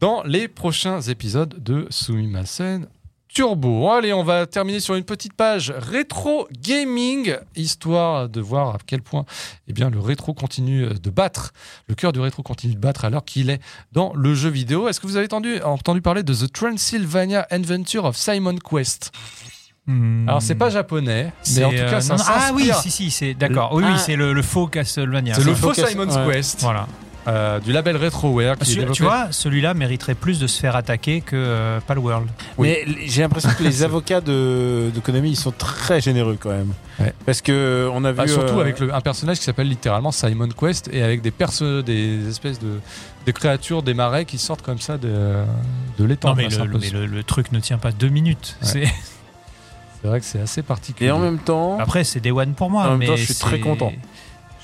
dans 0.00 0.24
les 0.24 0.48
prochains 0.48 1.00
épisodes 1.02 1.54
de 1.62 1.86
Sumimasen 1.88 2.88
Turbo. 3.34 3.90
Allez, 3.90 4.12
on 4.12 4.22
va 4.22 4.46
terminer 4.46 4.78
sur 4.78 4.94
une 4.94 5.02
petite 5.02 5.32
page 5.32 5.74
rétro 5.76 6.46
gaming, 6.52 7.36
histoire 7.56 8.28
de 8.28 8.40
voir 8.40 8.76
à 8.76 8.78
quel 8.86 9.02
point 9.02 9.24
eh 9.66 9.72
bien, 9.72 9.90
le 9.90 9.98
rétro 9.98 10.34
continue 10.34 10.86
de 10.88 11.10
battre, 11.10 11.52
le 11.88 11.96
cœur 11.96 12.12
du 12.12 12.20
rétro 12.20 12.44
continue 12.44 12.74
de 12.74 12.80
battre 12.80 13.04
alors 13.04 13.24
qu'il 13.24 13.50
est 13.50 13.60
dans 13.90 14.12
le 14.14 14.34
jeu 14.34 14.50
vidéo. 14.50 14.88
Est-ce 14.88 15.00
que 15.00 15.08
vous 15.08 15.16
avez 15.16 15.26
entendu, 15.26 15.60
entendu 15.62 16.00
parler 16.00 16.22
de 16.22 16.32
The 16.32 16.52
Transylvania 16.52 17.44
Adventure 17.50 18.04
of 18.04 18.16
Simon 18.16 18.56
Quest? 18.56 19.10
Hmm. 19.86 20.28
Alors, 20.28 20.40
c'est 20.40 20.54
pas 20.54 20.70
japonais, 20.70 21.32
mais 21.56 21.64
en 21.64 21.70
tout 21.70 21.76
cas, 21.76 21.96
euh, 21.96 22.00
ça 22.00 22.16
non, 22.16 22.22
Ah 22.26 22.50
oui, 22.54 22.70
si, 22.80 22.90
si, 22.90 23.10
c'est 23.10 23.34
d'accord. 23.34 23.70
Oui, 23.74 23.82
oui, 23.84 23.92
Ah. 23.96 23.98
c'est 23.98 24.16
le, 24.16 24.32
le 24.32 24.42
faux 24.42 24.66
Castlevania. 24.68 25.34
C'est 25.34 25.44
le 25.44 25.54
faux 25.54 25.72
ouais. 25.74 26.32
Quest. 26.32 26.60
Voilà. 26.62 26.86
Euh, 27.26 27.58
du 27.60 27.72
label 27.72 27.96
Retroware 27.96 28.56
qui 28.58 28.70
est 28.70 28.74
Tu, 28.74 28.80
développé- 28.80 28.92
tu 28.96 29.02
vois, 29.02 29.28
celui-là 29.30 29.74
mériterait 29.74 30.14
plus 30.14 30.38
de 30.38 30.46
se 30.46 30.60
faire 30.60 30.76
attaquer 30.76 31.20
que 31.22 31.36
euh, 31.36 31.80
Palworld. 31.86 32.28
Oui. 32.58 32.68
Mais 32.68 32.94
j'ai 33.06 33.22
l'impression 33.22 33.50
que 33.56 33.62
les 33.62 33.82
avocats 33.82 34.20
de, 34.20 34.90
de 34.94 35.00
Konami, 35.00 35.30
ils 35.30 35.36
sont 35.36 35.52
très 35.52 36.00
généreux 36.00 36.36
quand 36.38 36.50
même. 36.50 36.72
Ouais. 37.00 37.12
Parce 37.26 37.40
que 37.40 37.88
on 37.92 38.04
a 38.04 38.12
vu. 38.12 38.16
Bah, 38.18 38.26
surtout 38.28 38.58
euh, 38.58 38.62
avec 38.62 38.78
le- 38.80 38.94
un 38.94 39.00
personnage 39.00 39.38
qui 39.38 39.44
s'appelle 39.44 39.68
littéralement 39.68 40.12
Simon 40.12 40.48
Quest 40.48 40.88
et 40.92 41.02
avec 41.02 41.22
des 41.22 41.30
perso 41.30 41.82
des 41.82 42.28
espèces 42.28 42.58
de 42.60 42.80
des 43.26 43.32
créatures 43.32 43.82
des 43.82 43.94
marais 43.94 44.26
qui 44.26 44.36
sortent 44.38 44.60
comme 44.62 44.78
ça 44.80 44.98
de, 44.98 45.08
de 45.98 46.04
l'étang. 46.04 46.30
Non, 46.30 46.34
mais, 46.36 46.48
le, 46.48 47.08
mais 47.08 47.22
truc 47.22 47.52
ne 47.52 47.60
tient 47.60 47.78
pas 47.78 47.90
deux 47.90 48.08
minutes. 48.10 48.56
Ouais. 48.62 48.68
C'est- 48.68 48.94
C'est 50.02 50.08
vrai 50.08 50.20
que 50.20 50.26
c'est 50.26 50.40
assez 50.42 50.62
particulier. 50.62 51.08
Et 51.08 51.10
en 51.12 51.18
même 51.18 51.38
temps. 51.38 51.78
Après, 51.80 52.04
c'est 52.04 52.20
Day 52.20 52.30
One 52.30 52.52
pour 52.52 52.68
moi. 52.68 52.84
En 52.84 52.90
même 52.90 52.98
mais 52.98 53.06
temps, 53.06 53.16
je 53.16 53.24
suis 53.24 53.34
très 53.34 53.58
content. 53.58 53.90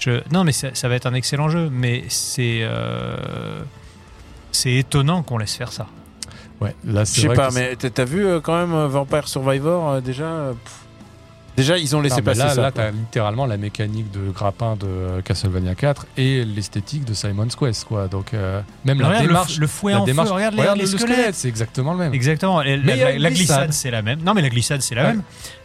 Je... 0.01 0.21
Non, 0.33 0.43
mais 0.45 0.53
ça, 0.53 0.69
ça 0.75 0.89
va 0.89 0.97
être 0.97 1.07
un 1.07 1.15
excellent 1.15 1.49
jeu. 1.49 1.69
Mais 1.71 2.05
c'est. 2.09 2.61
euh, 2.63 3.61
C'est 4.53 4.73
étonnant 4.75 5.23
qu'on 5.23 5.39
laisse 5.39 5.55
faire 5.55 5.73
ça. 5.73 5.87
Ouais, 6.61 6.75
là, 6.85 7.05
Je 7.05 7.11
c'est 7.13 7.21
sais 7.23 7.27
vrai 7.29 7.37
pas, 7.37 7.49
que 7.49 7.55
mais 7.55 7.77
t'as 7.77 8.05
vu 8.05 8.27
euh, 8.27 8.41
quand 8.41 8.59
même 8.59 8.75
euh, 8.75 8.89
Vampire 8.89 9.29
Survivor 9.29 9.89
euh, 9.91 10.01
déjà 10.01 10.53
pff. 10.63 10.75
Déjà, 11.57 11.77
ils 11.79 11.95
ont 11.97 12.01
laissé 12.01 12.17
Non, 12.19 12.23
passer 12.23 12.39
là, 12.41 12.51
ça. 12.51 12.63
là 12.63 12.71
t'as 12.73 12.91
littéralement 12.91 13.45
la 13.45 13.57
mécanique 13.57 14.11
de 14.13 14.31
grappin 14.31 14.77
de 14.77 15.21
Castlevania 15.23 15.75
4 15.75 16.07
et 16.17 16.45
l'esthétique 16.45 17.05
de 17.05 17.13
Simon's 17.13 17.55
Quest, 17.57 17.85
quoi. 17.85 18.09
Donc, 18.09 18.33
euh, 18.35 18.61
même 18.85 19.01
la 19.01 19.09
regarde 19.09 19.27
démarche. 19.27 19.59
le, 19.59 19.67
fouet 19.67 19.93
la 19.93 20.01
en 20.01 20.05
démarche- 20.05 20.29
feu, 20.29 20.35
regarde 20.35 20.55
les, 20.55 20.61
regarde 20.61 20.79
les 20.79 20.85
le 20.85 20.89
squelettes. 20.89 21.17
squelette, 21.17 21.35
c'est 21.35 21.49
exactement 21.49 21.93
le 21.93 21.99
même. 21.99 22.15
Exactement. 22.15 22.63
Et 22.63 22.77
Mais 22.79 22.97
la, 22.97 23.31
glissade. 23.31 23.33
glissade, 23.35 23.73
c'est 23.73 23.91
la 23.91 24.01
même. 24.03 24.21
Non, 24.23 24.33
mais 24.33 24.43
la 24.43 24.49
glissade, 24.49 24.81
c'est 24.81 24.95
la 24.95 25.03
Ouais. 25.03 25.09
même. 25.09 25.23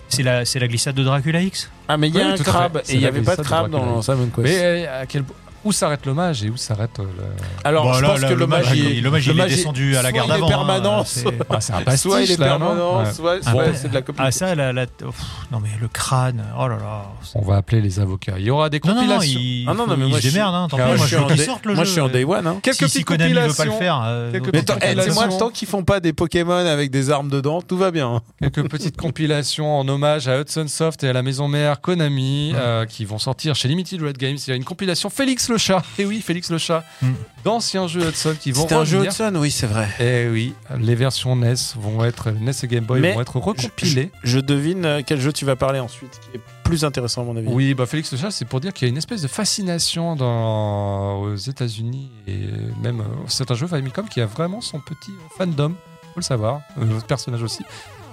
C'est 0.07 0.23
la, 0.23 0.45
c'est 0.45 0.59
la 0.59 0.67
glissade 0.67 0.95
de 0.95 1.03
Dracula 1.03 1.41
X? 1.41 1.69
Ah, 1.87 1.97
mais 1.97 2.09
il 2.09 2.15
y 2.15 2.21
a 2.21 2.25
Oui, 2.25 2.31
un 2.33 2.37
crabe 2.37 2.81
et 2.87 2.93
il 2.93 2.99
n'y 2.99 3.05
avait 3.05 3.21
pas 3.21 3.35
de 3.35 3.41
crabe 3.41 3.69
dans 3.71 4.01
Simon 4.01 4.27
Quest. 4.27 4.47
Mais 4.47 4.85
euh, 4.85 5.01
à 5.01 5.05
quel... 5.05 5.23
où 5.65 5.71
s'arrête 5.71 6.05
l'hommage 6.05 6.43
et 6.43 6.49
où 6.49 6.57
s'arrête 6.57 6.99
euh, 6.99 7.03
le. 7.03 7.23
Alors, 7.63 7.83
Bon, 7.85 7.93
je 7.93 8.01
là, 8.01 8.07
pense 8.09 8.21
là, 8.21 8.29
que 8.29 8.33
l'hommage, 8.35 8.65
il- 8.75 8.99
il 8.99 9.05
est 9.05 9.47
descendu 9.47 9.97
à 9.97 10.01
la 10.01 10.11
garde 10.11 10.29
il 10.29 10.31
est 10.31 10.35
avant, 10.35 10.45
hein, 10.45 10.49
permanent, 10.49 11.03
c'est- 11.03 11.21
soit- 11.21 11.33
Ah, 11.49 11.59
c'est 11.61 11.73
un 11.73 11.81
pastiche, 11.81 12.01
soit 12.11 12.21
il 12.21 12.31
est 12.31 12.37
là, 12.39 12.57
non 12.57 12.59
permanent, 12.59 12.99
Ouais. 13.03 13.11
soit, 13.13 13.35
Ah 13.45 13.51
soit 13.51 13.63
ouais. 13.65 13.71
c'est 13.75 13.89
de 13.89 13.93
la 13.93 14.01
copie. 14.01 14.19
Ah, 14.21 14.31
ça, 14.31 14.55
la, 14.55 14.71
la- 14.71 14.85
pff, 14.87 15.09
non, 15.51 15.59
mais 15.59 15.69
le 15.81 15.87
crâne, 15.87 16.43
oh 16.57 16.67
là 16.67 16.77
là. 16.77 17.05
On 17.33 17.41
va 17.41 17.57
appeler 17.57 17.81
les 17.81 17.99
avocats. 17.99 18.35
Il 18.37 18.45
y 18.45 18.49
aura 18.49 18.69
des 18.69 18.79
Non, 18.85 18.93
non, 18.93 19.01
non, 19.01 19.07
compilations. 19.07 19.39
il, 19.41 19.65
Ah 19.67 19.73
non, 19.73 19.87
non, 19.87 19.97
mais 19.97 20.05
moi, 20.07 20.17
je 20.19 20.23
suis- 20.27 20.31
démerde, 20.33 20.55
hein, 20.55 20.67
tant 20.69 20.77
pis, 20.77 20.83
moi, 20.83 20.95
je 20.95 21.01
je 21.01 21.07
suis 21.07 21.15
en 21.17 21.27
day- 21.27 21.37
sorte 21.37 21.65
le 21.65 21.73
moi, 21.73 21.83
jeu. 21.83 21.87
je 21.87 21.91
suis 21.93 22.01
en 22.01 22.09
day 22.09 22.23
one. 22.23 22.45
Hein. 22.47 22.57
Quelques 22.61 22.75
si, 22.77 22.89
si 22.89 23.03
petites 23.03 23.05
Konami 23.07 23.33
veut 23.33 23.35
pas 23.35 23.41
le 23.41 23.47
compilations. 23.71 23.79
faire. 23.79 24.01
euh, 24.05 24.29
Mais 24.33 24.39
compilations. 24.39 25.37
tant 25.37 25.49
qu'ils 25.49 25.67
font 25.67 25.83
pas 25.83 25.99
des 25.99 26.13
Pokémon 26.13 26.53
avec 26.53 26.91
des 26.91 27.09
armes 27.09 27.29
dedans, 27.29 27.61
tout 27.61 27.77
va 27.77 27.91
bien. 27.91 28.21
Quelques 28.39 28.69
petites 28.69 28.97
compilations 28.97 29.79
en 29.79 29.87
hommage 29.87 30.27
à 30.27 30.39
Hudson 30.39 30.67
Soft 30.67 31.03
et 31.03 31.09
à 31.09 31.13
la 31.13 31.23
maison 31.23 31.47
mère 31.47 31.81
Konami 31.81 32.53
euh, 32.55 32.85
qui 32.85 33.05
vont 33.05 33.17
sortir 33.17 33.55
chez 33.55 33.67
Limited 33.67 34.01
Red 34.01 34.17
Games. 34.17 34.37
Il 34.45 34.49
y 34.49 34.53
a 34.53 34.55
une 34.55 34.63
compilation 34.63 35.09
Félix 35.09 35.49
le 35.49 35.54
chat. 35.57 35.83
Et 35.97 36.05
oui, 36.05 36.21
Félix 36.21 36.49
le 36.49 36.57
chat. 36.57 36.83
Mm. 37.01 37.13
D'anciens 37.43 37.87
jeux 37.87 38.07
Hudson 38.07 38.35
qui 38.39 38.51
vont 38.51 38.63
C'était 38.63 38.75
un 38.75 38.85
jeu. 38.85 39.05
Hudson, 39.05 39.33
oui, 39.35 39.51
c'est 39.51 39.67
vrai. 39.67 39.89
Et 39.99 40.27
oui, 40.29 40.53
les 40.79 40.95
versions 40.95 41.35
NES 41.35 41.53
vont 41.75 42.03
être 42.03 42.31
NES 42.31 42.51
et 42.63 42.67
Game 42.67 42.85
Boy 42.85 43.01
Mais 43.01 43.13
vont 43.13 43.21
être 43.21 43.39
recompilées. 43.39 44.11
Je 44.23 44.39
devine 44.39 44.85
euh, 44.85 45.01
quel 45.05 45.19
jeu 45.19 45.31
tu 45.31 45.45
vas 45.45 45.55
parler 45.55 45.79
ensuite, 45.79 46.19
qui 46.21 46.37
est 46.37 46.41
plus 46.63 46.83
intéressant 46.83 47.21
à 47.21 47.25
mon 47.25 47.37
avis. 47.37 47.47
Oui, 47.47 47.73
bah 47.73 47.85
Félix 47.85 48.11
le 48.11 48.17
chat, 48.17 48.31
c'est 48.31 48.45
pour 48.45 48.59
dire 48.59 48.73
qu'il 48.73 48.87
y 48.87 48.89
a 48.89 48.91
une 48.91 48.97
espèce 48.97 49.21
de 49.21 49.27
fascination 49.27 50.15
dans, 50.15 51.21
aux 51.21 51.35
États-Unis 51.35 52.11
et 52.27 52.39
même 52.81 53.01
euh, 53.01 53.03
c'est 53.27 53.49
un 53.49 53.55
jeu 53.55 53.67
Famicom 53.67 54.09
qui 54.09 54.19
a 54.19 54.25
vraiment 54.25 54.61
son 54.61 54.79
petit 54.79 55.11
fandom, 55.37 55.75
faut 56.01 56.19
le 56.19 56.21
savoir, 56.23 56.61
euh, 56.77 56.85
votre 56.85 57.05
personnage 57.05 57.43
aussi. 57.43 57.63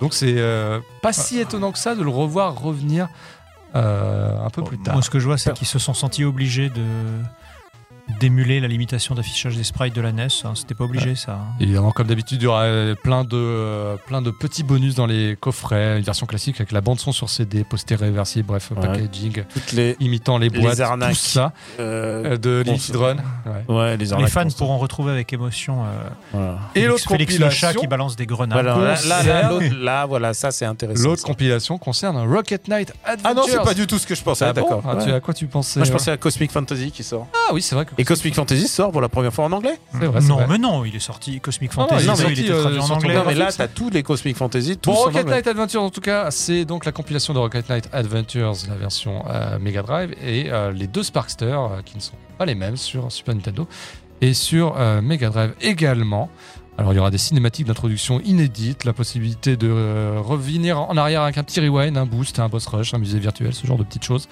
Donc 0.03 0.15
c'est 0.15 0.35
euh, 0.37 0.81
pas 1.01 1.13
si 1.13 1.39
étonnant 1.39 1.71
que 1.71 1.79
ça 1.79 1.95
de 1.95 2.03
le 2.03 2.11
revoir 2.11 2.61
revenir 2.61 3.05
euh, 3.05 3.09
un 3.75 4.51
peu 4.51 4.63
plus 4.63 4.79
tard. 4.79 4.95
Moi, 4.95 5.03
ce 5.03 5.11
que 5.11 5.19
je 5.19 5.27
vois, 5.27 5.39
c'est 5.39 5.53
qu'ils 5.53 5.67
se 5.67 5.79
sont 5.79 5.95
sentis 5.95 6.25
obligés 6.25 6.69
de 6.69 6.85
d'émuler 8.21 8.61
la 8.61 8.69
limitation 8.69 9.15
d'affichage 9.15 9.57
des 9.57 9.65
sprites 9.65 9.95
de 9.95 10.01
la 10.01 10.13
NES. 10.13 10.29
hein. 10.45 10.53
C'était 10.55 10.75
pas 10.75 10.85
obligé, 10.85 11.15
ça. 11.15 11.33
hein. 11.33 11.55
Évidemment, 11.61 11.93
comme 11.93 12.07
d'habitude, 12.09 12.41
il 12.43 12.45
y 12.45 12.49
aura 12.49 12.63
euh, 12.63 12.95
plein 12.95 13.25
de, 13.25 13.37
euh, 13.37 13.97
plein 14.07 14.21
de 14.23 14.31
petits 14.31 14.63
bonus 14.63 14.95
dans 14.95 15.07
les 15.07 15.37
coffrets, 15.41 15.99
une 15.99 16.05
version 16.05 16.27
classique 16.27 16.57
avec 16.57 16.73
la 16.73 16.81
bande 16.81 16.99
son 17.01 17.13
sur 17.13 17.31
CD, 17.31 17.65
poster 17.65 17.95
réversible, 17.95 18.47
bref, 18.49 18.71
Ouais. 18.75 18.81
packaging, 18.81 19.45
Toutes 19.53 19.73
les, 19.73 19.97
imitant 20.01 20.39
les 20.39 20.49
Les 20.49 20.61
boîtes, 20.61 20.81
arnaques. 20.81 21.11
tout 21.13 21.17
ça, 21.17 21.53
euh, 21.81 22.37
de 22.37 22.63
bon, 22.65 22.73
Limited 22.73 22.97
Run. 22.97 23.17
Ouais. 23.17 23.75
ouais, 23.77 23.97
les 23.97 24.07
Les 24.07 24.27
fans 24.29 24.47
pourront 24.57 24.79
retrouver 24.79 25.13
avec 25.13 25.33
émotion 25.33 25.85
euh, 25.85 25.87
Voilà. 26.33 26.59
Et 26.75 26.81
Félix, 26.81 26.89
l'autre 26.91 27.09
Félix 27.11 27.39
le 27.39 27.51
chat 27.51 27.75
qui 27.75 27.87
balance 27.87 28.17
des 28.17 28.27
grenades. 28.27 28.53
Voilà, 28.65 28.77
là, 28.77 28.83
là, 28.85 28.97
là, 29.09 29.17
concerne- 29.19 29.49
l'autre- 29.71 29.77
là, 29.85 30.07
voilà, 30.07 30.35
ça 30.35 30.51
c'est 30.51 30.65
intéressant. 30.67 31.05
l'autre 31.09 31.23
compilation 31.23 31.79
concerne 31.79 32.17
Rocket 32.33 32.69
Knight 32.69 32.93
Adventures. 33.05 33.31
Ah 33.31 33.35
non, 33.35 33.43
c'est 33.49 33.63
pas 33.63 33.75
du 33.75 33.87
tout 33.87 33.99
ce 33.99 34.07
que 34.07 34.15
je 34.15 34.23
pensais. 34.23 34.45
Ah 34.45 34.53
bon 34.53 34.61
d'accord. 34.63 34.83
Ah, 34.87 34.97
tu- 35.03 35.09
Ouais. 35.11 35.15
à 35.17 35.21
quoi 35.21 35.35
tu 35.35 35.47
pensais 35.47 35.81
Moi, 35.81 35.87
je 35.87 35.93
pensais 35.93 36.11
à 36.11 36.17
Cosmic 36.17 36.51
Fantasy 36.51 36.91
qui 36.91 37.03
sort. 37.03 37.27
Ah 37.49 37.53
oui, 37.55 37.63
c'est 37.63 37.75
vrai 37.75 37.85
que. 37.85 37.92
Et 37.99 38.05
Cosmic 38.05 38.35
Fantasy 38.35 38.69
sort 38.69 38.91
pour 38.91 39.01
la 39.01 39.09
première 39.09 39.33
fois 39.33 39.45
en 39.45 39.53
anglais. 39.53 39.79
C'est 39.93 40.07
vrai, 40.07 40.21
c'est 40.21 40.29
non, 40.29 40.37
vrai. 40.37 40.47
mais 40.49 40.59
non, 40.59 40.85
il 40.85 40.97
est 40.97 41.01
sorti 41.01 41.41
Cosmic 41.41 41.77
Non, 41.77 41.83
non, 41.83 41.89
Fantasy. 41.89 42.07
il 42.09 42.17
sorti, 42.17 42.41
était 42.41 42.51
euh, 42.51 42.61
traduit 42.63 42.79
en 42.81 42.87
ton 42.89 42.95
anglais. 42.95 43.15
Non, 43.15 43.23
mais 43.27 43.35
là, 43.35 43.51
t'as 43.53 43.69
tous 43.69 43.91
les 43.91 44.03
Cosmic 44.03 44.37
Fantasy, 44.37 44.77
tous 44.79 44.91
Bon, 44.91 44.97
en 44.97 45.01
Rocket 45.03 45.21
anglais. 45.21 45.33
Knight 45.35 45.47
Adventures, 45.49 45.83
en 45.83 45.91
tout 45.91 46.01
cas, 46.01 46.31
c'est 46.31 46.65
donc 46.65 46.85
la 46.85 46.93
compilation 46.93 47.35
de 47.35 47.39
Rocket 47.39 47.69
Knight 47.69 47.89
Adventures, 47.93 48.55
la 48.69 48.75
version 48.77 49.25
euh, 49.29 49.59
Mega 49.59 49.83
Drive, 49.83 50.15
et 50.25 50.51
euh, 50.51 50.73
les 50.73 50.87
deux 50.87 51.03
Sparkster, 51.03 51.47
euh, 51.47 51.83
qui 51.85 51.97
ne 51.97 52.03
sont 52.03 52.15
pas 52.39 52.47
les 52.47 52.55
mêmes 52.55 52.77
sur 52.77 53.11
Super 53.13 53.35
Nintendo, 53.35 53.67
et 54.21 54.35
sur 54.35 54.75
euh, 54.79 55.01
Mega 55.03 55.29
Drive 55.31 55.55
également. 55.61 56.31
Alors, 56.79 56.95
il 56.95 56.97
y 56.97 56.99
aura 56.99 57.11
des 57.11 57.19
cinématiques 57.19 57.67
d'introduction 57.67 58.21
inédites, 58.25 58.85
la 58.87 58.95
possibilité 58.95 59.59
de 59.59 59.69
euh, 59.71 60.19
revenir 60.25 60.81
en 60.81 60.97
arrière 60.97 61.21
avec 61.21 61.37
un 61.37 61.43
petit 61.43 61.61
rewind, 61.61 61.99
un 61.99 62.07
boost, 62.07 62.39
un 62.39 62.49
boss 62.49 62.67
rush, 62.67 62.95
un 62.95 62.99
musée 62.99 63.19
virtuel, 63.19 63.53
ce 63.53 63.67
genre 63.67 63.77
de 63.77 63.85
petites 63.85 64.05
choses. 64.05 64.27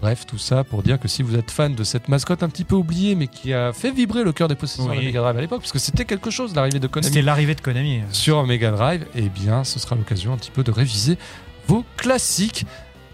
Bref, 0.00 0.24
tout 0.26 0.38
ça 0.38 0.64
pour 0.64 0.82
dire 0.82 0.98
que 0.98 1.08
si 1.08 1.22
vous 1.22 1.36
êtes 1.36 1.50
fan 1.50 1.74
de 1.74 1.84
cette 1.84 2.08
mascotte 2.08 2.42
un 2.42 2.48
petit 2.48 2.64
peu 2.64 2.74
oubliée, 2.74 3.14
mais 3.14 3.26
qui 3.26 3.52
a 3.52 3.72
fait 3.74 3.90
vibrer 3.90 4.24
le 4.24 4.32
cœur 4.32 4.48
des 4.48 4.54
possesseurs 4.54 4.86
Oui. 4.88 4.96
de 4.98 5.04
Mega 5.04 5.20
Drive 5.20 5.36
à 5.36 5.40
l'époque, 5.42 5.60
parce 5.60 5.72
que 5.72 5.78
c'était 5.78 6.06
quelque 6.06 6.30
chose, 6.30 6.54
l'arrivée 6.54 6.78
de 6.80 6.86
Konami 6.86 7.08
C'était 7.12 7.22
l'arrivée 7.22 7.54
de 7.54 7.60
Konami. 7.60 8.00
sur 8.12 8.46
Mega 8.46 8.70
Drive, 8.70 9.06
eh 9.14 9.28
bien, 9.28 9.62
ce 9.62 9.78
sera 9.78 9.96
l'occasion 9.96 10.32
un 10.32 10.36
petit 10.38 10.50
peu 10.50 10.62
de 10.64 10.70
réviser 10.70 11.18
vos 11.66 11.84
classiques. 11.98 12.64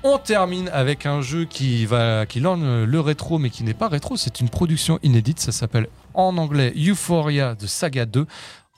On 0.04 0.18
termine 0.18 0.68
avec 0.72 1.04
un 1.06 1.20
jeu 1.22 1.44
qui 1.46 1.84
va, 1.86 2.26
qui 2.26 2.38
lorgne 2.38 2.84
le 2.84 3.00
rétro, 3.00 3.38
mais 3.38 3.50
qui 3.50 3.64
n'est 3.64 3.74
pas 3.74 3.88
rétro. 3.88 4.16
C'est 4.16 4.38
une 4.40 4.48
production 4.48 5.00
inédite. 5.02 5.40
Ça 5.40 5.50
s'appelle 5.50 5.88
en 6.14 6.36
anglais 6.36 6.72
Euphoria 6.76 7.56
de 7.56 7.66
Saga 7.66 8.06
2. 8.06 8.24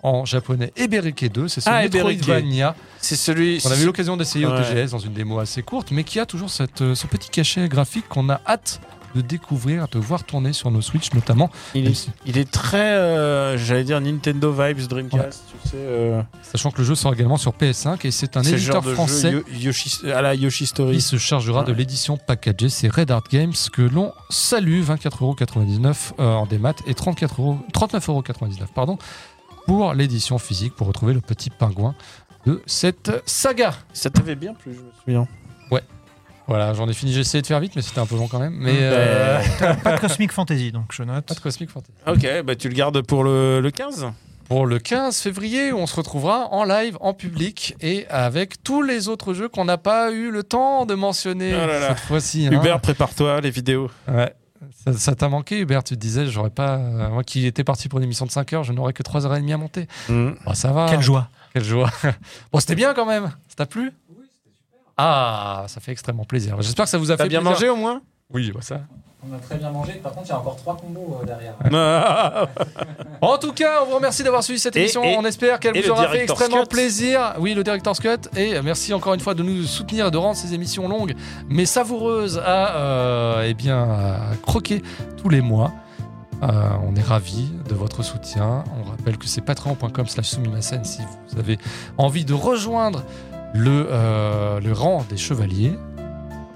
En 0.02 0.24
japonais, 0.24 0.72
Eberike 0.76 1.32
2. 1.32 1.48
C'est 1.48 1.60
ce 1.60 1.68
Ah, 1.68 1.84
Eberike. 1.84 2.18
Metroidvania 2.18 2.76
C'est 3.00 3.16
celui. 3.16 3.60
qu'on 3.60 3.70
avait 3.70 3.82
eu 3.82 3.86
l'occasion 3.86 4.16
d'essayer 4.16 4.46
au 4.46 4.50
Ouais. 4.52 4.62
TGS 4.62 4.92
dans 4.92 4.98
une 4.98 5.12
démo 5.12 5.38
assez 5.40 5.62
courte, 5.62 5.90
mais 5.90 6.04
qui 6.04 6.20
a 6.20 6.26
toujours 6.26 6.50
cette, 6.50 6.82
euh, 6.82 6.94
ce 6.94 7.06
petit 7.08 7.30
cachet 7.30 7.68
graphique 7.68 8.08
qu'on 8.08 8.28
a 8.28 8.40
hâte 8.46 8.80
de 9.14 9.22
découvrir, 9.22 9.88
de 9.88 9.98
voir 9.98 10.22
tourner 10.22 10.52
sur 10.52 10.70
nos 10.70 10.82
Switch 10.82 11.12
notamment. 11.14 11.50
Il 11.74 11.88
est, 11.88 11.94
si- 11.94 12.10
il 12.26 12.36
est 12.38 12.48
très, 12.48 12.78
euh, 12.92 13.56
j'allais 13.58 13.82
dire 13.82 14.00
Nintendo 14.02 14.52
vibes 14.52 14.86
Dreamcast, 14.86 15.44
tu 15.64 15.68
sais. 15.70 15.76
euh, 15.78 16.22
Sachant 16.42 16.70
que 16.70 16.78
le 16.78 16.84
jeu 16.84 16.94
sort 16.94 17.14
également 17.14 17.38
sur 17.38 17.52
PS5 17.54 18.04
et 18.06 18.10
c'est 18.10 18.36
un 18.36 18.42
éditeur 18.42 18.74
genre 18.74 18.82
de 18.82 18.92
français. 18.94 19.32
jeu 19.32 19.44
Yoshi, 19.50 19.98
à 20.14 20.20
la 20.22 20.34
Yoshi 20.34 20.66
Story. 20.66 20.96
qui 20.96 21.00
se 21.00 21.16
chargera 21.16 21.64
de 21.64 21.72
Ouais. 21.72 21.78
l'édition 21.78 22.18
packagée. 22.18 22.68
C'est 22.68 22.88
Red 22.94 23.10
Art 23.10 23.24
Games 23.32 23.54
que 23.72 23.80
l'on 23.82 24.12
salue, 24.30 24.82
24,99€ 24.82 26.12
euh, 26.20 26.34
en 26.34 26.44
démat 26.46 26.74
et 26.86 26.94
34 26.94 27.40
euros- 27.40 27.58
39,99€ 27.72 28.68
pardon, 28.74 28.98
pour 29.68 29.92
l'édition 29.94 30.38
physique 30.38 30.74
pour 30.74 30.86
retrouver 30.88 31.12
le 31.14 31.20
petit 31.20 31.50
pingouin 31.50 31.94
de 32.46 32.60
cette 32.66 33.12
saga. 33.26 33.74
Ça 33.92 34.08
t'avait 34.10 34.34
bien 34.34 34.54
plu, 34.54 34.72
je 34.74 34.80
me 34.80 34.90
souviens. 35.04 35.28
Voilà, 36.46 36.72
j'en 36.72 36.88
ai 36.88 36.94
fini. 36.94 37.12
J'ai 37.12 37.20
essayé 37.20 37.42
de 37.42 37.46
faire 37.46 37.60
vite, 37.60 37.76
mais 37.76 37.82
c'était 37.82 37.98
un 38.00 38.06
peu 38.06 38.16
long 38.16 38.26
quand 38.26 38.38
même. 38.38 38.54
Mais 38.56 38.72
Mm. 38.72 38.76
euh, 38.80 39.42
Pas 39.84 39.96
de 39.96 40.00
Cosmic 40.00 40.32
Fantasy, 40.32 40.72
donc 40.72 40.92
je 40.94 41.02
note. 41.02 41.26
pas 41.26 41.34
de 41.34 41.40
Cosmic 41.40 41.68
Fantasy. 41.68 41.92
Ok, 42.06 42.26
bah 42.42 42.56
tu 42.56 42.70
le 42.70 42.74
gardes 42.74 43.02
pour 43.02 43.22
le, 43.22 43.60
le 43.60 43.70
15 43.70 44.06
Pour 44.48 44.64
le 44.64 44.78
15 44.78 45.20
février, 45.20 45.74
on 45.74 45.86
se 45.86 45.94
retrouvera 45.94 46.48
en 46.50 46.64
live, 46.64 46.96
en 47.02 47.12
public 47.12 47.76
et 47.82 48.06
avec 48.08 48.62
tous 48.62 48.80
les 48.80 49.08
autres 49.08 49.34
jeux 49.34 49.50
qu'on 49.50 49.66
n'a 49.66 49.76
pas 49.76 50.10
eu 50.10 50.30
le 50.30 50.42
temps 50.42 50.86
de 50.86 50.94
mentionner 50.94 51.52
Oh 51.54 51.66
là 51.66 51.80
là. 51.80 51.88
cette 51.88 51.98
fois-ci. 52.06 52.46
hein. 52.46 52.52
Hubert, 52.52 52.80
prépare-toi, 52.80 53.42
les 53.42 53.50
vidéos. 53.50 53.90
Ouais. 54.10 54.32
Ça 54.84 54.92
Ça 54.92 55.14
t'a 55.14 55.28
manqué, 55.28 55.58
Hubert 55.60 55.84
Tu 55.84 55.94
te 55.94 56.00
disais, 56.00 56.26
j'aurais 56.26 56.50
pas. 56.50 56.76
euh, 56.76 57.08
Moi 57.10 57.24
qui 57.24 57.46
étais 57.46 57.64
parti 57.64 57.88
pour 57.88 57.98
une 57.98 58.04
émission 58.04 58.26
de 58.26 58.30
5 58.30 58.52
heures, 58.52 58.64
je 58.64 58.72
n'aurais 58.72 58.92
que 58.92 59.02
3h30 59.02 59.52
à 59.52 59.56
monter. 59.56 59.86
Mm. 60.08 60.30
Bon, 60.44 60.54
ça 60.54 60.72
va. 60.72 60.88
Quelle 60.90 61.02
joie. 61.02 61.28
Quelle 61.52 61.64
joie. 61.64 61.90
bon, 62.52 62.60
c'était 62.60 62.74
bien 62.74 62.94
quand 62.94 63.06
même. 63.06 63.30
Ça 63.48 63.54
t'a 63.56 63.66
plu? 63.66 63.92
Oui, 64.10 64.24
c'était 64.30 64.54
super. 64.56 64.78
Ah, 64.96 65.64
ça 65.68 65.80
fait 65.80 65.92
extrêmement 65.92 66.24
plaisir. 66.24 66.60
J'espère 66.60 66.84
que 66.86 66.90
ça 66.90 66.98
vous 66.98 67.10
a 67.10 67.16
fait 67.16 67.28
bien 67.28 67.40
plaisir. 67.40 67.52
mangé 67.54 67.68
au 67.70 67.76
moins? 67.76 68.02
Oui, 68.32 68.52
bah 68.54 68.60
ça. 68.62 68.80
On 69.28 69.34
a 69.34 69.38
très 69.38 69.56
bien 69.56 69.70
mangé. 69.70 69.94
Par 69.94 70.12
contre, 70.12 70.26
il 70.26 70.28
y 70.28 70.32
a 70.32 70.38
encore 70.38 70.56
trois 70.56 70.76
combos 70.76 71.18
euh, 71.22 71.26
derrière. 71.26 71.54
En 73.20 73.36
tout 73.38 73.52
cas, 73.52 73.80
on 73.82 73.86
vous 73.86 73.96
remercie 73.96 74.22
d'avoir 74.22 74.44
suivi 74.44 74.60
cette 74.60 74.76
Et- 74.76 74.80
émission. 74.80 75.02
et- 75.02 75.16
on 75.18 75.24
espère 75.24 75.58
qu'elle 75.58 75.80
vous 75.82 75.90
aura 75.90 76.06
fait 76.08 76.22
extrêmement 76.22 76.66
plaisir. 76.66 77.34
Oui, 77.40 77.54
le 77.54 77.64
Director's 77.64 77.98
Cut. 77.98 78.28
Et 78.36 78.60
merci 78.62 78.94
encore 78.94 79.14
une 79.14 79.20
fois 79.20 79.34
de 79.34 79.42
nous 79.42 79.62
soutenir 79.64 80.06
et 80.06 80.10
de 80.10 80.16
rendre 80.18 80.36
ces 80.36 80.54
émissions 80.54 80.88
longues 80.88 81.14
mais 81.48 81.66
savoureuses 81.66 82.38
à, 82.44 82.76
euh, 82.76 83.46
eh 83.48 83.54
bien, 83.54 83.82
à 83.82 84.16
croquer 84.42 84.82
tous 85.16 85.28
les 85.30 85.40
mois. 85.40 85.72
Euh, 86.42 86.46
on 86.86 86.94
est 86.94 87.02
ravis 87.02 87.50
de 87.68 87.74
votre 87.74 88.04
soutien. 88.04 88.62
On 88.80 88.88
rappelle 88.88 89.18
que 89.18 89.26
c'est 89.26 89.40
patreon.com 89.40 90.06
slash 90.06 90.28
si 90.28 90.38
vous 91.32 91.38
avez 91.40 91.58
envie 91.96 92.24
de 92.24 92.34
rejoindre 92.34 93.02
le, 93.54 93.88
euh, 93.90 94.60
le 94.60 94.72
rang 94.72 95.04
des 95.08 95.16
chevaliers. 95.16 95.72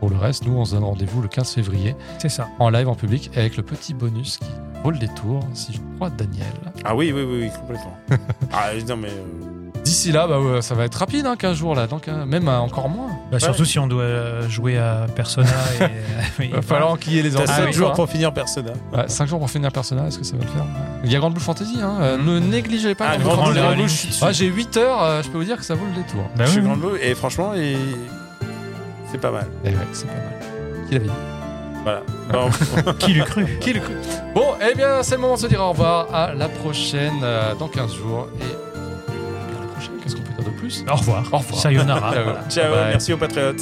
Pour 0.03 0.11
le 0.11 0.17
reste, 0.17 0.45
nous, 0.45 0.55
on 0.59 0.65
se 0.65 0.75
donne 0.75 0.83
rendez-vous 0.83 1.23
le 1.23 1.29
15 1.29 1.53
février 1.55 1.95
C'est 2.19 2.29
ça. 2.29 2.49
en 2.59 2.71
live 2.71 2.89
en 2.89 2.97
public 2.97 3.31
avec 3.37 3.57
le 3.57 3.63
petit 3.63 3.95
bonus 3.95 4.39
qui 4.39 4.47
vaut 4.83 4.91
le 4.91 4.99
détour, 4.99 5.39
si 5.55 5.75
je 5.75 5.79
crois, 5.95 6.11
Daniel. 6.11 6.45
Ah 6.85 6.97
oui, 6.97 7.13
oui, 7.15 7.23
oui, 7.23 7.43
oui, 7.43 7.51
complètement. 7.57 7.97
ah 8.53 8.71
non, 8.89 8.97
mais. 8.97 9.11
euh, 9.11 9.81
D'ici 9.85 10.11
là, 10.11 10.27
bah, 10.27 10.41
ouais, 10.41 10.61
ça 10.61 10.75
va 10.75 10.87
être 10.87 10.97
rapide, 10.97 11.25
hein, 11.27 11.37
15 11.39 11.57
jours 11.57 11.77
là, 11.77 11.87
donc 11.87 12.09
hein, 12.09 12.27
même 12.27 12.49
euh, 12.49 12.59
encore 12.59 12.89
moins. 12.89 13.11
Bah, 13.31 13.39
Surtout 13.39 13.65
si 13.65 13.79
on 13.79 13.87
doit 13.87 14.03
euh, 14.03 14.49
jouer 14.49 14.77
à 14.77 15.07
Persona. 15.15 15.47
et, 15.81 15.85
oui, 16.41 16.47
Il 16.51 16.55
va 16.57 16.63
falloir 16.63 16.99
qu'il 16.99 17.13
y 17.13 17.21
ait 17.21 17.23
les 17.23 17.37
enfants. 17.37 17.47
7 17.47 17.63
quoi, 17.63 17.71
jours 17.71 17.91
hein. 17.91 17.95
pour 17.95 18.09
finir 18.11 18.35
Persona. 18.35 18.73
Ouais, 18.93 19.05
5 19.07 19.29
jours 19.29 19.39
pour 19.39 19.51
finir 19.51 19.71
Persona, 19.71 20.09
est-ce 20.09 20.19
que 20.19 20.25
ça 20.25 20.37
va 20.37 20.43
le 20.43 20.51
faire? 20.51 20.65
Il 21.05 21.13
y 21.13 21.15
a 21.15 21.21
Grand 21.21 21.31
Blue 21.31 21.41
Fantasy, 21.41 21.79
hein, 21.81 21.99
euh, 22.01 22.19
ne 22.19 22.41
négligez 22.41 22.97
pas 22.97 23.07
Ah, 23.13 23.19
Grand 23.19 23.37
Blue 23.51 23.55
Fantasy. 23.61 24.09
Blue, 24.09 24.19
Blue, 24.27 24.35
J'ai 24.35 24.47
8 24.47 24.77
heures, 24.79 25.01
euh, 25.01 25.23
je 25.23 25.29
peux 25.31 25.39
vous 25.39 25.45
dire 25.45 25.59
que 25.59 25.65
ça 25.65 25.77
vaut 25.77 25.87
le 25.87 26.03
détour. 26.03 26.23
Bah 26.35 26.45
je 26.47 26.51
suis 26.51 26.61
Grand 26.61 26.77
Bleu 26.77 26.99
et 27.01 27.15
franchement, 27.15 27.55
et... 27.55 27.77
c'est 29.13 29.21
pas 29.21 29.31
mal. 29.31 29.47
Et 29.65 29.69
ouais, 29.69 29.75
c'est 29.93 30.07
pas 30.07 30.15
mal. 30.15 30.87
Qui 30.89 30.95
l'avait 30.95 31.07
dit 31.07 31.13
Voilà. 31.85 32.03
Bon, 32.33 32.93
Qui 32.99 33.13
l'eût 33.13 33.23
cru 33.25 33.47
Qui 33.61 33.73
le 33.75 33.81
cru 33.81 33.93
Bon, 34.35 34.55
eh 34.69 34.75
bien, 34.75 35.03
c'est 35.03 35.17
le 35.17 35.21
moment 35.21 35.35
de 35.35 35.41
se 35.41 35.47
dire 35.47 35.61
au 35.61 35.71
revoir. 35.71 36.13
À 36.15 36.35
la 36.35 36.49
prochaine 36.49 37.21
euh, 37.23 37.55
dans 37.55 37.69
15 37.69 37.95
jours. 37.95 38.29
Et 38.41 38.45
eh 38.45 39.57
à 39.59 39.61
la 39.61 39.67
prochaine, 39.69 39.93
qu'est-ce 40.03 40.17
qu'on 40.17 40.23
peut 40.23 40.43
dire 40.43 40.53
de 40.53 40.59
plus? 40.59 40.85
Au 40.91 40.97
revoir. 40.97 41.25
Au 41.33 41.39
revoir. 41.39 41.61
Sayonara. 41.61 42.13
Ciao. 42.13 42.25
Voilà. 42.25 42.41
ciao, 42.49 42.73
Bye. 42.73 42.85
merci 42.91 43.13
aux 43.13 43.19
patriotes. 43.19 43.61